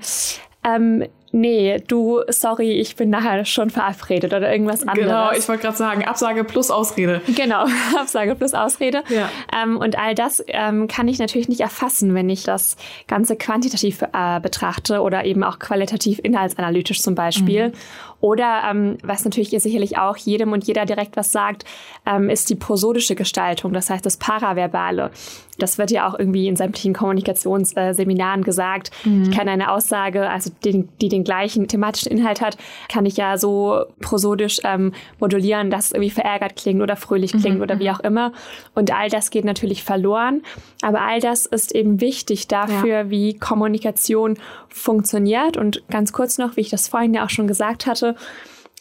ähm, 0.66 1.06
nee, 1.32 1.82
du, 1.88 2.22
sorry, 2.30 2.72
ich 2.72 2.96
bin 2.96 3.10
nachher 3.10 3.46
schon 3.46 3.70
verabredet 3.70 4.34
oder 4.34 4.52
irgendwas 4.52 4.82
anderes. 4.82 5.00
Genau, 5.00 5.32
ich 5.32 5.48
wollte 5.48 5.64
gerade 5.64 5.78
sagen, 5.78 6.06
Absage 6.06 6.44
plus 6.44 6.72
Ausrede. 6.72 7.22
Genau, 7.36 7.66
Absage 7.98 8.36
plus 8.36 8.54
Ausrede. 8.54 9.04
Ja. 9.10 9.30
Ähm, 9.62 9.78
und 9.78 9.98
all 9.98 10.16
das 10.16 10.44
ähm, 10.48 10.88
kann 10.88 11.08
ich 11.08 11.20
natürlich 11.20 11.50
nicht 11.50 11.62
erfassen, 11.62 12.14
wenn 12.14 12.30
ich 12.30 12.44
das 12.44 12.76
Ganze 13.08 13.36
quantitativ 13.36 14.02
äh, 14.02 14.40
betrachte 14.40 15.02
oder 15.02 15.26
eben 15.26 15.44
auch 15.44 15.60
qualitativ 15.60 16.20
inhaltsanalytisch 16.24 17.02
zum 17.02 17.16
Beispiel. 17.16 17.70
Mhm. 17.70 17.74
Oder 18.22 18.62
ähm, 18.70 18.98
was 19.04 19.26
natürlich 19.26 19.52
ihr 19.52 19.60
sicherlich 19.60 19.98
auch 19.98 20.16
jedem 20.16 20.54
und 20.54 20.66
jeder 20.66 20.86
direkt 20.86 21.18
was 21.18 21.32
sagt, 21.32 21.66
ähm, 22.06 22.30
ist 22.30 22.50
die 22.50 22.56
prosodische 22.56 23.16
Gestaltung, 23.16 23.74
das 23.74 23.90
heißt 23.90 24.06
das 24.06 24.18
Paraverbale. 24.18 25.10
Das 25.58 25.78
wird 25.78 25.92
ja 25.92 26.08
auch 26.08 26.18
irgendwie 26.18 26.48
in 26.48 26.56
sämtlichen 26.56 26.94
Kommunikationsseminaren 26.94 28.42
äh, 28.42 28.44
gesagt. 28.44 28.92
Mhm. 29.04 29.24
Ich 29.24 29.32
kann 29.32 29.50
eine 29.50 29.72
Aussage, 29.72 30.30
also 30.30 30.52
die, 30.64 30.88
die 31.02 31.10
den 31.10 31.21
gleichen 31.24 31.68
thematischen 31.68 32.12
Inhalt 32.12 32.42
hat, 32.42 32.58
kann 32.90 33.06
ich 33.06 33.18
ja 33.18 33.38
so 33.38 33.86
prosodisch 34.00 34.60
ähm, 34.64 34.94
modulieren, 35.20 35.70
dass 35.70 35.86
es 35.86 35.92
irgendwie 35.92 36.10
verärgert 36.10 36.56
klingt 36.56 36.82
oder 36.82 36.96
fröhlich 36.96 37.32
klingt 37.32 37.58
mhm. 37.58 37.62
oder 37.62 37.80
wie 37.80 37.90
mhm. 37.90 37.96
auch 37.96 38.00
immer. 38.02 38.34
Und 38.76 38.94
all 38.94 39.10
das 39.10 39.30
geht 39.30 39.46
natürlich 39.46 39.84
verloren. 39.84 40.44
Aber 40.82 41.02
all 41.02 41.20
das 41.20 41.46
ist 41.46 41.74
eben 41.74 42.02
wichtig 42.02 42.48
dafür, 42.48 42.88
ja. 42.88 43.10
wie 43.10 43.38
Kommunikation 43.38 44.38
funktioniert. 44.70 45.58
Und 45.58 45.84
ganz 45.90 46.14
kurz 46.14 46.38
noch, 46.38 46.58
wie 46.58 46.62
ich 46.62 46.70
das 46.70 46.88
vorhin 46.88 47.14
ja 47.14 47.26
auch 47.26 47.30
schon 47.30 47.48
gesagt 47.48 47.86
hatte, 47.86 48.16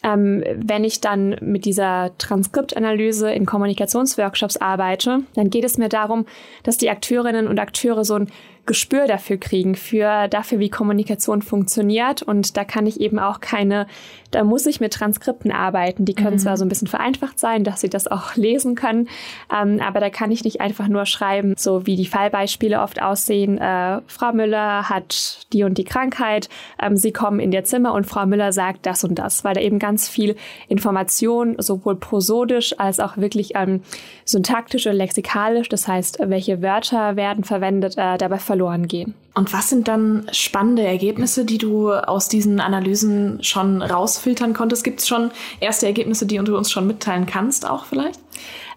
ähm, 0.03 0.43
wenn 0.55 0.83
ich 0.83 1.01
dann 1.01 1.35
mit 1.41 1.65
dieser 1.65 2.11
Transkriptanalyse 2.17 3.31
in 3.31 3.45
Kommunikationsworkshops 3.45 4.57
arbeite, 4.57 5.23
dann 5.35 5.49
geht 5.49 5.63
es 5.63 5.77
mir 5.77 5.89
darum, 5.89 6.25
dass 6.63 6.77
die 6.77 6.89
Akteurinnen 6.89 7.47
und 7.47 7.59
Akteure 7.59 8.03
so 8.03 8.15
ein 8.15 8.31
Gespür 8.65 9.07
dafür 9.07 9.37
kriegen, 9.37 9.75
für 9.75 10.27
dafür, 10.27 10.59
wie 10.59 10.69
Kommunikation 10.69 11.41
funktioniert. 11.41 12.21
Und 12.21 12.57
da 12.57 12.63
kann 12.63 12.85
ich 12.85 12.99
eben 13.01 13.19
auch 13.19 13.39
keine, 13.39 13.87
da 14.31 14.43
muss 14.43 14.65
ich 14.65 14.79
mit 14.79 14.93
Transkripten 14.93 15.51
arbeiten. 15.51 16.05
Die 16.05 16.15
können 16.15 16.35
mhm. 16.35 16.39
zwar 16.39 16.57
so 16.57 16.65
ein 16.65 16.69
bisschen 16.69 16.87
vereinfacht 16.87 17.39
sein, 17.39 17.63
dass 17.63 17.81
sie 17.81 17.89
das 17.89 18.07
auch 18.07 18.35
lesen 18.35 18.75
können, 18.75 19.07
ähm, 19.53 19.79
aber 19.81 19.99
da 19.99 20.09
kann 20.09 20.31
ich 20.31 20.43
nicht 20.43 20.61
einfach 20.61 20.87
nur 20.87 21.05
schreiben, 21.05 21.53
so 21.57 21.85
wie 21.85 21.95
die 21.95 22.05
Fallbeispiele 22.05 22.81
oft 22.81 23.01
aussehen. 23.01 23.57
Äh, 23.57 24.01
Frau 24.07 24.33
Müller 24.33 24.89
hat 24.89 25.47
die 25.53 25.63
und 25.63 25.77
die 25.77 25.83
Krankheit, 25.83 26.49
ähm, 26.81 26.97
sie 26.97 27.11
kommen 27.11 27.39
in 27.39 27.51
ihr 27.51 27.63
Zimmer 27.63 27.93
und 27.93 28.05
Frau 28.05 28.25
Müller 28.25 28.51
sagt 28.51 28.85
das 28.85 29.03
und 29.03 29.15
das, 29.15 29.43
weil 29.43 29.53
da 29.53 29.61
eben 29.61 29.79
ganz 29.79 30.09
viel 30.09 30.35
Information 30.67 31.55
sowohl 31.59 31.95
prosodisch 31.95 32.79
als 32.79 32.99
auch 32.99 33.17
wirklich 33.17 33.51
ähm, 33.55 33.81
syntaktisch 34.25 34.87
und 34.87 34.93
lexikalisch, 34.93 35.69
das 35.69 35.87
heißt, 35.87 36.19
welche 36.25 36.61
Wörter 36.61 37.15
werden 37.15 37.43
verwendet, 37.43 37.97
äh, 37.97 38.17
dabei 38.17 38.37
verloren 38.39 38.87
gehen. 38.87 39.13
Und 39.33 39.53
was 39.53 39.69
sind 39.69 39.87
dann 39.87 40.27
spannende 40.33 40.83
Ergebnisse, 40.83 41.45
die 41.45 41.57
du 41.57 41.93
aus 41.93 42.27
diesen 42.27 42.59
Analysen 42.59 43.41
schon 43.43 43.81
rausfiltern 43.81 44.53
konntest? 44.53 44.83
Gibt 44.83 44.99
es 44.99 45.07
schon 45.07 45.31
erste 45.61 45.85
Ergebnisse, 45.85 46.25
die 46.25 46.37
du 46.37 46.57
uns 46.57 46.69
schon 46.69 46.85
mitteilen 46.85 47.25
kannst, 47.25 47.69
auch 47.69 47.85
vielleicht? 47.85 48.19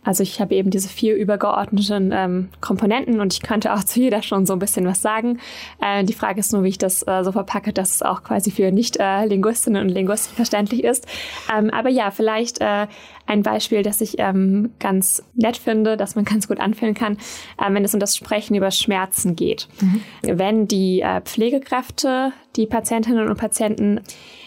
Also 0.05 0.23
ich 0.23 0.41
habe 0.41 0.55
eben 0.55 0.71
diese 0.71 0.89
vier 0.89 1.17
übergeordneten 1.17 2.13
ähm, 2.13 2.49
Komponenten 2.61 3.21
und 3.21 3.33
ich 3.33 3.43
könnte 3.43 3.73
auch 3.73 3.83
zu 3.85 4.01
jeder 4.01 4.23
schon 4.23 4.45
so 4.45 4.53
ein 4.53 4.59
bisschen 4.59 4.87
was 4.87 5.01
sagen. 5.01 5.41
Äh, 5.81 6.05
die 6.05 6.13
Frage 6.13 6.41
ist 6.41 6.53
nur, 6.53 6.63
wie 6.63 6.69
ich 6.69 6.79
das 6.79 7.03
äh, 7.07 7.25
so 7.25 7.33
verpacke, 7.33 7.73
dass 7.73 7.97
es 7.97 8.03
auch 8.03 8.23
quasi 8.23 8.51
für 8.51 8.71
Nicht-Linguistinnen 8.71 9.83
äh, 9.83 9.85
und 9.85 9.89
Linguisten 9.89 10.37
verständlich 10.37 10.85
ist. 10.85 11.07
Ähm, 11.53 11.71
aber 11.71 11.89
ja, 11.89 12.11
vielleicht 12.11 12.61
äh, 12.61 12.87
ein 13.27 13.43
Beispiel, 13.43 13.83
das 13.83 14.01
ich 14.01 14.19
ähm, 14.19 14.71
ganz 14.79 15.23
nett 15.35 15.57
finde, 15.57 15.97
dass 15.97 16.15
man 16.15 16.25
ganz 16.25 16.49
gut 16.49 16.61
anfühlen 16.61 16.95
kann, 16.95 17.19
äh, 17.59 17.73
wenn 17.73 17.85
es 17.85 17.95
um 17.95 18.01
das 18.01 18.17
Sprechen 18.17 18.55
über 18.55 18.71
Schmerzen 18.71 19.37
geht. 19.37 19.69
Mhm. 19.81 20.01
Wenn 20.23 20.69
die 20.69 21.01
äh, 21.01 21.21
Pflegekräfte 21.21 22.33
die 22.57 22.67
Patientinnen 22.67 23.29
und 23.29 23.39
Patienten 23.39 24.01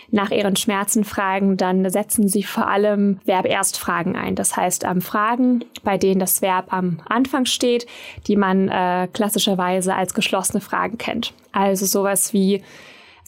nach 0.09 0.32
ihren 0.32 0.55
Schmerzen 0.55 1.03
fragen, 1.03 1.57
dann 1.57 1.89
setzen 1.89 2.30
sie 2.30 2.43
vor 2.43 2.69
allem 2.69 3.19
Verb-Erst-Fragen 3.25 4.15
ein. 4.15 4.36
Das 4.36 4.55
heißt, 4.55 4.86
ähm, 4.86 5.01
Fragen, 5.01 5.65
bei 5.84 5.97
denen 5.97 6.21
das 6.21 6.41
Verb 6.41 6.71
am 6.71 7.01
Anfang 7.09 7.45
steht, 7.45 7.86
die 8.28 8.38
man 8.38 8.69
äh, 8.69 9.09
klassischerweise 9.11 9.95
als 9.95 10.13
geschlossene 10.13 10.61
Fragen 10.61 10.97
kennt. 10.97 11.34
Also 11.51 11.86
sowas 11.86 12.32
wie, 12.32 12.63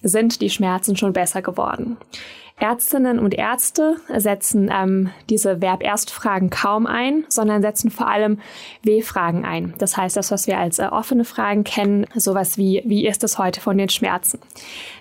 sind 0.02 0.42
die 0.42 0.50
Schmerzen 0.50 0.96
schon 0.96 1.14
besser 1.14 1.42
geworden? 1.42 1.98
Ärztinnen 2.60 3.20
und 3.20 3.34
Ärzte 3.34 3.98
setzen 4.16 4.70
ähm, 4.74 5.10
diese 5.30 5.62
Verb-Erst-Fragen 5.62 6.50
kaum 6.50 6.86
ein, 6.86 7.26
sondern 7.30 7.62
setzen 7.62 7.90
vor 7.90 8.08
allem 8.08 8.40
W-Fragen 8.84 9.46
ein. 9.46 9.74
Das 9.78 9.96
heißt, 9.98 10.18
das, 10.18 10.32
was 10.32 10.48
wir 10.48 10.58
als 10.58 10.80
äh, 10.80 10.88
offene 10.92 11.26
Fragen 11.26 11.64
kennen, 11.64 12.06
sowas 12.16 12.58
wie, 12.58 12.84
wie 12.86 13.08
ist 13.08 13.24
es 13.24 13.38
heute 13.38 13.62
von 13.62 13.78
den 13.78 13.90
Schmerzen? 13.90 14.40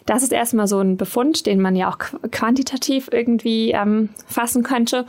Das 0.08 0.22
ist 0.22 0.32
erstmal 0.32 0.66
so 0.66 0.78
ein 0.78 0.96
Befund, 0.96 1.44
den 1.44 1.60
man 1.60 1.76
ja 1.76 1.90
auch 1.90 1.98
quantitativ 2.30 3.10
irgendwie 3.12 3.72
ähm, 3.72 4.08
fassen 4.26 4.62
könnte. 4.62 5.04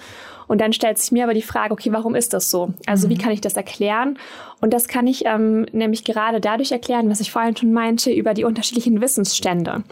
Und 0.49 0.59
dann 0.59 0.73
stellt 0.73 0.97
sich 0.97 1.13
mir 1.13 1.23
aber 1.23 1.33
die 1.33 1.41
Frage, 1.41 1.71
okay, 1.71 1.93
warum 1.93 2.15
ist 2.15 2.33
das 2.33 2.51
so? 2.51 2.73
Also 2.85 3.07
mhm. 3.07 3.11
wie 3.11 3.17
kann 3.17 3.31
ich 3.31 3.39
das 3.39 3.55
erklären? 3.55 4.17
Und 4.59 4.73
das 4.73 4.89
kann 4.89 5.07
ich 5.07 5.25
ähm, 5.25 5.67
nämlich 5.71 6.03
gerade 6.03 6.41
dadurch 6.41 6.73
erklären, 6.73 7.09
was 7.09 7.21
ich 7.21 7.31
vorhin 7.31 7.55
schon 7.55 7.71
meinte, 7.71 8.11
über 8.11 8.33
die 8.33 8.43
unterschiedlichen 8.43 8.99
Wissensstände. 8.99 9.83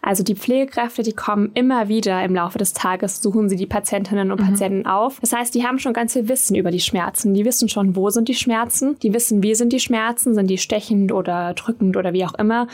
Also 0.00 0.22
die 0.22 0.36
Pflegekräfte, 0.36 1.02
die 1.02 1.14
kommen 1.14 1.50
immer 1.54 1.88
wieder 1.88 2.22
im 2.22 2.36
Laufe 2.36 2.58
des 2.58 2.72
Tages, 2.72 3.20
suchen 3.20 3.48
sie 3.48 3.56
die 3.56 3.66
Patientinnen 3.66 4.30
und 4.30 4.40
mhm. 4.40 4.46
Patienten 4.46 4.86
auf. 4.86 5.18
Das 5.18 5.32
heißt, 5.32 5.52
die 5.56 5.66
haben 5.66 5.80
schon 5.80 5.92
ganz 5.92 6.12
viel 6.12 6.28
Wissen 6.28 6.54
über 6.54 6.70
die 6.70 6.78
Schmerzen. 6.78 7.34
Die 7.34 7.44
wissen 7.44 7.68
schon, 7.68 7.96
wo 7.96 8.10
sind 8.10 8.28
die 8.28 8.36
Schmerzen. 8.36 8.96
Die 9.00 9.12
wissen, 9.12 9.42
wie 9.42 9.56
sind 9.56 9.72
die 9.72 9.80
Schmerzen. 9.80 10.34
Sind 10.34 10.46
die 10.46 10.58
stechend 10.58 11.10
oder 11.10 11.52
drückend 11.54 11.96
oder 11.96 12.12
wie 12.12 12.24
auch 12.24 12.34
immer. 12.34 12.68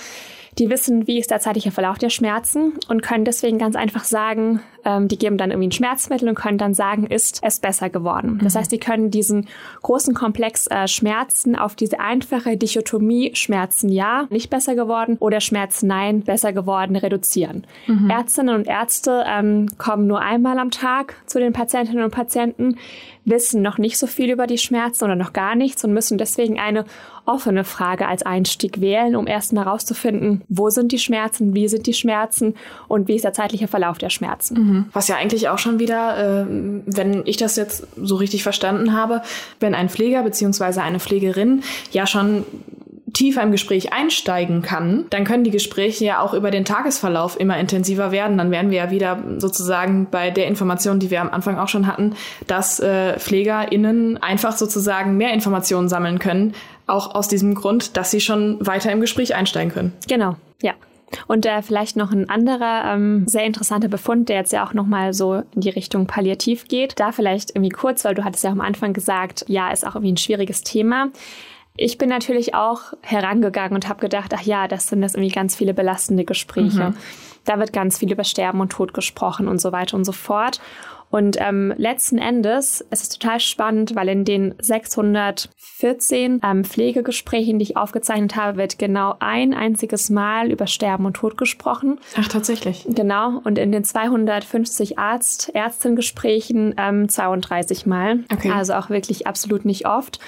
Die 0.58 0.70
wissen, 0.70 1.06
wie 1.06 1.18
ist 1.18 1.30
der 1.30 1.38
zeitliche 1.38 1.70
Verlauf 1.70 1.98
der 1.98 2.10
Schmerzen 2.10 2.72
und 2.88 3.02
können 3.02 3.24
deswegen 3.24 3.58
ganz 3.58 3.76
einfach 3.76 4.04
sagen, 4.04 4.60
ähm, 4.88 5.06
die 5.06 5.18
geben 5.18 5.36
dann 5.36 5.50
irgendwie 5.50 5.68
ein 5.68 5.72
Schmerzmittel 5.72 6.28
und 6.28 6.34
können 6.34 6.56
dann 6.56 6.72
sagen, 6.72 7.06
ist 7.06 7.40
es 7.42 7.60
besser 7.60 7.90
geworden. 7.90 8.40
Das 8.42 8.54
mhm. 8.54 8.58
heißt, 8.58 8.72
die 8.72 8.78
können 8.78 9.10
diesen 9.10 9.46
großen 9.82 10.14
Komplex 10.14 10.66
äh, 10.68 10.88
Schmerzen 10.88 11.56
auf 11.56 11.74
diese 11.74 12.00
einfache 12.00 12.56
Dichotomie 12.56 13.32
Schmerzen 13.34 13.90
ja, 13.90 14.26
nicht 14.30 14.48
besser 14.48 14.74
geworden 14.74 15.16
oder 15.20 15.40
Schmerzen 15.40 15.88
nein, 15.88 16.22
besser 16.22 16.52
geworden 16.54 16.96
reduzieren. 16.96 17.66
Mhm. 17.86 18.08
Ärztinnen 18.08 18.54
und 18.54 18.66
Ärzte 18.66 19.24
ähm, 19.26 19.68
kommen 19.76 20.06
nur 20.06 20.20
einmal 20.20 20.58
am 20.58 20.70
Tag 20.70 21.16
zu 21.26 21.38
den 21.38 21.52
Patientinnen 21.52 22.02
und 22.02 22.10
Patienten, 22.10 22.76
wissen 23.24 23.60
noch 23.60 23.76
nicht 23.78 23.98
so 23.98 24.06
viel 24.06 24.30
über 24.30 24.46
die 24.46 24.58
Schmerzen 24.58 25.04
oder 25.04 25.16
noch 25.16 25.34
gar 25.34 25.54
nichts 25.54 25.84
und 25.84 25.92
müssen 25.92 26.16
deswegen 26.16 26.58
eine 26.58 26.84
offene 27.28 27.64
Frage 27.64 28.08
als 28.08 28.22
Einstieg 28.22 28.80
wählen, 28.80 29.14
um 29.14 29.26
erstmal 29.26 29.66
herauszufinden, 29.66 30.42
wo 30.48 30.70
sind 30.70 30.92
die 30.92 30.98
Schmerzen, 30.98 31.54
wie 31.54 31.68
sind 31.68 31.86
die 31.86 31.92
Schmerzen 31.92 32.54
und 32.88 33.06
wie 33.06 33.16
ist 33.16 33.24
der 33.24 33.34
zeitliche 33.34 33.68
Verlauf 33.68 33.98
der 33.98 34.10
Schmerzen. 34.10 34.54
Mhm. 34.54 34.77
Was 34.92 35.08
ja 35.08 35.16
eigentlich 35.16 35.48
auch 35.48 35.58
schon 35.58 35.78
wieder, 35.78 36.42
äh, 36.42 36.46
wenn 36.86 37.22
ich 37.26 37.36
das 37.36 37.56
jetzt 37.56 37.86
so 37.96 38.16
richtig 38.16 38.42
verstanden 38.42 38.92
habe, 38.92 39.22
wenn 39.60 39.74
ein 39.74 39.88
Pfleger 39.88 40.22
beziehungsweise 40.22 40.82
eine 40.82 41.00
Pflegerin 41.00 41.62
ja 41.92 42.06
schon 42.06 42.44
tiefer 43.12 43.42
im 43.42 43.50
Gespräch 43.50 43.92
einsteigen 43.92 44.62
kann, 44.62 45.06
dann 45.10 45.24
können 45.24 45.44
die 45.44 45.50
Gespräche 45.50 46.04
ja 46.04 46.20
auch 46.20 46.34
über 46.34 46.50
den 46.50 46.64
Tagesverlauf 46.64 47.38
immer 47.38 47.58
intensiver 47.58 48.12
werden. 48.12 48.38
Dann 48.38 48.50
wären 48.50 48.70
wir 48.70 48.78
ja 48.78 48.90
wieder 48.90 49.22
sozusagen 49.38 50.06
bei 50.10 50.30
der 50.30 50.46
Information, 50.46 51.00
die 51.00 51.10
wir 51.10 51.20
am 51.20 51.30
Anfang 51.30 51.58
auch 51.58 51.68
schon 51.68 51.86
hatten, 51.86 52.14
dass 52.46 52.80
äh, 52.80 53.18
PflegerInnen 53.18 54.22
einfach 54.22 54.56
sozusagen 54.56 55.16
mehr 55.16 55.32
Informationen 55.32 55.88
sammeln 55.88 56.18
können, 56.18 56.54
auch 56.86 57.14
aus 57.14 57.28
diesem 57.28 57.54
Grund, 57.54 57.96
dass 57.96 58.10
sie 58.10 58.20
schon 58.20 58.64
weiter 58.64 58.92
im 58.92 59.00
Gespräch 59.00 59.34
einsteigen 59.34 59.72
können. 59.72 59.92
Genau, 60.06 60.36
ja. 60.62 60.74
Und 61.26 61.46
äh, 61.46 61.62
vielleicht 61.62 61.96
noch 61.96 62.12
ein 62.12 62.28
anderer 62.28 62.94
ähm, 62.94 63.26
sehr 63.26 63.44
interessanter 63.44 63.88
Befund, 63.88 64.28
der 64.28 64.36
jetzt 64.36 64.52
ja 64.52 64.66
auch 64.66 64.74
nochmal 64.74 65.14
so 65.14 65.42
in 65.54 65.60
die 65.60 65.70
Richtung 65.70 66.06
Palliativ 66.06 66.68
geht. 66.68 66.98
Da 67.00 67.12
vielleicht 67.12 67.50
irgendwie 67.50 67.70
kurz, 67.70 68.04
weil 68.04 68.14
du 68.14 68.24
hattest 68.24 68.44
ja 68.44 68.50
am 68.50 68.60
Anfang 68.60 68.92
gesagt, 68.92 69.44
ja, 69.48 69.70
ist 69.70 69.86
auch 69.86 69.94
irgendwie 69.94 70.12
ein 70.12 70.18
schwieriges 70.18 70.62
Thema. 70.62 71.08
Ich 71.76 71.96
bin 71.96 72.08
natürlich 72.08 72.54
auch 72.54 72.92
herangegangen 73.02 73.74
und 73.74 73.88
habe 73.88 74.00
gedacht, 74.00 74.34
ach 74.34 74.42
ja, 74.42 74.66
das 74.66 74.88
sind 74.88 75.00
das 75.00 75.14
irgendwie 75.14 75.34
ganz 75.34 75.54
viele 75.54 75.74
belastende 75.74 76.24
Gespräche. 76.24 76.90
Mhm. 76.90 76.96
Da 77.44 77.58
wird 77.58 77.72
ganz 77.72 77.98
viel 77.98 78.10
über 78.10 78.24
Sterben 78.24 78.60
und 78.60 78.70
Tod 78.70 78.92
gesprochen 78.92 79.48
und 79.48 79.60
so 79.60 79.72
weiter 79.72 79.96
und 79.96 80.04
so 80.04 80.12
fort. 80.12 80.60
Und 81.10 81.36
ähm, 81.40 81.72
letzten 81.76 82.18
Endes, 82.18 82.84
es 82.90 83.02
ist 83.02 83.20
total 83.20 83.40
spannend, 83.40 83.94
weil 83.94 84.08
in 84.08 84.24
den 84.24 84.54
614 84.60 86.40
ähm, 86.44 86.64
Pflegegesprächen, 86.64 87.58
die 87.58 87.62
ich 87.62 87.76
aufgezeichnet 87.76 88.36
habe, 88.36 88.58
wird 88.58 88.78
genau 88.78 89.14
ein 89.18 89.54
einziges 89.54 90.10
Mal 90.10 90.50
über 90.50 90.66
Sterben 90.66 91.06
und 91.06 91.14
Tod 91.14 91.38
gesprochen. 91.38 91.98
Ach, 92.16 92.28
tatsächlich. 92.28 92.86
Genau. 92.88 93.40
Und 93.44 93.58
in 93.58 93.72
den 93.72 93.84
250 93.84 94.98
Arzt, 94.98 95.50
Ärztengesprächen 95.54 96.74
ähm, 96.76 97.08
32 97.08 97.86
Mal. 97.86 98.24
Okay. 98.32 98.50
Also 98.50 98.74
auch 98.74 98.90
wirklich 98.90 99.26
absolut 99.26 99.64
nicht 99.64 99.86
oft. 99.86 100.20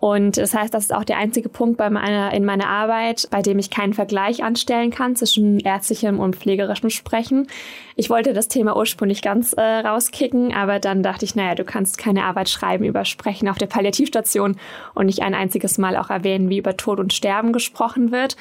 Und 0.00 0.36
das 0.36 0.54
heißt, 0.54 0.72
das 0.72 0.84
ist 0.84 0.94
auch 0.94 1.04
der 1.04 1.18
einzige 1.18 1.48
Punkt 1.48 1.76
bei 1.76 1.90
meiner, 1.90 2.32
in 2.32 2.44
meiner 2.44 2.68
Arbeit, 2.68 3.26
bei 3.30 3.42
dem 3.42 3.58
ich 3.58 3.70
keinen 3.70 3.94
Vergleich 3.94 4.44
anstellen 4.44 4.90
kann 4.90 5.16
zwischen 5.16 5.58
ärztlichem 5.58 6.20
und 6.20 6.36
pflegerischem 6.36 6.90
Sprechen. 6.90 7.48
Ich 7.96 8.08
wollte 8.08 8.32
das 8.32 8.48
Thema 8.48 8.76
ursprünglich 8.76 9.22
ganz 9.22 9.54
äh, 9.54 9.60
rauskicken, 9.60 10.54
aber 10.54 10.78
dann 10.78 11.02
dachte 11.02 11.24
ich, 11.24 11.34
naja, 11.34 11.56
du 11.56 11.64
kannst 11.64 11.98
keine 11.98 12.24
Arbeit 12.24 12.48
schreiben 12.48 12.84
über 12.84 13.04
Sprechen 13.04 13.48
auf 13.48 13.58
der 13.58 13.66
Palliativstation 13.66 14.56
und 14.94 15.06
nicht 15.06 15.22
ein 15.22 15.34
einziges 15.34 15.78
Mal 15.78 15.96
auch 15.96 16.10
erwähnen, 16.10 16.48
wie 16.48 16.58
über 16.58 16.76
Tod 16.76 17.00
und 17.00 17.12
Sterben 17.12 17.52
gesprochen 17.52 18.12
wird. 18.12 18.36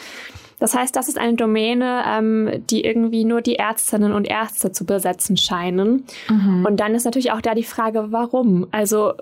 Das 0.60 0.74
heißt, 0.74 0.96
das 0.96 1.08
ist 1.08 1.18
eine 1.18 1.36
Domäne, 1.36 2.04
ähm, 2.08 2.64
die 2.70 2.84
irgendwie 2.84 3.26
nur 3.26 3.42
die 3.42 3.56
Ärztinnen 3.56 4.12
und 4.12 4.28
Ärzte 4.28 4.72
zu 4.72 4.86
besetzen 4.86 5.38
scheinen. 5.38 6.06
Mhm. 6.30 6.66
Und 6.66 6.80
dann 6.80 6.96
ist 6.96 7.06
natürlich 7.06 7.32
auch 7.32 7.42
da 7.42 7.54
die 7.54 7.64
Frage, 7.64 8.08
warum? 8.12 8.68
Also 8.72 9.14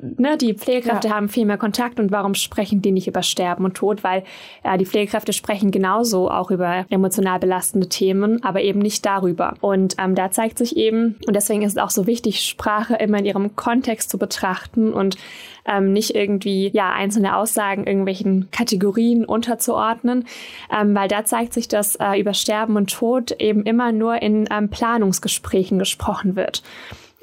ne, 0.00 0.38
die 0.38 0.54
Pflegekräfte 0.54 1.08
ja. 1.08 1.14
haben 1.14 1.28
viel 1.28 1.44
mehr 1.44 1.58
Kontakt 1.58 2.00
und 2.00 2.10
warum 2.10 2.34
sprechen 2.34 2.80
die 2.80 2.92
nicht 2.92 3.06
über 3.06 3.22
Sterben 3.22 3.64
und 3.64 3.74
Tod? 3.74 4.02
Weil 4.02 4.24
äh, 4.62 4.78
die 4.78 4.86
Pflegekräfte 4.86 5.32
sprechen 5.32 5.70
genauso 5.70 6.30
auch 6.30 6.50
über 6.50 6.86
emotional 6.88 7.38
belastende 7.38 7.88
Themen, 7.88 8.42
aber 8.42 8.62
eben 8.62 8.78
nicht 8.78 9.04
darüber. 9.04 9.54
Und 9.60 9.96
ähm, 9.98 10.14
da 10.14 10.30
zeigt 10.30 10.56
sich 10.58 10.76
eben, 10.76 11.16
und 11.26 11.36
deswegen 11.36 11.62
ist 11.62 11.72
es 11.72 11.78
auch 11.78 11.90
so 11.90 12.06
wichtig, 12.06 12.40
Sprache 12.40 12.94
immer 12.94 13.18
in 13.18 13.26
ihrem 13.26 13.56
Kontext 13.56 14.08
zu 14.10 14.16
betrachten 14.16 14.92
und 14.92 15.16
ähm, 15.64 15.92
nicht 15.92 16.14
irgendwie 16.14 16.70
ja 16.72 16.92
einzelne 16.92 17.36
Aussagen 17.36 17.86
irgendwelchen 17.86 18.48
Kategorien 18.50 19.24
unterzuordnen, 19.24 20.24
ähm, 20.72 20.94
weil 20.94 21.08
da 21.08 21.24
zeigt 21.24 21.52
sich, 21.52 21.68
dass 21.68 21.96
äh, 21.96 22.18
über 22.18 22.34
Sterben 22.34 22.76
und 22.76 22.90
Tod 22.90 23.32
eben 23.32 23.62
immer 23.64 23.92
nur 23.92 24.20
in 24.22 24.48
ähm, 24.50 24.68
Planungsgesprächen 24.68 25.78
gesprochen 25.78 26.36
wird. 26.36 26.62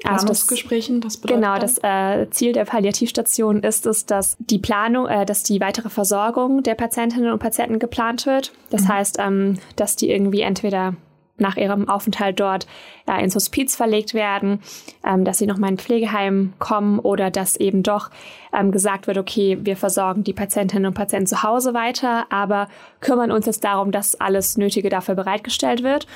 Also 0.04 0.26
Planungsgesprächen, 0.26 1.00
das, 1.00 1.14
das 1.14 1.20
bedeutet 1.20 1.42
genau 1.42 1.58
das 1.58 1.78
äh, 1.82 2.30
Ziel 2.30 2.52
der 2.52 2.64
Palliativstation 2.64 3.62
ist 3.62 3.86
es, 3.86 4.06
dass 4.06 4.36
die 4.38 4.58
Planung, 4.58 5.06
äh, 5.06 5.26
dass 5.26 5.42
die 5.42 5.60
weitere 5.60 5.90
Versorgung 5.90 6.62
der 6.62 6.74
Patientinnen 6.74 7.32
und 7.32 7.38
Patienten 7.38 7.78
geplant 7.78 8.24
wird. 8.26 8.52
Das 8.70 8.82
mhm. 8.82 8.88
heißt, 8.88 9.16
ähm, 9.18 9.58
dass 9.76 9.96
die 9.96 10.10
irgendwie 10.10 10.40
entweder 10.40 10.94
nach 11.40 11.56
ihrem 11.56 11.88
Aufenthalt 11.88 12.38
dort 12.40 12.66
äh, 13.06 13.22
ins 13.22 13.34
Hospiz 13.34 13.76
verlegt 13.76 14.14
werden, 14.14 14.60
ähm, 15.04 15.24
dass 15.24 15.38
sie 15.38 15.46
nochmal 15.46 15.70
in 15.70 15.74
ein 15.74 15.78
Pflegeheim 15.78 16.52
kommen 16.58 16.98
oder 16.98 17.30
dass 17.30 17.56
eben 17.56 17.82
doch 17.82 18.10
ähm, 18.52 18.72
gesagt 18.72 19.06
wird, 19.06 19.18
okay, 19.18 19.58
wir 19.62 19.76
versorgen 19.76 20.24
die 20.24 20.32
Patientinnen 20.32 20.86
und 20.86 20.94
Patienten 20.94 21.26
zu 21.26 21.42
Hause 21.42 21.74
weiter, 21.74 22.26
aber 22.30 22.68
kümmern 23.00 23.32
uns 23.32 23.46
jetzt 23.46 23.64
darum, 23.64 23.90
dass 23.92 24.20
alles 24.20 24.56
Nötige 24.56 24.88
dafür 24.88 25.14
bereitgestellt 25.14 25.82
wird. 25.82 26.06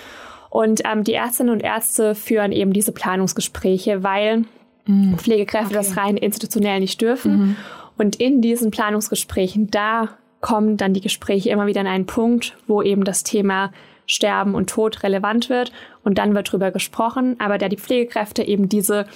Und 0.51 0.83
ähm, 0.85 1.03
die 1.03 1.15
Ärztinnen 1.15 1.53
und 1.53 1.65
Ärzte 1.65 2.15
führen 2.15 2.53
eben 2.53 2.73
diese 2.73 2.93
Planungsgespräche, 2.93 4.05
weil 4.05 4.45
mhm. 4.87 5.19
Pflegekräfte 5.19 5.77
okay. 5.77 5.87
das 5.87 5.97
rein 5.97 6.17
institutionell 6.17 6.79
nicht 6.79 7.01
dürfen. 7.01 7.39
Mhm. 7.39 7.57
Und 7.97 8.17
in 8.17 8.41
diesen 8.41 8.71
Planungsgesprächen, 8.71 9.71
da 9.71 10.11
kommen 10.41 10.77
dann 10.77 10.93
die 10.93 11.01
Gespräche 11.01 11.51
immer 11.51 11.67
wieder 11.67 11.81
an 11.81 11.87
einen 11.87 12.07
Punkt, 12.07 12.57
wo 12.67 12.83
eben 12.83 13.05
das 13.05 13.25
Thema 13.25 13.73
Sterben 14.07 14.55
und 14.55 14.71
Tod 14.71 15.03
relevant 15.03 15.49
wird 15.49 15.73
und 16.03 16.19
dann 16.19 16.35
wird 16.35 16.53
drüber 16.53 16.71
gesprochen. 16.71 17.37
Aber 17.39 17.59
da 17.59 17.69
die 17.69 17.77
Pflegekräfte 17.77 18.43
eben 18.43 18.69
diese, 18.69 19.07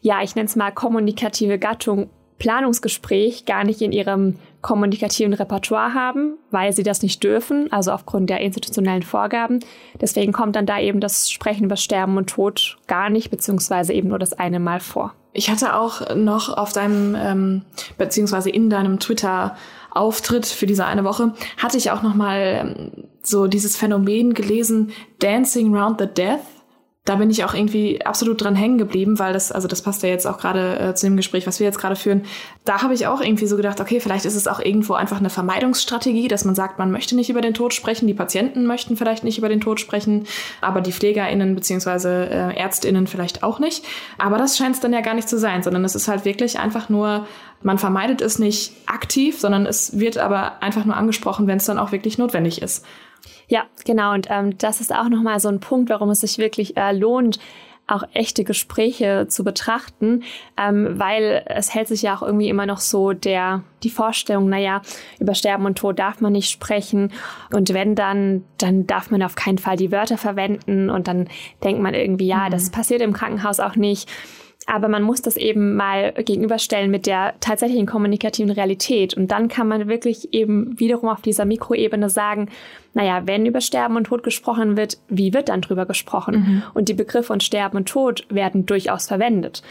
ja, 0.00 0.22
ich 0.22 0.34
nenne 0.34 0.46
es 0.46 0.56
mal 0.56 0.72
kommunikative 0.72 1.58
Gattung 1.58 2.10
Planungsgespräch 2.42 3.44
gar 3.44 3.62
nicht 3.62 3.80
in 3.82 3.92
ihrem 3.92 4.36
kommunikativen 4.62 5.32
Repertoire 5.32 5.94
haben, 5.94 6.38
weil 6.50 6.72
sie 6.72 6.82
das 6.82 7.00
nicht 7.00 7.22
dürfen, 7.22 7.70
also 7.70 7.92
aufgrund 7.92 8.30
der 8.30 8.40
institutionellen 8.40 9.04
Vorgaben. 9.04 9.60
Deswegen 10.00 10.32
kommt 10.32 10.56
dann 10.56 10.66
da 10.66 10.80
eben 10.80 10.98
das 10.98 11.30
Sprechen 11.30 11.66
über 11.66 11.76
Sterben 11.76 12.16
und 12.16 12.30
Tod 12.30 12.78
gar 12.88 13.10
nicht, 13.10 13.30
beziehungsweise 13.30 13.92
eben 13.92 14.08
nur 14.08 14.18
das 14.18 14.32
eine 14.32 14.58
Mal 14.58 14.80
vor. 14.80 15.14
Ich 15.32 15.50
hatte 15.50 15.76
auch 15.76 16.16
noch 16.16 16.56
auf 16.56 16.72
deinem, 16.72 17.14
ähm, 17.14 17.62
beziehungsweise 17.96 18.50
in 18.50 18.68
deinem 18.68 18.98
Twitter 18.98 19.56
Auftritt 19.94 20.46
für 20.46 20.66
diese 20.66 20.86
eine 20.86 21.04
Woche 21.04 21.34
hatte 21.58 21.76
ich 21.76 21.90
auch 21.90 22.02
noch 22.02 22.14
mal 22.14 22.40
ähm, 22.40 23.04
so 23.22 23.46
dieses 23.46 23.76
Phänomen 23.76 24.34
gelesen, 24.34 24.92
Dancing 25.18 25.74
Round 25.74 26.00
the 26.00 26.06
Death 26.06 26.40
da 27.04 27.16
bin 27.16 27.30
ich 27.30 27.44
auch 27.44 27.52
irgendwie 27.52 28.04
absolut 28.06 28.40
dran 28.40 28.54
hängen 28.54 28.78
geblieben, 28.78 29.18
weil 29.18 29.32
das, 29.32 29.50
also 29.50 29.66
das 29.66 29.82
passt 29.82 30.04
ja 30.04 30.08
jetzt 30.08 30.24
auch 30.24 30.38
gerade 30.38 30.78
äh, 30.78 30.94
zu 30.94 31.06
dem 31.06 31.16
Gespräch, 31.16 31.48
was 31.48 31.58
wir 31.58 31.66
jetzt 31.66 31.80
gerade 31.80 31.96
führen. 31.96 32.22
Da 32.64 32.82
habe 32.82 32.94
ich 32.94 33.08
auch 33.08 33.20
irgendwie 33.20 33.48
so 33.48 33.56
gedacht, 33.56 33.80
okay, 33.80 33.98
vielleicht 33.98 34.24
ist 34.24 34.36
es 34.36 34.46
auch 34.46 34.60
irgendwo 34.60 34.94
einfach 34.94 35.18
eine 35.18 35.28
Vermeidungsstrategie, 35.28 36.28
dass 36.28 36.44
man 36.44 36.54
sagt, 36.54 36.78
man 36.78 36.92
möchte 36.92 37.16
nicht 37.16 37.28
über 37.28 37.40
den 37.40 37.54
Tod 37.54 37.74
sprechen, 37.74 38.06
die 38.06 38.14
Patienten 38.14 38.66
möchten 38.66 38.96
vielleicht 38.96 39.24
nicht 39.24 39.36
über 39.36 39.48
den 39.48 39.60
Tod 39.60 39.80
sprechen, 39.80 40.26
aber 40.60 40.80
die 40.80 40.92
PflegerInnen 40.92 41.56
beziehungsweise 41.56 42.28
äh, 42.30 42.60
ÄrztInnen 42.60 43.08
vielleicht 43.08 43.42
auch 43.42 43.58
nicht. 43.58 43.84
Aber 44.18 44.38
das 44.38 44.56
scheint 44.56 44.76
es 44.76 44.80
dann 44.80 44.92
ja 44.92 45.00
gar 45.00 45.14
nicht 45.14 45.28
zu 45.28 45.40
sein, 45.40 45.64
sondern 45.64 45.84
es 45.84 45.96
ist 45.96 46.06
halt 46.06 46.24
wirklich 46.24 46.60
einfach 46.60 46.88
nur, 46.88 47.26
man 47.62 47.78
vermeidet 47.78 48.20
es 48.20 48.38
nicht 48.38 48.74
aktiv, 48.86 49.40
sondern 49.40 49.66
es 49.66 49.98
wird 49.98 50.18
aber 50.18 50.62
einfach 50.62 50.84
nur 50.84 50.96
angesprochen, 50.96 51.48
wenn 51.48 51.56
es 51.56 51.64
dann 51.64 51.80
auch 51.80 51.90
wirklich 51.90 52.16
notwendig 52.16 52.62
ist. 52.62 52.84
Ja, 53.48 53.64
genau. 53.84 54.12
Und 54.12 54.28
ähm, 54.30 54.56
das 54.58 54.80
ist 54.80 54.94
auch 54.94 55.08
nochmal 55.08 55.40
so 55.40 55.48
ein 55.48 55.60
Punkt, 55.60 55.90
warum 55.90 56.10
es 56.10 56.20
sich 56.20 56.38
wirklich 56.38 56.76
äh, 56.76 56.92
lohnt, 56.92 57.38
auch 57.86 58.04
echte 58.14 58.44
Gespräche 58.44 59.26
zu 59.28 59.44
betrachten, 59.44 60.22
ähm, 60.56 60.98
weil 60.98 61.44
es 61.46 61.74
hält 61.74 61.88
sich 61.88 62.02
ja 62.02 62.16
auch 62.16 62.22
irgendwie 62.22 62.48
immer 62.48 62.64
noch 62.64 62.78
so 62.78 63.12
der 63.12 63.62
die 63.82 63.90
Vorstellung, 63.90 64.48
naja, 64.48 64.82
über 65.18 65.34
Sterben 65.34 65.66
und 65.66 65.76
Tod 65.76 65.98
darf 65.98 66.20
man 66.20 66.32
nicht 66.32 66.50
sprechen 66.50 67.12
und 67.52 67.74
wenn 67.74 67.94
dann, 67.94 68.44
dann 68.58 68.86
darf 68.86 69.10
man 69.10 69.22
auf 69.22 69.34
keinen 69.34 69.58
Fall 69.58 69.76
die 69.76 69.90
Wörter 69.90 70.16
verwenden 70.16 70.88
und 70.88 71.08
dann 71.08 71.28
denkt 71.64 71.82
man 71.82 71.94
irgendwie, 71.94 72.28
ja, 72.28 72.46
mhm. 72.46 72.50
das 72.50 72.70
passiert 72.70 73.02
im 73.02 73.12
Krankenhaus 73.12 73.60
auch 73.60 73.76
nicht. 73.76 74.08
Aber 74.66 74.88
man 74.88 75.02
muss 75.02 75.22
das 75.22 75.36
eben 75.36 75.74
mal 75.74 76.12
gegenüberstellen 76.12 76.90
mit 76.90 77.06
der 77.06 77.34
tatsächlichen 77.40 77.86
kommunikativen 77.86 78.50
Realität. 78.50 79.14
Und 79.14 79.28
dann 79.30 79.48
kann 79.48 79.68
man 79.68 79.88
wirklich 79.88 80.32
eben 80.32 80.78
wiederum 80.78 81.08
auf 81.08 81.22
dieser 81.22 81.44
Mikroebene 81.44 82.10
sagen, 82.10 82.48
naja, 82.94 83.22
wenn 83.26 83.46
über 83.46 83.60
Sterben 83.60 83.96
und 83.96 84.04
Tod 84.04 84.22
gesprochen 84.22 84.76
wird, 84.76 84.98
wie 85.08 85.32
wird 85.32 85.48
dann 85.48 85.62
drüber 85.62 85.86
gesprochen? 85.86 86.34
Mhm. 86.34 86.62
Und 86.74 86.88
die 86.88 86.94
Begriffe 86.94 87.32
und 87.32 87.42
Sterben 87.42 87.78
und 87.78 87.88
Tod 87.88 88.26
werden 88.28 88.66
durchaus 88.66 89.08
verwendet. 89.08 89.62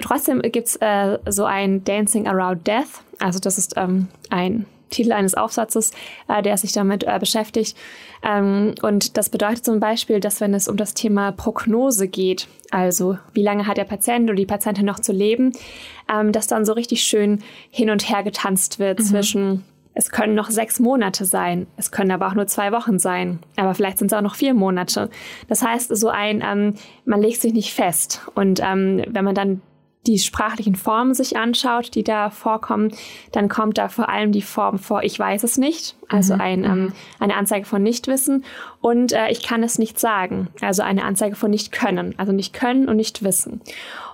Trotzdem 0.00 0.42
gibt's 0.42 0.76
äh, 0.76 1.18
so 1.28 1.44
ein 1.44 1.84
Dancing 1.84 2.28
Around 2.28 2.66
Death. 2.66 3.02
Also 3.18 3.38
das 3.38 3.56
ist 3.56 3.74
ähm, 3.76 4.08
ein 4.28 4.66
Titel 4.90 5.12
eines 5.12 5.34
Aufsatzes, 5.34 5.92
äh, 6.28 6.42
der 6.42 6.56
sich 6.56 6.72
damit 6.72 7.04
äh, 7.04 7.18
beschäftigt. 7.18 7.76
Ähm, 8.22 8.74
und 8.82 9.16
das 9.16 9.30
bedeutet 9.30 9.64
zum 9.64 9.80
Beispiel, 9.80 10.20
dass 10.20 10.40
wenn 10.40 10.54
es 10.54 10.68
um 10.68 10.76
das 10.76 10.94
Thema 10.94 11.32
Prognose 11.32 12.08
geht, 12.08 12.48
also 12.70 13.18
wie 13.32 13.42
lange 13.42 13.66
hat 13.66 13.76
der 13.76 13.84
Patient 13.84 14.24
oder 14.24 14.36
die 14.36 14.46
Patientin 14.46 14.86
noch 14.86 15.00
zu 15.00 15.12
leben, 15.12 15.52
ähm, 16.12 16.32
dass 16.32 16.46
dann 16.46 16.64
so 16.64 16.72
richtig 16.72 17.02
schön 17.02 17.40
hin 17.70 17.90
und 17.90 18.08
her 18.08 18.22
getanzt 18.22 18.78
wird 18.78 18.98
mhm. 19.00 19.04
zwischen 19.04 19.64
es 19.98 20.10
können 20.10 20.34
noch 20.34 20.50
sechs 20.50 20.78
Monate 20.78 21.24
sein, 21.24 21.66
es 21.78 21.90
können 21.90 22.10
aber 22.10 22.28
auch 22.28 22.34
nur 22.34 22.46
zwei 22.46 22.70
Wochen 22.70 22.98
sein, 22.98 23.38
aber 23.56 23.74
vielleicht 23.74 23.96
sind 23.96 24.12
es 24.12 24.12
auch 24.12 24.20
noch 24.20 24.34
vier 24.34 24.52
Monate. 24.52 25.08
Das 25.48 25.62
heißt, 25.62 25.96
so 25.96 26.10
ein, 26.10 26.44
ähm, 26.46 26.74
man 27.06 27.22
legt 27.22 27.40
sich 27.40 27.54
nicht 27.54 27.72
fest. 27.72 28.20
Und 28.34 28.60
ähm, 28.62 29.02
wenn 29.08 29.24
man 29.24 29.34
dann 29.34 29.62
die 30.06 30.18
sprachlichen 30.18 30.76
Formen 30.76 31.14
sich 31.14 31.36
anschaut, 31.36 31.94
die 31.94 32.04
da 32.04 32.30
vorkommen, 32.30 32.92
dann 33.32 33.48
kommt 33.48 33.78
da 33.78 33.88
vor 33.88 34.08
allem 34.08 34.32
die 34.32 34.42
Form 34.42 34.78
vor, 34.78 35.02
ich 35.02 35.18
weiß 35.18 35.42
es 35.42 35.58
nicht, 35.58 35.95
also 36.08 36.34
mhm. 36.34 36.40
ein, 36.40 36.64
ähm, 36.64 36.82
mhm. 36.82 36.92
eine 37.18 37.36
Anzeige 37.36 37.66
von 37.66 37.82
Nichtwissen 37.82 38.44
und 38.80 39.12
äh, 39.12 39.30
ich 39.30 39.42
kann 39.42 39.62
es 39.62 39.78
nicht 39.78 39.98
sagen, 39.98 40.48
also 40.60 40.82
eine 40.82 41.04
Anzeige 41.04 41.36
von 41.36 41.50
nicht 41.50 41.72
können, 41.72 42.14
also 42.18 42.32
nicht 42.32 42.52
können 42.52 42.88
und 42.88 42.96
nicht 42.96 43.22
wissen. 43.22 43.60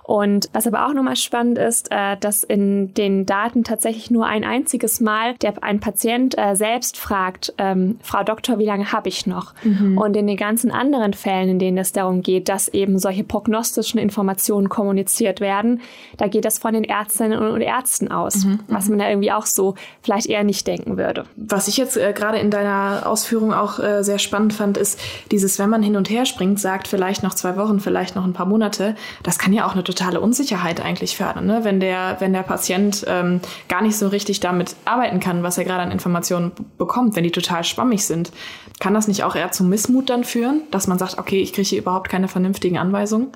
Und 0.03 0.49
was 0.51 0.67
aber 0.67 0.85
auch 0.85 0.93
nochmal 0.93 1.15
spannend 1.15 1.57
ist, 1.57 1.89
äh, 1.89 2.17
dass 2.17 2.43
in 2.43 2.93
den 2.93 3.25
Daten 3.25 3.63
tatsächlich 3.63 4.11
nur 4.11 4.25
ein 4.25 4.43
einziges 4.43 4.99
Mal 4.99 5.35
der 5.35 5.53
ein 5.63 5.79
Patient 5.79 6.37
äh, 6.37 6.55
selbst 6.55 6.97
fragt, 6.97 7.53
ähm, 7.57 7.97
Frau 8.01 8.23
Doktor, 8.23 8.59
wie 8.59 8.65
lange 8.65 8.91
habe 8.91 9.07
ich 9.07 9.25
noch? 9.25 9.53
Mhm. 9.63 9.97
Und 9.97 10.17
in 10.17 10.27
den 10.27 10.35
ganzen 10.35 10.71
anderen 10.71 11.13
Fällen, 11.13 11.49
in 11.49 11.59
denen 11.59 11.77
es 11.77 11.93
darum 11.93 12.21
geht, 12.21 12.49
dass 12.49 12.67
eben 12.67 12.99
solche 12.99 13.23
prognostischen 13.23 13.99
Informationen 13.99 14.67
kommuniziert 14.67 15.39
werden, 15.39 15.81
da 16.17 16.27
geht 16.27 16.43
das 16.43 16.59
von 16.59 16.73
den 16.73 16.83
Ärztinnen 16.83 17.39
und 17.39 17.61
Ärzten 17.61 18.11
aus, 18.11 18.43
mhm. 18.43 18.59
was 18.67 18.89
man 18.89 18.99
ja 18.99 19.09
irgendwie 19.09 19.31
auch 19.31 19.45
so 19.45 19.75
vielleicht 20.01 20.27
eher 20.27 20.43
nicht 20.43 20.67
denken 20.67 20.97
würde. 20.97 21.25
Was 21.37 21.69
ich 21.69 21.77
jetzt 21.83 21.97
äh, 21.97 22.13
gerade 22.13 22.39
in 22.39 22.49
deiner 22.49 23.03
Ausführung 23.05 23.53
auch 23.53 23.79
äh, 23.79 24.03
sehr 24.03 24.19
spannend 24.19 24.53
fand, 24.53 24.77
ist 24.77 24.99
dieses, 25.31 25.59
wenn 25.59 25.69
man 25.69 25.83
hin 25.83 25.95
und 25.95 26.09
her 26.09 26.25
springt, 26.25 26.59
sagt 26.59 26.87
vielleicht 26.87 27.23
noch 27.23 27.33
zwei 27.33 27.55
Wochen, 27.57 27.79
vielleicht 27.79 28.15
noch 28.15 28.23
ein 28.23 28.33
paar 28.33 28.45
Monate, 28.45 28.95
das 29.21 29.37
kann 29.37 29.53
ja 29.53 29.67
auch 29.67 29.73
eine 29.73 29.83
totale 29.83 30.19
Unsicherheit 30.19 30.83
eigentlich 30.83 31.15
fördern, 31.17 31.45
ne? 31.45 31.59
wenn, 31.63 31.79
der, 31.79 32.17
wenn 32.19 32.33
der 32.33 32.43
Patient 32.43 33.05
ähm, 33.07 33.41
gar 33.67 33.81
nicht 33.81 33.97
so 33.97 34.07
richtig 34.07 34.39
damit 34.39 34.75
arbeiten 34.85 35.19
kann, 35.19 35.43
was 35.43 35.57
er 35.57 35.65
gerade 35.65 35.83
an 35.83 35.91
Informationen 35.91 36.51
bekommt, 36.77 37.15
wenn 37.15 37.23
die 37.23 37.31
total 37.31 37.63
schwammig 37.63 38.05
sind. 38.05 38.31
Kann 38.79 38.93
das 38.93 39.07
nicht 39.07 39.23
auch 39.23 39.35
eher 39.35 39.51
zu 39.51 39.63
Missmut 39.63 40.09
dann 40.09 40.23
führen, 40.23 40.61
dass 40.71 40.87
man 40.87 40.97
sagt, 40.97 41.17
okay, 41.17 41.41
ich 41.41 41.53
kriege 41.53 41.67
hier 41.67 41.79
überhaupt 41.79 42.09
keine 42.09 42.27
vernünftigen 42.27 42.77
Anweisungen? 42.77 43.31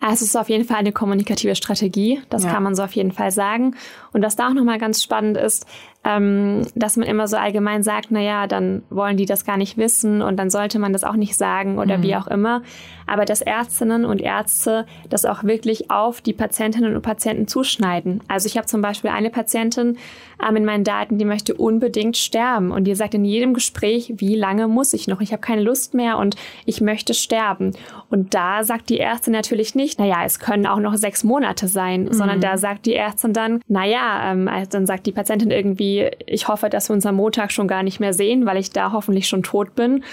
Es 0.00 0.20
ist 0.20 0.36
auf 0.36 0.50
jeden 0.50 0.64
Fall 0.64 0.78
eine 0.78 0.92
kommunikative 0.92 1.54
Strategie, 1.54 2.20
das 2.28 2.44
ja. 2.44 2.52
kann 2.52 2.62
man 2.62 2.74
so 2.74 2.82
auf 2.82 2.92
jeden 2.92 3.12
Fall 3.12 3.30
sagen. 3.30 3.74
Und 4.12 4.22
was 4.22 4.36
da 4.36 4.48
auch 4.48 4.52
nochmal 4.52 4.78
ganz 4.78 5.02
spannend 5.02 5.36
ist, 5.36 5.66
ähm, 6.04 6.62
dass 6.74 6.96
man 6.96 7.08
immer 7.08 7.26
so 7.26 7.36
allgemein 7.36 7.82
sagt, 7.82 8.08
na 8.10 8.20
ja, 8.20 8.46
dann 8.46 8.82
wollen 8.90 9.16
die 9.16 9.24
das 9.24 9.44
gar 9.44 9.56
nicht 9.56 9.78
wissen 9.78 10.20
und 10.20 10.36
dann 10.36 10.50
sollte 10.50 10.78
man 10.78 10.92
das 10.92 11.02
auch 11.02 11.16
nicht 11.16 11.36
sagen 11.36 11.78
oder 11.78 11.98
mhm. 11.98 12.02
wie 12.02 12.16
auch 12.16 12.26
immer. 12.26 12.62
Aber 13.06 13.24
dass 13.24 13.42
Ärztinnen 13.42 14.04
und 14.04 14.20
Ärzte 14.20 14.86
das 15.10 15.24
auch 15.24 15.44
wirklich 15.44 15.90
auf 15.90 16.20
die 16.20 16.32
Patientinnen 16.32 16.94
und 16.94 17.02
Patienten 17.02 17.46
zuschneiden. 17.46 18.22
Also 18.28 18.46
ich 18.46 18.56
habe 18.56 18.66
zum 18.66 18.80
Beispiel 18.80 19.10
eine 19.10 19.30
Patientin 19.30 19.98
ähm, 20.46 20.56
in 20.56 20.64
meinen 20.64 20.84
Daten, 20.84 21.18
die 21.18 21.24
möchte 21.24 21.54
unbedingt 21.54 22.16
sterben 22.16 22.70
und 22.70 22.84
die 22.84 22.94
sagt 22.94 23.14
in 23.14 23.24
jedem 23.24 23.54
Gespräch, 23.54 24.14
wie 24.16 24.36
lange 24.36 24.68
muss 24.68 24.92
ich 24.92 25.06
noch? 25.06 25.20
Ich 25.20 25.32
habe 25.32 25.40
keine 25.40 25.62
Lust 25.62 25.94
mehr 25.94 26.18
und 26.18 26.36
ich 26.66 26.80
möchte 26.80 27.14
sterben. 27.14 27.72
Und 28.10 28.34
da 28.34 28.64
sagt 28.64 28.90
die 28.90 29.00
Ärztin 29.00 29.32
natürlich 29.32 29.74
nicht, 29.74 29.98
na 29.98 30.06
ja, 30.06 30.24
es 30.24 30.38
können 30.38 30.66
auch 30.66 30.80
noch 30.80 30.94
sechs 30.96 31.24
Monate 31.24 31.68
sein, 31.68 32.04
mhm. 32.04 32.12
sondern 32.12 32.40
da 32.40 32.56
sagt 32.58 32.86
die 32.86 32.94
Ärztin 32.94 33.32
dann, 33.32 33.60
na 33.68 33.84
ja, 33.86 34.32
ähm, 34.32 34.48
also 34.48 34.70
dann 34.70 34.86
sagt 34.86 35.06
die 35.06 35.12
Patientin 35.12 35.50
irgendwie 35.50 35.93
ich 36.26 36.48
hoffe, 36.48 36.68
dass 36.68 36.88
wir 36.88 36.94
uns 36.94 37.06
am 37.06 37.16
Montag 37.16 37.52
schon 37.52 37.68
gar 37.68 37.82
nicht 37.82 38.00
mehr 38.00 38.14
sehen, 38.14 38.46
weil 38.46 38.56
ich 38.56 38.70
da 38.70 38.92
hoffentlich 38.92 39.28
schon 39.28 39.42
tot 39.42 39.74
bin. 39.74 40.04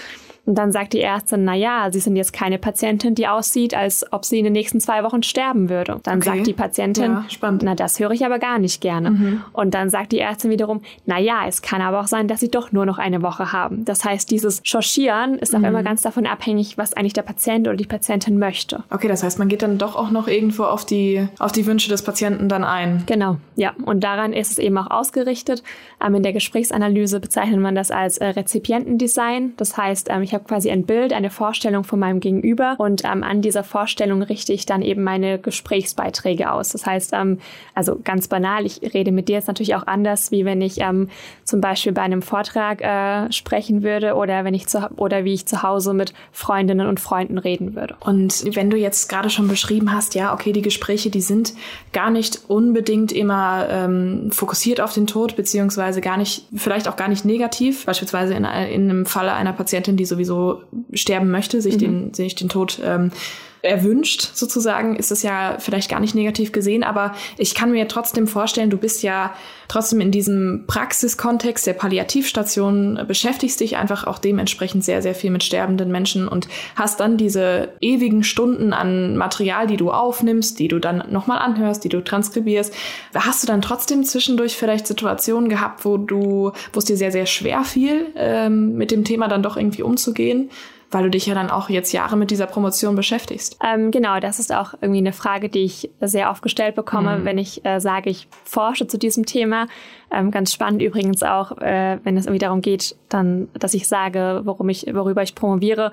Und 0.44 0.56
dann 0.56 0.72
sagt 0.72 0.92
die 0.92 1.00
Ärztin, 1.00 1.44
na 1.44 1.54
ja, 1.54 1.90
Sie 1.92 2.00
sind 2.00 2.16
jetzt 2.16 2.32
keine 2.32 2.58
Patientin, 2.58 3.14
die 3.14 3.28
aussieht, 3.28 3.74
als 3.74 4.04
ob 4.12 4.24
sie 4.24 4.38
in 4.38 4.44
den 4.44 4.52
nächsten 4.52 4.80
zwei 4.80 5.04
Wochen 5.04 5.22
sterben 5.22 5.68
würde. 5.68 6.00
Dann 6.02 6.18
okay. 6.18 6.30
sagt 6.30 6.46
die 6.46 6.52
Patientin, 6.52 7.12
ja, 7.12 7.58
na 7.62 7.74
das 7.74 8.00
höre 8.00 8.10
ich 8.10 8.26
aber 8.26 8.38
gar 8.38 8.58
nicht 8.58 8.80
gerne. 8.80 9.10
Mhm. 9.10 9.40
Und 9.52 9.74
dann 9.74 9.88
sagt 9.88 10.10
die 10.12 10.18
Ärztin 10.18 10.50
wiederum, 10.50 10.82
na 11.06 11.18
ja, 11.18 11.46
es 11.46 11.62
kann 11.62 11.80
aber 11.80 12.00
auch 12.00 12.06
sein, 12.08 12.26
dass 12.26 12.40
Sie 12.40 12.50
doch 12.50 12.72
nur 12.72 12.86
noch 12.86 12.98
eine 12.98 13.22
Woche 13.22 13.52
haben. 13.52 13.84
Das 13.84 14.04
heißt, 14.04 14.30
dieses 14.30 14.62
Chauchieren 14.64 15.38
ist 15.38 15.54
auch 15.54 15.60
mhm. 15.60 15.66
immer 15.66 15.82
ganz 15.84 16.02
davon 16.02 16.26
abhängig, 16.26 16.76
was 16.76 16.92
eigentlich 16.92 17.12
der 17.12 17.22
Patient 17.22 17.68
oder 17.68 17.76
die 17.76 17.86
Patientin 17.86 18.38
möchte. 18.38 18.82
Okay, 18.90 19.08
das 19.08 19.22
heißt, 19.22 19.38
man 19.38 19.48
geht 19.48 19.62
dann 19.62 19.78
doch 19.78 19.94
auch 19.94 20.10
noch 20.10 20.26
irgendwo 20.26 20.64
auf 20.64 20.84
die, 20.84 21.28
auf 21.38 21.52
die 21.52 21.66
Wünsche 21.66 21.88
des 21.88 22.02
Patienten 22.02 22.48
dann 22.48 22.64
ein. 22.64 23.04
Genau, 23.06 23.36
ja. 23.54 23.74
Und 23.84 24.02
daran 24.02 24.32
ist 24.32 24.50
es 24.50 24.58
eben 24.58 24.76
auch 24.76 24.90
ausgerichtet. 24.90 25.62
Ähm, 26.04 26.16
in 26.16 26.22
der 26.24 26.32
Gesprächsanalyse 26.32 27.20
bezeichnet 27.20 27.60
man 27.60 27.76
das 27.76 27.92
als 27.92 28.18
äh, 28.18 28.26
Rezipientendesign. 28.26 29.52
Das 29.56 29.76
heißt, 29.76 30.08
ähm, 30.10 30.22
ich 30.22 30.31
ich 30.32 30.34
habe 30.34 30.44
quasi 30.44 30.70
ein 30.70 30.84
Bild, 30.84 31.12
eine 31.12 31.28
Vorstellung 31.28 31.84
von 31.84 31.98
meinem 31.98 32.18
Gegenüber 32.18 32.76
und 32.78 33.04
ähm, 33.04 33.22
an 33.22 33.42
dieser 33.42 33.62
Vorstellung 33.62 34.22
richte 34.22 34.54
ich 34.54 34.64
dann 34.64 34.80
eben 34.80 35.04
meine 35.04 35.38
Gesprächsbeiträge 35.38 36.50
aus. 36.50 36.70
Das 36.70 36.86
heißt, 36.86 37.12
ähm, 37.12 37.38
also 37.74 37.98
ganz 38.02 38.28
banal, 38.28 38.64
ich 38.64 38.80
rede 38.94 39.12
mit 39.12 39.28
dir 39.28 39.34
jetzt 39.34 39.48
natürlich 39.48 39.74
auch 39.74 39.86
anders, 39.86 40.30
wie 40.30 40.46
wenn 40.46 40.62
ich 40.62 40.80
ähm, 40.80 41.10
zum 41.44 41.60
Beispiel 41.60 41.92
bei 41.92 42.00
einem 42.00 42.22
Vortrag 42.22 42.80
äh, 42.80 43.30
sprechen 43.30 43.82
würde 43.82 44.14
oder 44.14 44.44
wenn 44.44 44.54
ich 44.54 44.68
zu, 44.68 44.88
oder 44.96 45.26
wie 45.26 45.34
ich 45.34 45.44
zu 45.44 45.62
Hause 45.62 45.92
mit 45.92 46.14
Freundinnen 46.32 46.86
und 46.86 46.98
Freunden 46.98 47.36
reden 47.36 47.74
würde. 47.74 47.94
Und 48.00 48.56
wenn 48.56 48.70
du 48.70 48.78
jetzt 48.78 49.10
gerade 49.10 49.28
schon 49.28 49.48
beschrieben 49.48 49.92
hast, 49.92 50.14
ja, 50.14 50.32
okay, 50.32 50.52
die 50.52 50.62
Gespräche, 50.62 51.10
die 51.10 51.20
sind 51.20 51.52
gar 51.92 52.08
nicht 52.08 52.48
unbedingt 52.48 53.12
immer 53.12 53.66
ähm, 53.68 54.30
fokussiert 54.32 54.80
auf 54.80 54.94
den 54.94 55.06
Tod, 55.06 55.36
beziehungsweise 55.36 56.00
gar 56.00 56.16
nicht, 56.16 56.46
vielleicht 56.56 56.88
auch 56.88 56.96
gar 56.96 57.08
nicht 57.08 57.26
negativ, 57.26 57.84
beispielsweise 57.84 58.32
in, 58.32 58.46
in 58.46 58.88
einem 58.88 59.04
Falle 59.04 59.34
einer 59.34 59.52
Patientin, 59.52 59.98
die 59.98 60.06
sowieso 60.06 60.21
sterben 60.92 61.30
möchte, 61.30 61.60
sich 61.60 61.74
mhm. 61.74 61.78
den, 61.78 62.14
sich 62.14 62.34
den 62.34 62.48
Tod 62.48 62.80
ähm, 62.84 63.10
erwünscht, 63.62 64.30
sozusagen, 64.34 64.96
ist 64.96 65.12
es 65.12 65.22
ja 65.22 65.56
vielleicht 65.58 65.88
gar 65.88 66.00
nicht 66.00 66.16
negativ 66.16 66.50
gesehen, 66.50 66.82
aber 66.82 67.14
ich 67.38 67.54
kann 67.54 67.70
mir 67.70 67.86
trotzdem 67.86 68.26
vorstellen, 68.26 68.70
du 68.70 68.76
bist 68.76 69.04
ja 69.04 69.34
trotzdem 69.68 70.00
in 70.00 70.10
diesem 70.10 70.64
Praxiskontext 70.66 71.66
der 71.66 71.74
Palliativstation, 71.74 72.96
äh, 72.96 73.04
beschäftigst 73.04 73.60
dich 73.60 73.76
einfach 73.76 74.04
auch 74.04 74.18
dementsprechend 74.18 74.84
sehr, 74.84 75.00
sehr 75.00 75.14
viel 75.14 75.30
mit 75.30 75.44
sterbenden 75.44 75.92
Menschen 75.92 76.26
und 76.26 76.48
hast 76.74 76.98
dann 76.98 77.16
diese 77.16 77.70
ewigen 77.80 78.24
Stunden 78.24 78.72
an 78.72 79.16
Material, 79.16 79.68
die 79.68 79.76
du 79.76 79.92
aufnimmst, 79.92 80.58
die 80.58 80.68
du 80.68 80.80
dann 80.80 81.04
nochmal 81.10 81.38
anhörst, 81.38 81.84
die 81.84 81.88
du 81.88 82.02
transkribierst. 82.02 82.74
Hast 83.14 83.44
du 83.44 83.46
dann 83.46 83.62
trotzdem 83.62 84.02
zwischendurch 84.04 84.56
vielleicht 84.56 84.88
Situationen 84.88 85.48
gehabt, 85.48 85.84
wo 85.84 85.98
du, 85.98 86.50
wo 86.72 86.78
es 86.78 86.84
dir 86.84 86.96
sehr, 86.96 87.12
sehr 87.12 87.26
schwer 87.26 87.62
fiel, 87.62 88.08
ähm, 88.16 88.74
mit 88.74 88.90
dem 88.90 89.04
Thema 89.04 89.28
dann 89.28 89.44
doch 89.44 89.56
irgendwie 89.56 89.82
umzugehen? 89.82 90.50
Weil 90.92 91.04
du 91.04 91.10
dich 91.10 91.26
ja 91.26 91.34
dann 91.34 91.50
auch 91.50 91.68
jetzt 91.68 91.92
Jahre 91.92 92.16
mit 92.16 92.30
dieser 92.30 92.46
Promotion 92.46 92.94
beschäftigst. 92.94 93.58
Ähm, 93.64 93.90
genau, 93.90 94.20
das 94.20 94.38
ist 94.38 94.54
auch 94.54 94.74
irgendwie 94.80 95.00
eine 95.00 95.12
Frage, 95.12 95.48
die 95.48 95.64
ich 95.64 95.90
sehr 96.00 96.30
oft 96.30 96.42
gestellt 96.42 96.74
bekomme, 96.74 97.18
mhm. 97.18 97.24
wenn 97.24 97.38
ich 97.38 97.64
äh, 97.64 97.80
sage, 97.80 98.10
ich 98.10 98.28
forsche 98.44 98.86
zu 98.86 98.98
diesem 98.98 99.26
Thema. 99.26 99.66
Ähm, 100.10 100.30
ganz 100.30 100.52
spannend 100.52 100.82
übrigens 100.82 101.22
auch, 101.22 101.58
äh, 101.58 101.98
wenn 102.04 102.16
es 102.16 102.26
irgendwie 102.26 102.38
darum 102.38 102.60
geht, 102.60 102.94
dann, 103.08 103.48
dass 103.54 103.74
ich 103.74 103.88
sage, 103.88 104.42
worum 104.44 104.68
ich, 104.68 104.86
worüber 104.92 105.22
ich 105.22 105.34
promoviere 105.34 105.92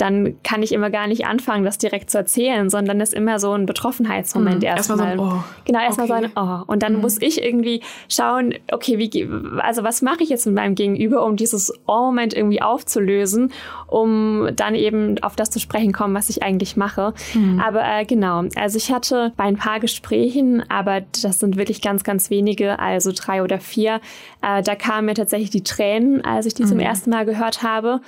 dann 0.00 0.42
kann 0.42 0.62
ich 0.62 0.72
immer 0.72 0.90
gar 0.90 1.06
nicht 1.06 1.26
anfangen, 1.26 1.64
das 1.64 1.76
direkt 1.78 2.10
zu 2.10 2.18
erzählen, 2.18 2.70
sondern 2.70 3.00
ist 3.00 3.12
immer 3.12 3.38
so 3.38 3.52
ein 3.52 3.66
Betroffenheitsmoment 3.66 4.58
mhm. 4.58 4.64
erstmal. 4.64 5.08
Erst 5.08 5.18
so 5.18 5.24
oh. 5.24 5.44
Genau, 5.64 5.80
erstmal 5.80 6.10
okay. 6.10 6.30
so 6.34 6.40
ein 6.40 6.60
Oh. 6.60 6.64
Und 6.66 6.82
dann 6.82 6.94
mhm. 6.94 7.00
muss 7.00 7.20
ich 7.20 7.42
irgendwie 7.42 7.82
schauen, 8.08 8.54
okay, 8.72 8.98
wie, 8.98 9.28
also 9.60 9.82
was 9.82 10.00
mache 10.00 10.22
ich 10.22 10.30
jetzt 10.30 10.46
mit 10.46 10.54
meinem 10.54 10.74
Gegenüber, 10.74 11.24
um 11.24 11.36
dieses 11.36 11.72
Oh-Moment 11.86 12.34
irgendwie 12.34 12.62
aufzulösen, 12.62 13.52
um 13.88 14.48
dann 14.54 14.74
eben 14.74 15.22
auf 15.22 15.36
das 15.36 15.50
zu 15.50 15.60
sprechen 15.60 15.92
kommen, 15.92 16.14
was 16.14 16.30
ich 16.30 16.42
eigentlich 16.42 16.76
mache. 16.76 17.12
Mhm. 17.34 17.60
Aber 17.60 17.82
äh, 17.84 18.04
genau, 18.04 18.44
also 18.56 18.76
ich 18.78 18.90
hatte 18.92 19.32
bei 19.36 19.44
ein 19.44 19.56
paar 19.56 19.80
Gesprächen, 19.80 20.64
aber 20.70 21.02
das 21.22 21.40
sind 21.40 21.56
wirklich 21.56 21.82
ganz, 21.82 22.04
ganz 22.04 22.30
wenige, 22.30 22.78
also 22.78 23.12
drei 23.14 23.42
oder 23.42 23.60
vier, 23.60 24.00
äh, 24.42 24.62
da 24.62 24.74
kamen 24.74 25.06
mir 25.06 25.14
tatsächlich 25.14 25.50
die 25.50 25.64
Tränen, 25.64 26.24
als 26.24 26.46
ich 26.46 26.54
die 26.54 26.64
zum 26.64 26.78
mhm. 26.78 26.84
ersten 26.84 27.10
Mal 27.10 27.26
gehört 27.26 27.62
habe 27.62 28.00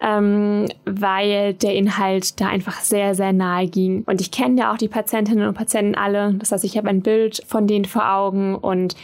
ähm, 0.00 0.66
weil 0.84 1.54
der 1.54 1.74
Inhalt 1.74 2.40
da 2.40 2.48
einfach 2.48 2.80
sehr, 2.80 3.14
sehr 3.14 3.32
nahe 3.32 3.66
ging. 3.68 4.04
Und 4.06 4.20
ich 4.20 4.30
kenne 4.30 4.60
ja 4.60 4.72
auch 4.72 4.78
die 4.78 4.88
Patientinnen 4.88 5.46
und 5.46 5.54
Patienten 5.54 5.94
alle. 5.94 6.34
Das 6.34 6.52
heißt, 6.52 6.64
ich 6.64 6.76
habe 6.76 6.88
ein 6.88 7.02
Bild 7.02 7.42
von 7.46 7.66
denen 7.66 7.84
vor 7.84 8.10
Augen 8.10 8.54
und 8.54 8.96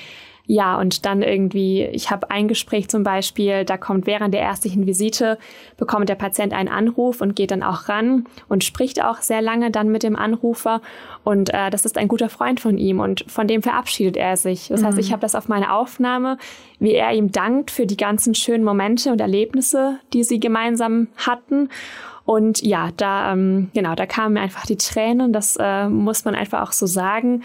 ja, 0.53 0.81
und 0.81 1.07
dann 1.07 1.23
irgendwie, 1.23 1.85
ich 1.85 2.11
habe 2.11 2.29
ein 2.33 2.49
Gespräch 2.49 2.89
zum 2.89 3.05
Beispiel, 3.05 3.65
da 3.65 3.77
kommt 3.77 4.09
während 4.09 4.35
der 4.35 4.41
ärztlichen 4.41 4.85
Visite, 4.85 5.39
bekommt 5.77 6.09
der 6.09 6.17
Patient 6.17 6.53
einen 6.53 6.69
Anruf 6.69 7.21
und 7.21 7.37
geht 7.37 7.53
dann 7.53 7.63
auch 7.63 7.89
ran 7.89 8.27
und 8.49 8.65
spricht 8.65 9.01
auch 9.01 9.19
sehr 9.19 9.43
lange 9.43 9.71
dann 9.71 9.93
mit 9.93 10.03
dem 10.03 10.17
Anrufer. 10.17 10.83
Und 11.23 11.55
äh, 11.55 11.71
das 11.71 11.85
ist 11.85 11.97
ein 11.97 12.09
guter 12.09 12.29
Freund 12.29 12.59
von 12.59 12.79
ihm 12.79 12.99
und 12.99 13.25
von 13.29 13.47
dem 13.47 13.63
verabschiedet 13.63 14.17
er 14.17 14.37
sich. 14.37 14.67
Das 14.67 14.81
mhm. 14.83 14.87
heißt, 14.87 14.99
ich 14.99 15.13
habe 15.13 15.21
das 15.21 15.37
auf 15.37 15.47
meine 15.47 15.73
Aufnahme, 15.73 16.37
wie 16.81 16.95
er 16.95 17.13
ihm 17.13 17.31
dankt 17.31 17.71
für 17.71 17.87
die 17.87 17.97
ganzen 17.97 18.35
schönen 18.35 18.65
Momente 18.65 19.13
und 19.13 19.21
Erlebnisse, 19.21 20.01
die 20.13 20.25
sie 20.25 20.41
gemeinsam 20.41 21.07
hatten. 21.17 21.69
Und 22.25 22.63
ja, 22.63 22.91
da, 22.97 23.33
ähm, 23.33 23.71
genau, 23.75 23.95
da 23.95 24.07
kamen 24.07 24.35
mir 24.35 24.41
einfach 24.41 24.67
die 24.67 24.77
Tränen, 24.77 25.33
das 25.33 25.57
äh, 25.61 25.89
muss 25.89 26.25
man 26.25 26.35
einfach 26.35 26.63
auch 26.63 26.73
so 26.73 26.87
sagen. 26.87 27.43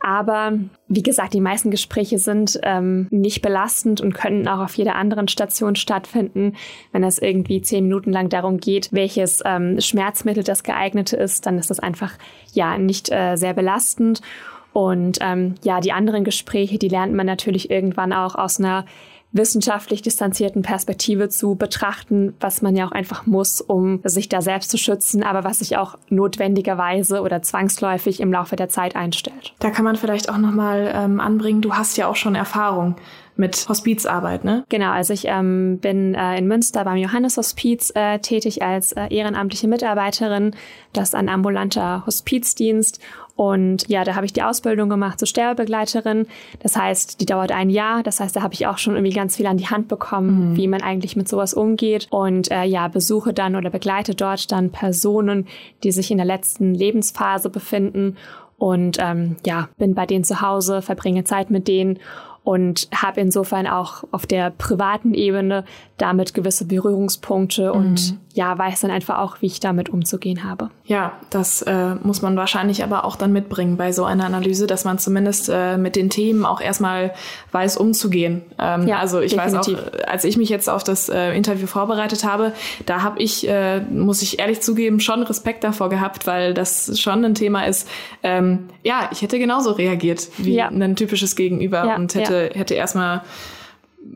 Aber 0.00 0.52
wie 0.86 1.02
gesagt, 1.02 1.34
die 1.34 1.40
meisten 1.40 1.70
Gespräche 1.70 2.18
sind 2.18 2.58
ähm, 2.62 3.08
nicht 3.10 3.42
belastend 3.42 4.00
und 4.00 4.14
können 4.14 4.46
auch 4.46 4.60
auf 4.60 4.74
jeder 4.74 4.94
anderen 4.94 5.28
Station 5.28 5.76
stattfinden. 5.76 6.54
Wenn 6.92 7.04
es 7.04 7.18
irgendwie 7.18 7.62
zehn 7.62 7.84
Minuten 7.84 8.12
lang 8.12 8.28
darum 8.28 8.58
geht, 8.58 8.88
welches 8.92 9.42
ähm, 9.44 9.80
Schmerzmittel 9.80 10.44
das 10.44 10.62
geeignete 10.62 11.16
ist, 11.16 11.46
dann 11.46 11.58
ist 11.58 11.70
das 11.70 11.80
einfach 11.80 12.12
ja 12.52 12.78
nicht 12.78 13.10
äh, 13.10 13.36
sehr 13.36 13.54
belastend. 13.54 14.20
Und 14.72 15.18
ähm, 15.20 15.56
ja, 15.64 15.80
die 15.80 15.92
anderen 15.92 16.24
Gespräche, 16.24 16.78
die 16.78 16.88
lernt 16.88 17.14
man 17.14 17.26
natürlich 17.26 17.70
irgendwann 17.70 18.12
auch 18.12 18.36
aus 18.36 18.60
einer 18.60 18.84
wissenschaftlich 19.32 20.02
distanzierten 20.02 20.62
Perspektive 20.62 21.28
zu 21.28 21.54
betrachten, 21.54 22.34
was 22.40 22.62
man 22.62 22.76
ja 22.76 22.86
auch 22.86 22.92
einfach 22.92 23.26
muss, 23.26 23.60
um 23.60 24.00
sich 24.04 24.28
da 24.28 24.40
selbst 24.40 24.70
zu 24.70 24.78
schützen, 24.78 25.22
aber 25.22 25.44
was 25.44 25.58
sich 25.58 25.76
auch 25.76 25.98
notwendigerweise 26.08 27.20
oder 27.20 27.42
zwangsläufig 27.42 28.20
im 28.20 28.32
Laufe 28.32 28.56
der 28.56 28.68
Zeit 28.68 28.96
einstellt. 28.96 29.54
Da 29.58 29.70
kann 29.70 29.84
man 29.84 29.96
vielleicht 29.96 30.30
auch 30.30 30.38
nochmal 30.38 30.90
ähm, 30.94 31.20
anbringen, 31.20 31.60
du 31.60 31.74
hast 31.74 31.96
ja 31.96 32.08
auch 32.08 32.16
schon 32.16 32.34
Erfahrung 32.34 32.96
mit 33.36 33.68
Hospizarbeit, 33.68 34.44
ne? 34.44 34.64
Genau, 34.68 34.90
also 34.90 35.12
ich 35.12 35.26
ähm, 35.26 35.78
bin 35.78 36.14
äh, 36.14 36.36
in 36.36 36.48
Münster 36.48 36.84
beim 36.84 36.96
Johannes 36.96 37.36
Hospiz 37.36 37.92
äh, 37.94 38.18
tätig 38.18 38.62
als 38.62 38.92
äh, 38.92 39.06
ehrenamtliche 39.14 39.68
Mitarbeiterin. 39.68 40.56
Das 40.92 41.10
ist 41.10 41.14
ein 41.14 41.28
ambulanter 41.28 42.04
Hospizdienst 42.04 42.98
und 43.38 43.88
ja, 43.88 44.02
da 44.02 44.16
habe 44.16 44.26
ich 44.26 44.32
die 44.32 44.42
Ausbildung 44.42 44.88
gemacht 44.88 45.20
zur 45.20 45.28
Sterbebegleiterin. 45.28 46.26
Das 46.58 46.76
heißt, 46.76 47.20
die 47.20 47.24
dauert 47.24 47.52
ein 47.52 47.70
Jahr. 47.70 48.02
Das 48.02 48.18
heißt, 48.18 48.34
da 48.34 48.42
habe 48.42 48.54
ich 48.54 48.66
auch 48.66 48.78
schon 48.78 48.96
irgendwie 48.96 49.14
ganz 49.14 49.36
viel 49.36 49.46
an 49.46 49.56
die 49.56 49.68
Hand 49.68 49.86
bekommen, 49.86 50.50
mhm. 50.50 50.56
wie 50.56 50.66
man 50.66 50.82
eigentlich 50.82 51.14
mit 51.14 51.28
sowas 51.28 51.54
umgeht. 51.54 52.08
Und 52.10 52.50
äh, 52.50 52.64
ja, 52.64 52.88
besuche 52.88 53.32
dann 53.32 53.54
oder 53.54 53.70
begleite 53.70 54.16
dort 54.16 54.50
dann 54.50 54.70
Personen, 54.70 55.46
die 55.84 55.92
sich 55.92 56.10
in 56.10 56.16
der 56.16 56.26
letzten 56.26 56.74
Lebensphase 56.74 57.48
befinden. 57.48 58.16
Und 58.56 58.98
ähm, 58.98 59.36
ja, 59.46 59.68
bin 59.78 59.94
bei 59.94 60.04
denen 60.04 60.24
zu 60.24 60.40
Hause, 60.40 60.82
verbringe 60.82 61.22
Zeit 61.22 61.48
mit 61.48 61.68
denen 61.68 62.00
und 62.42 62.88
habe 62.94 63.20
insofern 63.20 63.66
auch 63.66 64.04
auf 64.10 64.26
der 64.26 64.50
privaten 64.50 65.12
Ebene 65.12 65.64
damit 65.98 66.32
gewisse 66.32 66.64
Berührungspunkte 66.64 67.72
mhm. 67.72 67.78
und 67.78 68.18
ja, 68.38 68.56
weiß 68.56 68.82
dann 68.82 68.92
einfach 68.92 69.18
auch, 69.18 69.38
wie 69.40 69.46
ich 69.46 69.58
damit 69.58 69.88
umzugehen 69.88 70.44
habe. 70.44 70.70
Ja, 70.84 71.14
das 71.28 71.60
äh, 71.62 71.96
muss 72.04 72.22
man 72.22 72.36
wahrscheinlich 72.36 72.84
aber 72.84 73.04
auch 73.04 73.16
dann 73.16 73.32
mitbringen 73.32 73.76
bei 73.76 73.90
so 73.90 74.04
einer 74.04 74.26
Analyse, 74.26 74.68
dass 74.68 74.84
man 74.84 75.00
zumindest 75.00 75.50
äh, 75.52 75.76
mit 75.76 75.96
den 75.96 76.08
Themen 76.08 76.44
auch 76.44 76.60
erstmal 76.60 77.12
weiß, 77.50 77.76
umzugehen. 77.78 78.42
Ähm, 78.60 78.86
ja, 78.86 79.00
also 79.00 79.18
ich 79.18 79.34
definitiv. 79.34 79.78
weiß 79.78 80.04
auch, 80.04 80.08
als 80.08 80.22
ich 80.22 80.36
mich 80.36 80.50
jetzt 80.50 80.70
auf 80.70 80.84
das 80.84 81.08
äh, 81.08 81.32
Interview 81.32 81.66
vorbereitet 81.66 82.22
habe, 82.22 82.52
da 82.86 83.02
habe 83.02 83.18
ich, 83.18 83.48
äh, 83.48 83.80
muss 83.80 84.22
ich 84.22 84.38
ehrlich 84.38 84.60
zugeben, 84.60 85.00
schon 85.00 85.24
Respekt 85.24 85.64
davor 85.64 85.88
gehabt, 85.88 86.28
weil 86.28 86.54
das 86.54 87.00
schon 87.00 87.24
ein 87.24 87.34
Thema 87.34 87.66
ist. 87.66 87.88
Ähm, 88.22 88.68
ja, 88.84 89.10
ich 89.10 89.20
hätte 89.20 89.40
genauso 89.40 89.72
reagiert 89.72 90.28
wie 90.36 90.54
ja. 90.54 90.68
ein 90.68 90.94
typisches 90.94 91.34
Gegenüber 91.34 91.84
ja, 91.84 91.96
und 91.96 92.14
hätte 92.14 92.50
hätte, 92.54 92.74
erstmal 92.74 93.22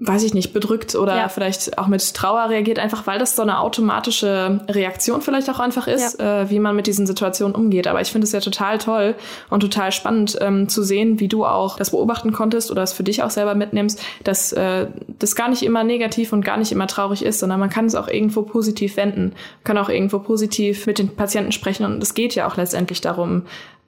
weiß 0.01 0.23
ich 0.23 0.35
nicht, 0.35 0.53
bedrückt 0.53 0.95
oder 0.95 1.17
ja. 1.17 1.29
vielleicht 1.29 1.79
auch 1.79 1.87
mit 1.87 2.15
Trauer 2.15 2.49
reagiert, 2.49 2.79
einfach 2.79 3.07
weil 3.07 3.19
das 3.19 3.37
so 3.37 3.43
eine 3.43 3.61
automatische 3.61 4.61
Reaktion 4.69 5.23
vielleicht 5.23 5.51
auch 5.51 5.61
einfach 5.61 5.87
ist, 5.87 6.19
ja. 6.19 6.43
äh, 6.43 6.51
wie 6.51 6.59
man 6.59 6.75
mit 6.75 6.87
diesen 6.87 7.07
Situationen 7.07 7.55
umgeht. 7.55 7.87
Aber 7.87 8.01
ich 8.01 8.11
finde 8.11 8.27
es 8.27 8.33
ja 8.33 8.41
total 8.41 8.79
toll 8.79 9.15
und 9.51 9.61
total 9.61 9.93
spannend 9.93 10.37
ähm, 10.41 10.69
zu 10.69 10.83
sehen, 10.83 11.21
wie 11.21 11.29
du 11.29 11.45
auch 11.45 11.77
das 11.77 11.91
beobachten 11.91 12.33
konntest 12.33 12.71
oder 12.71 12.83
es 12.83 12.93
für 12.93 13.03
dich 13.03 13.23
auch 13.23 13.31
selber 13.31 13.55
mitnimmst, 13.55 14.03
dass 14.25 14.53
äh, 14.53 14.87
das 15.19 15.37
gar 15.37 15.49
nicht 15.49 15.63
immer 15.63 15.85
negativ 15.85 16.33
und 16.33 16.45
gar 16.45 16.57
nicht 16.57 16.73
immer 16.73 16.87
traurig 16.87 17.25
ist, 17.25 17.41
sondern 17.41 17.61
man 17.61 17.71
kann 17.71 17.87
es 17.87 17.95
auch 17.95 18.09
irgendwo 18.09 18.43
positiv 18.43 18.97
wenden, 18.97 19.35
kann 19.65 19.79
auch 19.79 19.89
irgendwo 19.89 20.19
positiv 20.19 20.87
mit 20.87 20.99
den 20.99 21.15
Patienten 21.15 21.53
sprechen 21.53 21.85
und 21.85 22.03
es 22.03 22.15
geht 22.15 22.35
ja 22.35 22.49
auch 22.49 22.57
letztendlich 22.57 23.01
darum, 23.01 23.43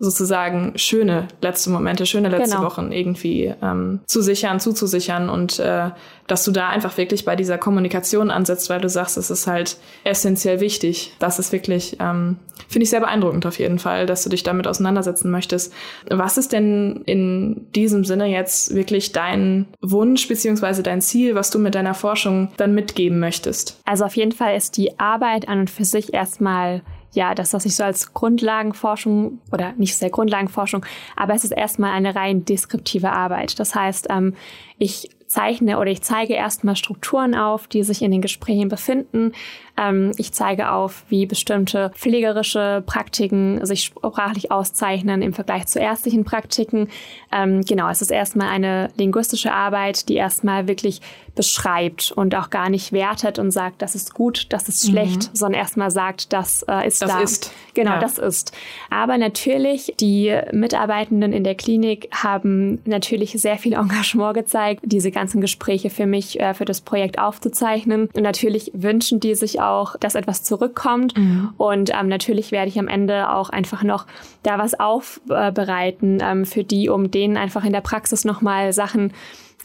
sozusagen 0.05 0.72
schöne 0.76 1.28
letzte 1.42 1.70
Momente, 1.70 2.07
schöne 2.07 2.28
letzte 2.28 2.57
genau. 2.57 2.66
Wochen 2.66 2.92
irgendwie 2.92 3.52
ähm, 3.62 4.00
zu 4.07 4.22
sichern, 4.22 4.61
zuzusichern 4.61 5.28
und 5.28 5.59
äh, 5.59 5.90
dass 6.26 6.44
du 6.44 6.52
da 6.52 6.68
einfach 6.68 6.96
wirklich 6.96 7.24
bei 7.24 7.36
dieser 7.36 7.59
Kommunikation 7.59 8.30
ansetzt, 8.30 8.70
weil 8.70 8.80
du 8.80 8.88
sagst, 8.88 9.16
es 9.16 9.30
ist 9.30 9.46
halt 9.46 9.76
essentiell 10.05 10.61
wichtig. 10.61 11.12
Das 11.18 11.38
ist 11.38 11.52
wirklich, 11.52 11.98
ähm, 12.00 12.38
finde 12.68 12.84
ich 12.84 12.90
sehr 12.90 13.00
beeindruckend 13.00 13.44
auf 13.46 13.59
jeden 13.59 13.78
Fall, 13.78 14.07
dass 14.07 14.22
du 14.22 14.30
dich 14.30 14.42
damit 14.42 14.66
auseinandersetzen 14.66 15.30
möchtest. 15.30 15.72
Was 16.09 16.38
ist 16.38 16.52
denn 16.52 17.02
in 17.05 17.66
diesem 17.74 18.05
Sinne 18.05 18.26
jetzt 18.26 18.74
wirklich 18.74 19.12
dein 19.12 19.66
Wunsch 19.82 20.26
beziehungsweise 20.28 20.82
dein 20.82 21.02
Ziel, 21.02 21.34
was 21.34 21.50
du 21.50 21.59
mit 21.59 21.74
deiner 21.74 21.94
Forschung 21.94 22.48
dann 22.57 22.74
mitgeben 22.74 23.20
möchtest? 23.20 23.80
Also 23.84 24.05
auf 24.05 24.16
jeden 24.16 24.32
Fall 24.32 24.57
ist 24.57 24.76
die 24.76 24.98
Arbeit 24.98 25.48
an 25.48 25.61
und 25.61 25.70
für 25.70 25.84
sich 25.84 26.14
erstmal 26.14 26.82
ja, 27.14 27.34
das, 27.34 27.52
was 27.52 27.64
ich 27.64 27.76
so 27.76 27.84
als 27.84 28.12
Grundlagenforschung 28.12 29.38
oder 29.52 29.72
nicht 29.76 29.96
sehr 29.96 30.10
Grundlagenforschung, 30.10 30.84
aber 31.16 31.34
es 31.34 31.44
ist 31.44 31.52
erstmal 31.52 31.92
eine 31.92 32.14
rein 32.14 32.44
deskriptive 32.44 33.12
Arbeit. 33.12 33.58
Das 33.58 33.74
heißt, 33.74 34.08
ähm, 34.10 34.34
ich 34.78 35.10
zeichne 35.26 35.78
oder 35.78 35.90
ich 35.90 36.02
zeige 36.02 36.34
erstmal 36.34 36.76
Strukturen 36.76 37.34
auf, 37.34 37.66
die 37.66 37.82
sich 37.82 38.02
in 38.02 38.10
den 38.10 38.20
Gesprächen 38.20 38.68
befinden. 38.68 39.32
Ähm, 39.76 40.12
ich 40.16 40.32
zeige 40.32 40.70
auf, 40.70 41.04
wie 41.08 41.26
bestimmte 41.26 41.90
pflegerische 41.94 42.82
Praktiken 42.86 43.64
sich 43.64 43.84
sprachlich 43.84 44.50
auszeichnen 44.50 45.22
im 45.22 45.32
Vergleich 45.32 45.66
zu 45.66 45.80
ärztlichen 45.80 46.24
Praktiken. 46.24 46.88
Ähm, 47.32 47.62
genau, 47.62 47.88
es 47.88 48.02
ist 48.02 48.10
erstmal 48.10 48.48
eine 48.48 48.90
linguistische 48.96 49.52
Arbeit, 49.52 50.08
die 50.08 50.14
erstmal 50.14 50.68
wirklich 50.68 51.00
beschreibt 51.34 52.12
und 52.12 52.34
auch 52.34 52.50
gar 52.50 52.70
nicht 52.70 52.92
wertet 52.92 53.38
und 53.38 53.50
sagt, 53.50 53.82
das 53.82 53.94
ist 53.94 54.14
gut, 54.14 54.46
das 54.50 54.68
ist 54.68 54.88
schlecht, 54.88 55.30
mhm. 55.30 55.36
sondern 55.36 55.60
erstmal 55.60 55.90
sagt, 55.90 56.32
das 56.32 56.64
äh, 56.68 56.86
ist 56.86 57.02
das 57.02 57.10
da. 57.10 57.20
Ist. 57.20 57.52
Genau, 57.74 57.92
ja. 57.92 58.00
das 58.00 58.18
ist. 58.18 58.52
Aber 58.90 59.18
natürlich, 59.18 59.94
die 59.98 60.38
Mitarbeitenden 60.52 61.32
in 61.32 61.42
der 61.42 61.56
Klinik 61.56 62.08
haben 62.12 62.80
natürlich 62.84 63.32
sehr 63.32 63.58
viel 63.58 63.72
Engagement 63.84 64.34
gezeigt, 64.34 64.82
diese 64.84 65.10
ganzen 65.10 65.40
Gespräche 65.40 65.90
für 65.90 66.06
mich, 66.06 66.38
äh, 66.40 66.54
für 66.54 66.64
das 66.64 66.80
Projekt 66.80 67.18
aufzuzeichnen. 67.18 68.08
Und 68.14 68.22
natürlich 68.22 68.70
wünschen 68.74 69.18
die 69.18 69.34
sich 69.34 69.60
auch, 69.66 69.96
dass 69.96 70.14
etwas 70.14 70.42
zurückkommt. 70.42 71.16
Mhm. 71.16 71.52
Und 71.56 71.90
ähm, 71.94 72.08
natürlich 72.08 72.52
werde 72.52 72.68
ich 72.68 72.78
am 72.78 72.88
Ende 72.88 73.30
auch 73.30 73.50
einfach 73.50 73.82
noch 73.82 74.06
da 74.42 74.58
was 74.58 74.78
aufbereiten 74.78 76.18
ähm, 76.22 76.44
für 76.44 76.64
die, 76.64 76.88
um 76.88 77.10
denen 77.10 77.36
einfach 77.36 77.64
in 77.64 77.72
der 77.72 77.80
Praxis 77.80 78.24
nochmal 78.24 78.72
Sachen 78.72 79.12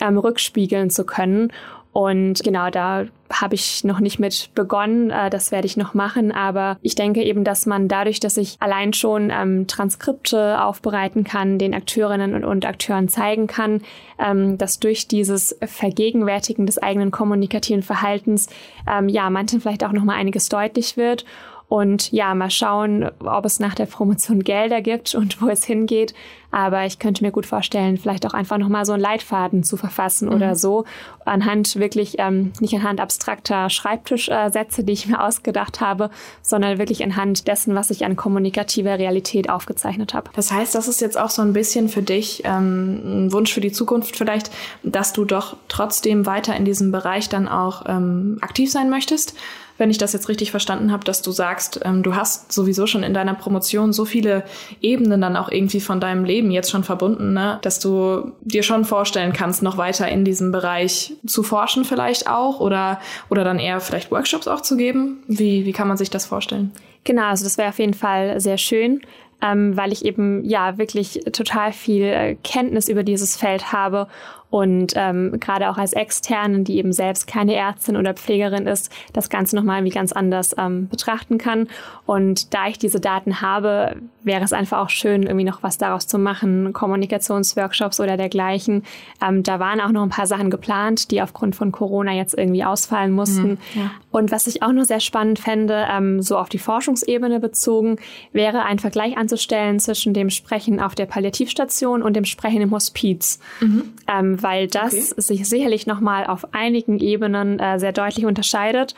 ähm, 0.02 0.18
rückspiegeln 0.18 0.89
zu 0.89 1.06
können. 1.06 1.52
Und 1.92 2.44
genau, 2.44 2.70
da 2.70 3.06
habe 3.32 3.56
ich 3.56 3.84
noch 3.84 4.00
nicht 4.00 4.20
mit 4.20 4.52
begonnen. 4.54 5.10
Äh, 5.10 5.30
das 5.30 5.52
werde 5.52 5.66
ich 5.66 5.78
noch 5.78 5.94
machen. 5.94 6.32
Aber 6.32 6.78
ich 6.82 6.96
denke 6.96 7.24
eben, 7.24 7.44
dass 7.44 7.66
man 7.66 7.88
dadurch, 7.88 8.20
dass 8.20 8.38
ich 8.38 8.58
allein 8.60 8.94
schon 8.94 9.32
ähm, 9.32 9.68
Transkripte 9.68 10.62
aufbereiten 10.62 11.24
kann, 11.24 11.58
den 11.58 11.74
Akteurinnen 11.74 12.36
und, 12.36 12.44
und 12.44 12.66
Akteuren 12.66 13.10
zeigen 13.10 13.48
kann, 13.48 13.82
ähm, 14.20 14.58
dass 14.58 14.80
durch 14.80 15.08
dieses 15.08 15.58
Vergegenwärtigen 15.64 16.66
des 16.66 16.78
eigenen 16.78 17.12
kommunikativen 17.12 17.84
Verhaltens 17.84 18.50
ähm, 18.88 19.10
ja 19.10 19.30
manchen 19.30 19.62
vielleicht 19.62 19.84
auch 19.84 19.92
noch 19.92 20.04
mal 20.04 20.16
einiges 20.16 20.50
deutlich 20.50 20.96
wird. 20.98 21.26
Und 21.70 22.12
ja, 22.12 22.34
mal 22.34 22.50
schauen, 22.50 23.12
ob 23.24 23.46
es 23.46 23.60
nach 23.60 23.76
der 23.76 23.86
Promotion 23.86 24.44
Gelder 24.44 24.82
gibt 24.82 25.14
und 25.14 25.40
wo 25.40 25.50
es 25.50 25.64
hingeht. 25.64 26.16
Aber 26.50 26.88
ich 26.88 26.98
könnte 26.98 27.24
mir 27.24 27.32
gut 27.32 27.46
vorstellen, 27.46 28.00
vielleicht 28.00 28.26
auch 28.26 28.34
einfach 28.34 28.58
nochmal 28.58 28.86
so 28.86 28.94
einen 28.94 29.04
Leitfaden 29.04 29.64
zu 29.64 29.78
verfassen 29.78 30.30
mhm. 30.30 30.36
oder 30.36 30.56
so. 30.56 30.86
Anhand 31.26 31.76
wirklich, 31.76 32.16
ähm, 32.18 32.54
nicht 32.60 32.74
anhand 32.74 33.00
abstrakter 33.00 33.70
Schreibtischsätze, 33.70 34.84
die 34.84 34.94
ich 34.94 35.06
mir 35.06 35.24
ausgedacht 35.24 35.80
habe, 35.80 36.10
sondern 36.42 36.80
wirklich 36.80 37.04
anhand 37.04 37.48
dessen, 37.48 37.76
was 37.76 37.92
ich 37.92 38.04
an 38.04 38.16
kommunikativer 38.16 38.98
Realität 38.98 39.52
aufgezeichnet 39.52 40.16
habe. 40.16 40.32
Das 40.34 40.52
heißt, 40.52 40.74
das 40.74 40.88
ist 40.88 41.02
jetzt 41.02 41.20
auch 41.20 41.30
so 41.30 41.44
ein 41.44 41.54
bisschen 41.54 41.88
für 41.88 42.02
dich 42.02 42.42
ähm, 42.46 43.28
ein 43.28 43.32
Wunsch 43.32 43.54
für 43.54 43.62
die 43.62 43.72
Zukunft 43.72 44.18
vielleicht, 44.18 44.50
dass 44.82 45.14
du 45.14 45.24
doch 45.24 45.56
trotzdem 45.68 46.26
weiter 46.26 46.56
in 46.56 46.66
diesem 46.66 46.92
Bereich 46.92 47.30
dann 47.30 47.48
auch 47.48 47.84
ähm, 47.88 48.40
aktiv 48.42 48.72
sein 48.72 48.90
möchtest 48.90 49.36
wenn 49.80 49.90
ich 49.90 49.98
das 49.98 50.14
jetzt 50.14 50.30
richtig 50.30 50.52
verstanden 50.52 50.92
habe, 50.92 51.06
dass 51.06 51.24
du 51.24 51.32
sagst, 51.32 51.80
ähm, 51.84 52.04
du 52.04 52.16
hast 52.16 52.52
sowieso 52.52 52.86
schon 52.86 53.02
in 53.02 53.14
deiner 53.14 53.34
Promotion 53.34 53.94
so 53.94 54.06
viele 54.06 54.44
Ebenen 54.82 55.22
dann 55.22 55.36
auch 55.36 55.50
irgendwie 55.50 55.80
von 55.80 56.00
deinem 56.00 56.26
Leben 56.26 56.52
jetzt 56.52 56.70
schon 56.70 56.84
verbunden, 56.84 57.34
ne? 57.34 57.60
dass 57.64 57.80
du 57.80 58.34
dir 58.42 58.62
schon 58.62 58.86
vorstellen 58.86 59.34
kannst, 59.34 59.64
noch 59.64 59.78
weiter 59.78 60.08
in 60.08 60.26
diesem 60.26 60.52
Bereich 60.52 61.14
zu 61.26 61.42
forschen 61.42 61.86
vielleicht 61.86 62.30
auch 62.30 62.60
oder, 62.60 63.00
oder 63.30 63.44
dann 63.44 63.58
eher 63.58 63.80
vielleicht 63.80 64.12
Workshops 64.12 64.48
auch 64.48 64.62
zu 64.62 64.76
geben. 64.76 65.24
Wie, 65.28 65.66
wie 65.66 65.74
kann 65.74 65.88
man 65.88 65.98
sich 65.98 66.10
das 66.10 66.26
vorstellen? 66.26 66.72
Genau, 67.06 67.30
also 67.30 67.46
das 67.46 67.58
wäre 67.58 67.70
auf 67.70 67.80
jeden 67.80 67.94
Fall 67.94 68.40
sehr 68.40 68.58
schön. 68.58 69.02
Ähm, 69.42 69.78
weil 69.78 69.94
ich 69.94 70.04
eben 70.04 70.44
ja 70.44 70.78
wirklich 70.78 71.22
total 71.32 71.72
viel 71.72 72.04
äh, 72.04 72.36
Kenntnis 72.44 72.90
über 72.90 73.04
dieses 73.04 73.38
Feld 73.38 73.72
habe 73.72 74.10
und 74.50 74.93
ähm, 74.95 75.39
gerade 75.39 75.70
auch 75.70 75.78
als 75.78 75.93
Externen, 75.93 76.64
die 76.64 76.78
eben 76.78 76.91
selbst 76.91 77.28
keine 77.28 77.56
Ärztin 77.56 77.97
oder 77.97 78.16
Pflegerin 78.16 78.66
ist, 78.66 78.91
das 79.14 79.30
Ganze 79.30 79.56
nochmal 79.56 79.78
irgendwie 79.78 79.93
ganz 79.93 80.12
anders 80.12 80.56
ähm, 80.58 80.88
betrachten 80.88 81.38
kann. 81.38 81.68
Und 82.08 82.54
da 82.54 82.68
ich 82.68 82.80
diese 82.80 83.00
Daten 83.00 83.41
habe, 83.41 83.97
wäre 84.24 84.43
es 84.43 84.52
einfach 84.52 84.80
auch 84.80 84.89
schön, 84.89 85.24
irgendwie 85.24 85.45
noch 85.45 85.62
was 85.62 85.78
daraus 85.78 86.08
zu 86.08 86.18
machen, 86.18 86.74
Kommunikationsworkshops 86.74 88.00
oder 88.00 88.18
dergleichen. 88.18 88.84
Ähm, 89.26 89.43
da 89.43 89.60
waren 89.60 89.80
auch 89.82 89.91
noch 89.91 90.02
ein 90.02 90.10
paar 90.10 90.28
Sachen 90.28 90.50
geplant, 90.50 91.12
die 91.12 91.22
aufgrund 91.22 91.56
von 91.56 91.72
Corona 91.72 92.14
jetzt 92.14 92.36
irgendwie 92.36 92.64
ausfallen 92.64 93.12
mussten. 93.12 93.52
Mhm, 93.52 93.58
ja. 93.76 93.91
Und 94.12 94.32
was 94.32 94.47
ich 94.47 94.64
auch 94.64 94.72
noch 94.72 94.86
sehr 94.86 95.00
spannend 95.00 95.38
fände, 95.38 95.86
ähm, 95.91 96.24
so 96.24 96.38
auf 96.38 96.50
die 96.50 96.58
Forschungsebene 96.58 97.39
bezogen, 97.39 97.97
wäre 98.34 98.64
ein 98.64 98.80
Vergleich 98.80 99.16
anzustellen 99.16 99.80
zwischen 99.80 100.16
dem 100.16 100.32
Sprechen 100.32 100.80
auf 100.80 100.95
der 100.95 101.06
Palliativstation 101.06 102.02
und 102.02 102.16
dem 102.16 102.26
Sprechen 102.26 102.62
im 102.62 102.72
Hospiz. 102.72 103.39
Mhm. 103.62 103.93
Ähm, 104.08 104.39
weil 104.42 104.68
das 104.68 104.94
okay. 104.94 105.22
sich 105.22 105.50
sicherlich 105.50 105.88
nochmal 105.88 106.26
auf 106.28 106.54
einigen 106.54 107.00
Ebenen 107.00 107.60
äh, 107.60 107.80
sehr 107.80 107.92
deutlich 107.92 108.26
unterscheidet. 108.26 108.96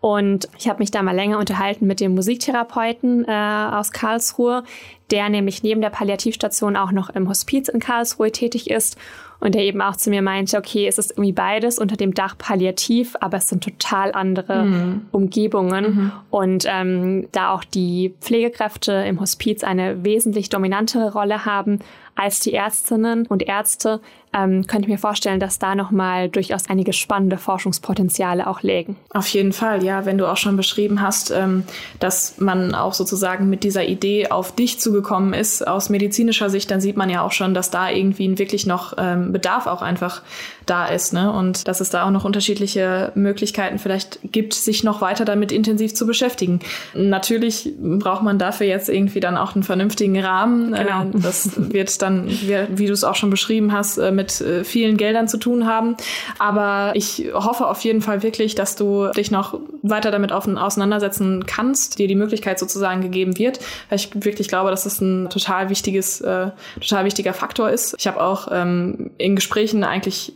Und 0.00 0.48
ich 0.58 0.68
habe 0.68 0.80
mich 0.80 0.90
da 0.90 1.00
mal 1.02 1.14
länger 1.14 1.38
unterhalten 1.38 1.86
mit 1.86 2.00
dem 2.00 2.14
Musiktherapeuten 2.16 3.24
äh, 3.24 3.30
aus 3.30 3.92
Karlsruhe, 3.92 4.64
der 5.12 5.28
nämlich 5.28 5.62
neben 5.62 5.80
der 5.80 5.90
Palliativstation 5.90 6.76
auch 6.76 6.90
noch 6.90 7.10
im 7.10 7.28
Hospiz 7.28 7.68
in 7.68 7.78
Karlsruhe 7.78 8.32
tätig 8.32 8.68
ist 8.68 8.96
und 9.42 9.56
der 9.56 9.64
eben 9.64 9.82
auch 9.82 9.96
zu 9.96 10.08
mir 10.08 10.22
meinte, 10.22 10.56
okay, 10.56 10.86
es 10.86 10.98
ist 10.98 11.10
irgendwie 11.10 11.32
beides 11.32 11.80
unter 11.80 11.96
dem 11.96 12.14
Dach 12.14 12.38
Palliativ, 12.38 13.16
aber 13.20 13.38
es 13.38 13.48
sind 13.48 13.64
total 13.64 14.12
andere 14.12 14.64
mhm. 14.64 15.06
Umgebungen 15.10 15.84
mhm. 15.84 16.12
und 16.30 16.64
ähm, 16.68 17.26
da 17.32 17.50
auch 17.50 17.64
die 17.64 18.14
Pflegekräfte 18.20 18.92
im 18.92 19.20
Hospiz 19.20 19.64
eine 19.64 20.04
wesentlich 20.04 20.48
dominantere 20.48 21.12
Rolle 21.12 21.44
haben 21.44 21.80
als 22.14 22.40
die 22.40 22.52
Ärztinnen 22.52 23.26
und 23.26 23.42
Ärzte, 23.42 24.00
ähm, 24.34 24.66
könnte 24.66 24.86
ich 24.86 24.92
mir 24.92 24.98
vorstellen, 24.98 25.40
dass 25.40 25.58
da 25.58 25.74
nochmal 25.74 26.28
durchaus 26.28 26.68
einige 26.68 26.92
spannende 26.92 27.36
Forschungspotenziale 27.36 28.46
auch 28.46 28.62
liegen. 28.62 28.96
Auf 29.10 29.26
jeden 29.28 29.52
Fall, 29.52 29.84
ja, 29.84 30.06
wenn 30.06 30.18
du 30.18 30.26
auch 30.26 30.36
schon 30.36 30.56
beschrieben 30.56 31.02
hast, 31.02 31.30
ähm, 31.30 31.64
dass 32.00 32.38
man 32.38 32.74
auch 32.74 32.94
sozusagen 32.94 33.50
mit 33.50 33.64
dieser 33.64 33.84
Idee 33.84 34.28
auf 34.28 34.54
dich 34.54 34.78
zugekommen 34.78 35.34
ist 35.34 35.66
aus 35.66 35.90
medizinischer 35.90 36.50
Sicht, 36.50 36.70
dann 36.70 36.80
sieht 36.80 36.96
man 36.96 37.10
ja 37.10 37.22
auch 37.22 37.32
schon, 37.32 37.54
dass 37.54 37.70
da 37.70 37.90
irgendwie 37.90 38.38
wirklich 38.38 38.66
noch 38.66 38.94
ähm, 38.98 39.31
Bedarf 39.32 39.66
auch 39.66 39.82
einfach 39.82 40.22
da 40.66 40.86
ist, 40.86 41.12
ne? 41.12 41.32
Und 41.32 41.66
dass 41.68 41.80
es 41.80 41.90
da 41.90 42.06
auch 42.06 42.10
noch 42.10 42.24
unterschiedliche 42.24 43.12
Möglichkeiten 43.14 43.78
vielleicht 43.78 44.20
gibt, 44.22 44.54
sich 44.54 44.84
noch 44.84 45.00
weiter 45.00 45.24
damit 45.24 45.52
intensiv 45.52 45.94
zu 45.94 46.06
beschäftigen. 46.06 46.60
Natürlich 46.94 47.72
braucht 47.78 48.22
man 48.22 48.38
dafür 48.38 48.66
jetzt 48.66 48.88
irgendwie 48.88 49.20
dann 49.20 49.36
auch 49.36 49.54
einen 49.54 49.62
vernünftigen 49.62 50.18
Rahmen. 50.22 50.72
Genau. 50.72 51.02
Äh, 51.02 51.06
das 51.14 51.50
wird 51.56 52.02
dann, 52.02 52.28
wie, 52.28 52.86
du 52.86 52.92
es 52.92 53.04
auch 53.04 53.14
schon 53.14 53.30
beschrieben 53.30 53.72
hast, 53.72 53.98
äh, 53.98 54.12
mit 54.12 54.40
äh, 54.40 54.64
vielen 54.64 54.96
Geldern 54.96 55.28
zu 55.28 55.38
tun 55.38 55.66
haben. 55.66 55.96
Aber 56.38 56.92
ich 56.94 57.30
hoffe 57.32 57.66
auf 57.66 57.80
jeden 57.80 58.02
Fall 58.02 58.22
wirklich, 58.22 58.54
dass 58.54 58.76
du 58.76 59.08
dich 59.08 59.30
noch 59.30 59.58
weiter 59.82 60.10
damit 60.10 60.32
auseinandersetzen 60.32 61.44
kannst, 61.46 61.98
dir 61.98 62.08
die 62.08 62.14
Möglichkeit 62.14 62.58
sozusagen 62.58 63.00
gegeben 63.00 63.38
wird. 63.38 63.58
Weil 63.88 63.98
ich 63.98 64.10
wirklich 64.14 64.48
glaube, 64.48 64.70
dass 64.70 64.86
es 64.86 65.00
ein 65.00 65.28
total 65.30 65.70
wichtiges, 65.70 66.20
äh, 66.20 66.50
total 66.80 67.04
wichtiger 67.04 67.32
Faktor 67.32 67.70
ist. 67.70 67.94
Ich 67.98 68.06
habe 68.06 68.22
auch 68.22 68.48
ähm, 68.52 69.10
in 69.22 69.36
Gesprächen 69.36 69.84
eigentlich 69.84 70.34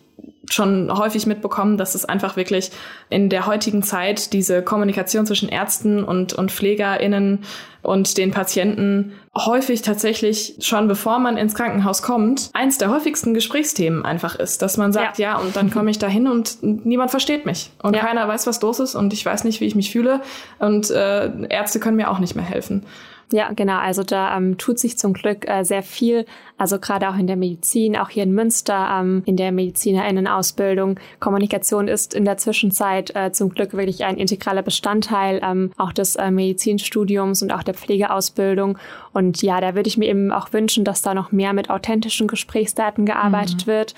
schon 0.51 0.97
häufig 0.97 1.27
mitbekommen, 1.27 1.77
dass 1.77 1.95
es 1.95 2.05
einfach 2.05 2.37
wirklich 2.37 2.71
in 3.11 3.29
der 3.29 3.47
heutigen 3.47 3.83
Zeit 3.83 4.33
diese 4.33 4.63
Kommunikation 4.63 5.27
zwischen 5.27 5.49
Ärzten 5.49 6.05
und, 6.05 6.33
und 6.33 6.53
PflegerInnen 6.53 7.41
und 7.83 8.19
den 8.19 8.33
Patienten 8.33 9.13
häufig 9.37 9.83
tatsächlich 9.83 10.57
schon 10.61 10.89
bevor 10.89 11.19
man 11.19 11.37
ins 11.37 11.55
Krankenhaus 11.55 12.03
kommt, 12.03 12.51
eins 12.53 12.79
der 12.79 12.91
häufigsten 12.91 13.35
Gesprächsthemen 13.35 14.05
einfach 14.05 14.35
ist, 14.37 14.63
dass 14.63 14.77
man 14.77 14.93
sagt, 14.93 15.19
ja, 15.19 15.33
ja 15.33 15.39
und 15.39 15.57
dann 15.57 15.71
komme 15.71 15.91
ich 15.91 15.99
da 15.99 16.09
hin 16.09 16.27
und 16.27 16.59
niemand 16.63 17.11
versteht 17.11 17.47
mich 17.47 17.71
und 17.83 17.95
ja. 17.95 18.05
keiner 18.05 18.27
weiß, 18.27 18.47
was 18.47 18.61
los 18.63 18.81
ist 18.81 18.95
und 18.95 19.13
ich 19.13 19.25
weiß 19.25 19.45
nicht, 19.45 19.61
wie 19.61 19.67
ich 19.67 19.75
mich 19.75 19.91
fühle 19.91 20.21
und 20.59 20.91
äh, 20.91 21.31
Ärzte 21.49 21.81
können 21.81 21.97
mir 21.97 22.11
auch 22.11 22.19
nicht 22.19 22.35
mehr 22.35 22.45
helfen. 22.45 22.85
Ja, 23.33 23.51
genau. 23.53 23.79
Also 23.79 24.05
da 24.05 24.37
ähm, 24.37 24.57
tut 24.57 24.79
sich 24.79 24.99
zum 24.99 25.13
Glück 25.13 25.49
äh, 25.49 25.65
sehr 25.65 25.83
viel. 25.83 26.27
Also 26.59 26.79
gerade 26.79 27.09
auch 27.09 27.17
in 27.19 27.27
der 27.27 27.37
Medizin, 27.37 27.97
auch 27.97 28.09
hier 28.09 28.23
in 28.23 28.33
Münster 28.33 29.01
ähm, 29.01 29.23
in 29.27 29.37
der 29.37 29.51
Medizinerinnenausbildung. 29.51 31.01
Kommunikation 31.19 31.89
ist 31.89 32.15
in 32.15 32.25
der 32.25 32.37
Zwischenzeit 32.37 33.15
äh, 33.17 33.33
zum 33.33 33.51
Glück 33.51 33.73
wirklich 33.75 34.05
ein 34.05 34.17
integraler 34.17 34.63
Bestandteil 34.63 35.41
ähm, 35.43 35.73
auch 35.77 35.93
des 35.93 36.15
äh, 36.17 36.31
Medizinstudiums 36.31 37.43
und 37.43 37.53
auch 37.53 37.65
der 37.65 37.75
Pflegeausbildung. 37.75 38.79
Und 39.13 39.43
ja, 39.43 39.61
da 39.61 39.75
würde 39.75 39.89
ich 39.89 39.99
mir 39.99 40.09
eben 40.09 40.31
auch 40.31 40.53
wünschen, 40.53 40.85
dass 40.85 41.03
da 41.03 41.13
noch 41.13 41.33
mehr 41.33 41.53
mit 41.53 41.69
authentischen 41.69 42.29
Gesprächsdaten 42.29 43.07
gearbeitet 43.07 43.67
mhm. 43.67 43.71
wird 43.71 43.95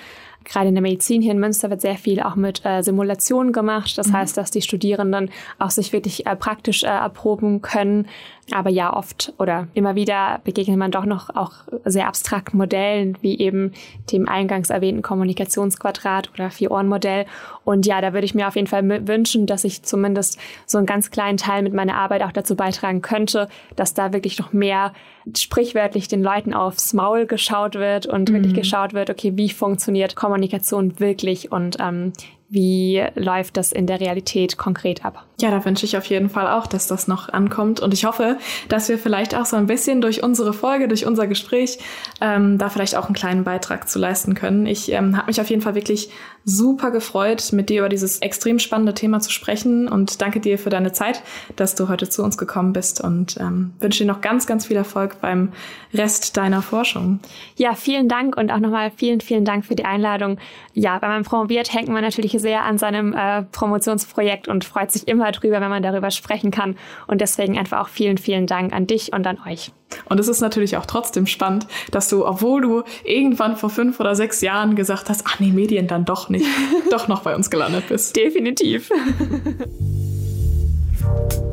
gerade 0.49 0.69
in 0.69 0.75
der 0.75 0.83
Medizin 0.83 1.23
hier 1.23 1.33
in 1.33 1.39
Münster 1.39 1.71
wird 1.71 1.81
sehr 1.81 1.97
viel 1.97 2.21
auch 2.21 2.35
mit 2.35 2.65
äh, 2.65 2.83
Simulationen 2.83 3.53
gemacht. 3.53 3.97
Das 3.99 4.09
mhm. 4.09 4.15
heißt, 4.15 4.37
dass 4.37 4.51
die 4.51 4.63
Studierenden 4.63 5.31
auch 5.59 5.71
sich 5.71 5.93
wirklich 5.93 6.27
äh, 6.27 6.35
praktisch 6.37 6.83
äh, 6.83 6.87
erproben 6.87 7.63
können, 7.63 8.07
aber 8.53 8.71
ja, 8.71 8.95
oft 8.95 9.33
oder 9.39 9.69
immer 9.75 9.95
wieder 9.95 10.41
begegnet 10.45 10.79
man 10.79 10.91
doch 10.91 11.05
noch 11.05 11.35
auch 11.35 11.53
sehr 11.85 12.09
abstrakten 12.09 12.57
Modellen, 12.57 13.19
wie 13.21 13.39
eben 13.39 13.73
dem 14.11 14.29
eingangs 14.29 14.71
erwähnten 14.71 15.03
Kommunikationsquadrat 15.03 16.31
oder 16.35 16.51
Vier-Ohren-Modell. 16.51 17.27
Und 17.65 17.87
ja, 17.87 18.01
da 18.01 18.13
würde 18.13 18.25
ich 18.25 18.35
mir 18.35 18.49
auf 18.49 18.57
jeden 18.57 18.67
Fall 18.67 19.07
wünschen, 19.07 19.47
dass 19.47 19.65
ich 19.65 19.83
zumindest 19.83 20.39
so 20.67 20.79
einen 20.79 20.87
ganz 20.87 21.11
kleinen 21.11 21.37
Teil 21.37 21.63
mit 21.63 21.75
meiner 21.75 21.97
Arbeit 21.97 22.23
auch 22.23 22.33
dazu 22.33 22.57
beitragen 22.57 23.03
könnte, 23.03 23.49
dass 23.77 23.95
da 23.95 24.13
wirklich 24.13 24.39
noch 24.39 24.53
mehr 24.53 24.93
sprichwörtlich 25.37 26.09
den 26.09 26.23
Leuten 26.23 26.55
aufs 26.55 26.95
Maul 26.95 27.27
geschaut 27.27 27.75
wird 27.75 28.07
und 28.07 28.31
mhm. 28.31 28.35
wirklich 28.35 28.55
geschaut 28.55 28.95
wird, 28.95 29.11
okay, 29.11 29.33
wie 29.37 29.51
funktioniert 29.51 30.17
Kommunikation 30.17 30.99
wirklich 31.01 31.53
und 31.53 31.77
ähm, 31.81 32.13
wie 32.49 33.05
läuft 33.15 33.57
das 33.59 33.73
in 33.73 33.87
der 33.87 34.01
Realität 34.01 34.57
konkret 34.57 35.05
ab? 35.05 35.27
Ja, 35.41 35.51
da 35.51 35.65
wünsche 35.65 35.87
ich 35.87 35.97
auf 35.97 36.07
jeden 36.07 36.31
Fall 36.31 36.49
auch, 36.49 36.67
dass 36.67 36.89
das 36.89 37.07
noch 37.07 37.29
ankommt. 37.29 37.79
Und 37.79 37.95
ich 37.95 38.05
hoffe, 38.05 38.39
dass 38.69 38.89
wir 38.89 38.99
vielleicht 38.99 39.37
auch 39.37 39.47
so 39.47 39.57
ein 39.57 39.67
bisschen 39.67 40.01
durch 40.01 40.23
unsere 40.23 40.53
Folge, 40.53 40.89
durch 40.89 41.07
unser 41.07 41.29
Gespräch, 41.29 41.79
ähm, 42.21 42.59
da 42.59 42.71
vielleicht 42.71 42.97
auch 42.97 43.07
einen 43.07 43.15
kleinen 43.15 43.45
Beitrag 43.45 43.89
zu 43.89 44.01
leisten 44.01 44.35
können. 44.35 44.67
Ich 44.67 44.91
ähm, 44.91 45.17
habe 45.17 45.29
mich 45.29 45.41
auf 45.41 45.49
jeden 45.49 45.63
Fall 45.63 45.77
wirklich 45.77 46.11
super 46.45 46.91
gefreut, 46.91 47.53
mit 47.53 47.69
dir 47.69 47.81
über 47.81 47.89
dieses 47.89 48.19
extrem 48.19 48.59
spannende 48.59 48.95
Thema 48.95 49.21
zu 49.21 49.31
sprechen. 49.31 49.87
Und 49.87 50.23
danke 50.23 50.41
dir 50.41 50.59
für 50.59 50.71
deine 50.71 50.93
Zeit, 50.93 51.23
dass 51.55 51.75
du 51.75 51.89
heute 51.89 52.09
zu 52.09 52.25
uns 52.25 52.39
gekommen 52.39 52.73
bist. 52.73 53.01
Und 53.01 53.37
ähm, 53.39 53.75
wünsche 53.79 54.03
dir 54.03 54.11
noch 54.11 54.23
ganz, 54.23 54.47
ganz 54.47 54.67
viel 54.67 54.77
Erfolg 54.77 55.21
beim 55.21 55.53
Rest 55.93 56.37
deiner 56.37 56.63
Forschung. 56.63 57.21
Ja, 57.57 57.75
vielen 57.75 58.09
Dank 58.09 58.37
und 58.37 58.51
auch 58.51 58.59
nochmal 58.59 58.91
vielen, 58.91 59.21
vielen 59.21 59.45
Dank 59.45 59.67
für 59.67 59.77
die 59.77 59.85
Einladung. 59.85 60.39
Ja, 60.73 61.01
wenn 61.01 61.11
man 61.11 61.25
promoviert, 61.25 61.73
hängt 61.73 61.89
man 61.89 62.03
natürlich 62.03 62.33
sehr 62.39 62.65
an 62.65 62.79
seinem 62.79 63.15
äh, 63.15 63.43
Promotionsprojekt 63.43 64.49
und 64.49 64.65
freut 64.65 64.91
sich 64.91 65.09
immer 65.09 65.33
drüber, 65.33 65.61
wenn 65.61 65.71
man 65.71 65.83
darüber 65.83 66.11
sprechen 66.11 66.51
kann. 66.51 66.77
Und 67.07 67.21
deswegen 67.21 67.59
einfach 67.59 67.81
auch 67.81 67.89
vielen, 67.89 68.19
vielen 68.19 68.47
Dank 68.47 68.73
an 68.73 68.87
dich 68.87 69.13
und 69.13 69.27
an 69.27 69.39
euch. 69.47 69.73
Und 70.05 70.21
es 70.21 70.29
ist 70.29 70.41
natürlich 70.41 70.77
auch 70.77 70.87
trotzdem 70.87 71.27
spannend, 71.27 71.67
dass 71.91 72.09
du, 72.09 72.27
obwohl 72.27 72.61
du 72.61 72.83
irgendwann 73.05 73.57
vor 73.57 73.71
fünf 73.71 74.01
oder 74.01 74.15
sechs 74.15 74.41
Jahren 74.41 74.77
gesagt 74.77 75.09
hast, 75.09 75.25
ach 75.27 75.41
nee, 75.41 75.51
Medien 75.51 75.87
dann 75.87 76.05
doch 76.05 76.29
nicht, 76.29 76.47
doch 76.91 77.09
noch 77.09 77.23
bei 77.23 77.35
uns 77.35 77.51
gelandet 77.51 77.89
bist. 77.89 78.17
Definitiv. 78.17 78.91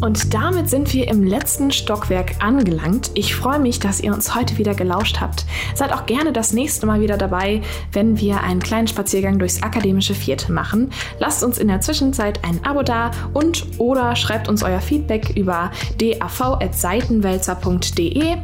Und 0.00 0.32
damit 0.32 0.70
sind 0.70 0.94
wir 0.94 1.08
im 1.08 1.22
letzten 1.22 1.70
Stockwerk 1.70 2.42
angelangt. 2.42 3.10
Ich 3.14 3.34
freue 3.34 3.58
mich, 3.58 3.80
dass 3.80 4.00
ihr 4.00 4.14
uns 4.14 4.34
heute 4.34 4.56
wieder 4.56 4.74
gelauscht 4.74 5.20
habt. 5.20 5.44
Seid 5.74 5.92
auch 5.92 6.06
gerne 6.06 6.32
das 6.32 6.54
nächste 6.54 6.86
Mal 6.86 7.02
wieder 7.02 7.18
dabei, 7.18 7.60
wenn 7.92 8.18
wir 8.18 8.42
einen 8.42 8.60
kleinen 8.60 8.88
Spaziergang 8.88 9.38
durchs 9.38 9.62
akademische 9.62 10.14
Vierte 10.14 10.52
machen. 10.52 10.90
Lasst 11.18 11.44
uns 11.44 11.58
in 11.58 11.68
der 11.68 11.82
Zwischenzeit 11.82 12.42
ein 12.44 12.64
Abo 12.64 12.82
da 12.82 13.10
und 13.34 13.66
oder 13.76 14.16
schreibt 14.16 14.48
uns 14.48 14.62
euer 14.62 14.80
Feedback 14.80 15.36
über 15.36 15.70
dav.seitenwälzer.de. 15.98 18.36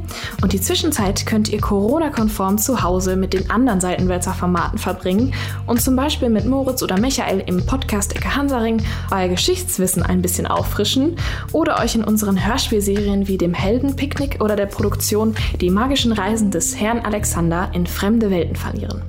Und 0.43 0.53
die 0.53 0.61
Zwischenzeit 0.61 1.25
könnt 1.25 1.49
ihr 1.49 1.63
Corona-konform 1.63 2.59
zu 2.59 2.83
Hause 2.83 3.17
mit 3.17 3.33
den 3.33 3.51
anderen 3.51 3.81
Seitenwälzer-Formaten 3.81 4.77
verbringen 4.79 5.33
und 5.67 5.81
zum 5.81 5.97
Beispiel 5.97 6.29
mit 6.29 6.45
Moritz 6.45 6.83
oder 6.83 7.01
Michael 7.01 7.43
im 7.47 7.65
Podcast 7.65 8.15
Ecke 8.15 8.37
Hansaring 8.37 8.83
euer 9.11 9.29
Geschichtswissen 9.29 10.03
ein 10.03 10.21
bisschen 10.21 10.47
auffrischen 10.47 11.17
oder 11.53 11.81
euch 11.81 11.95
in 11.95 12.05
unseren 12.05 12.45
Hörspielserien 12.45 13.29
wie 13.29 13.39
dem 13.39 13.55
Heldenpicknick 13.55 14.43
oder 14.43 14.57
der 14.57 14.67
Produktion 14.67 15.35
Die 15.61 15.71
magischen 15.71 16.13
Reisen 16.13 16.51
des 16.51 16.79
Herrn 16.79 17.01
Alexander 17.01 17.71
in 17.73 17.87
fremde 17.87 18.31
Welten 18.31 18.57
verlieren. 18.57 19.03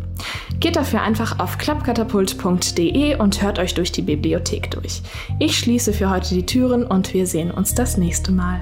Geht 0.59 0.75
dafür 0.75 1.01
einfach 1.01 1.39
auf 1.39 1.57
klappkatapult.de 1.57 3.15
und 3.17 3.41
hört 3.41 3.59
euch 3.59 3.73
durch 3.75 3.91
die 3.91 4.01
Bibliothek 4.01 4.71
durch. 4.71 5.01
Ich 5.39 5.57
schließe 5.57 5.93
für 5.93 6.09
heute 6.09 6.33
die 6.33 6.45
Türen 6.45 6.83
und 6.83 7.13
wir 7.13 7.27
sehen 7.27 7.51
uns 7.51 7.75
das 7.75 7.97
nächste 7.97 8.31
Mal. 8.31 8.59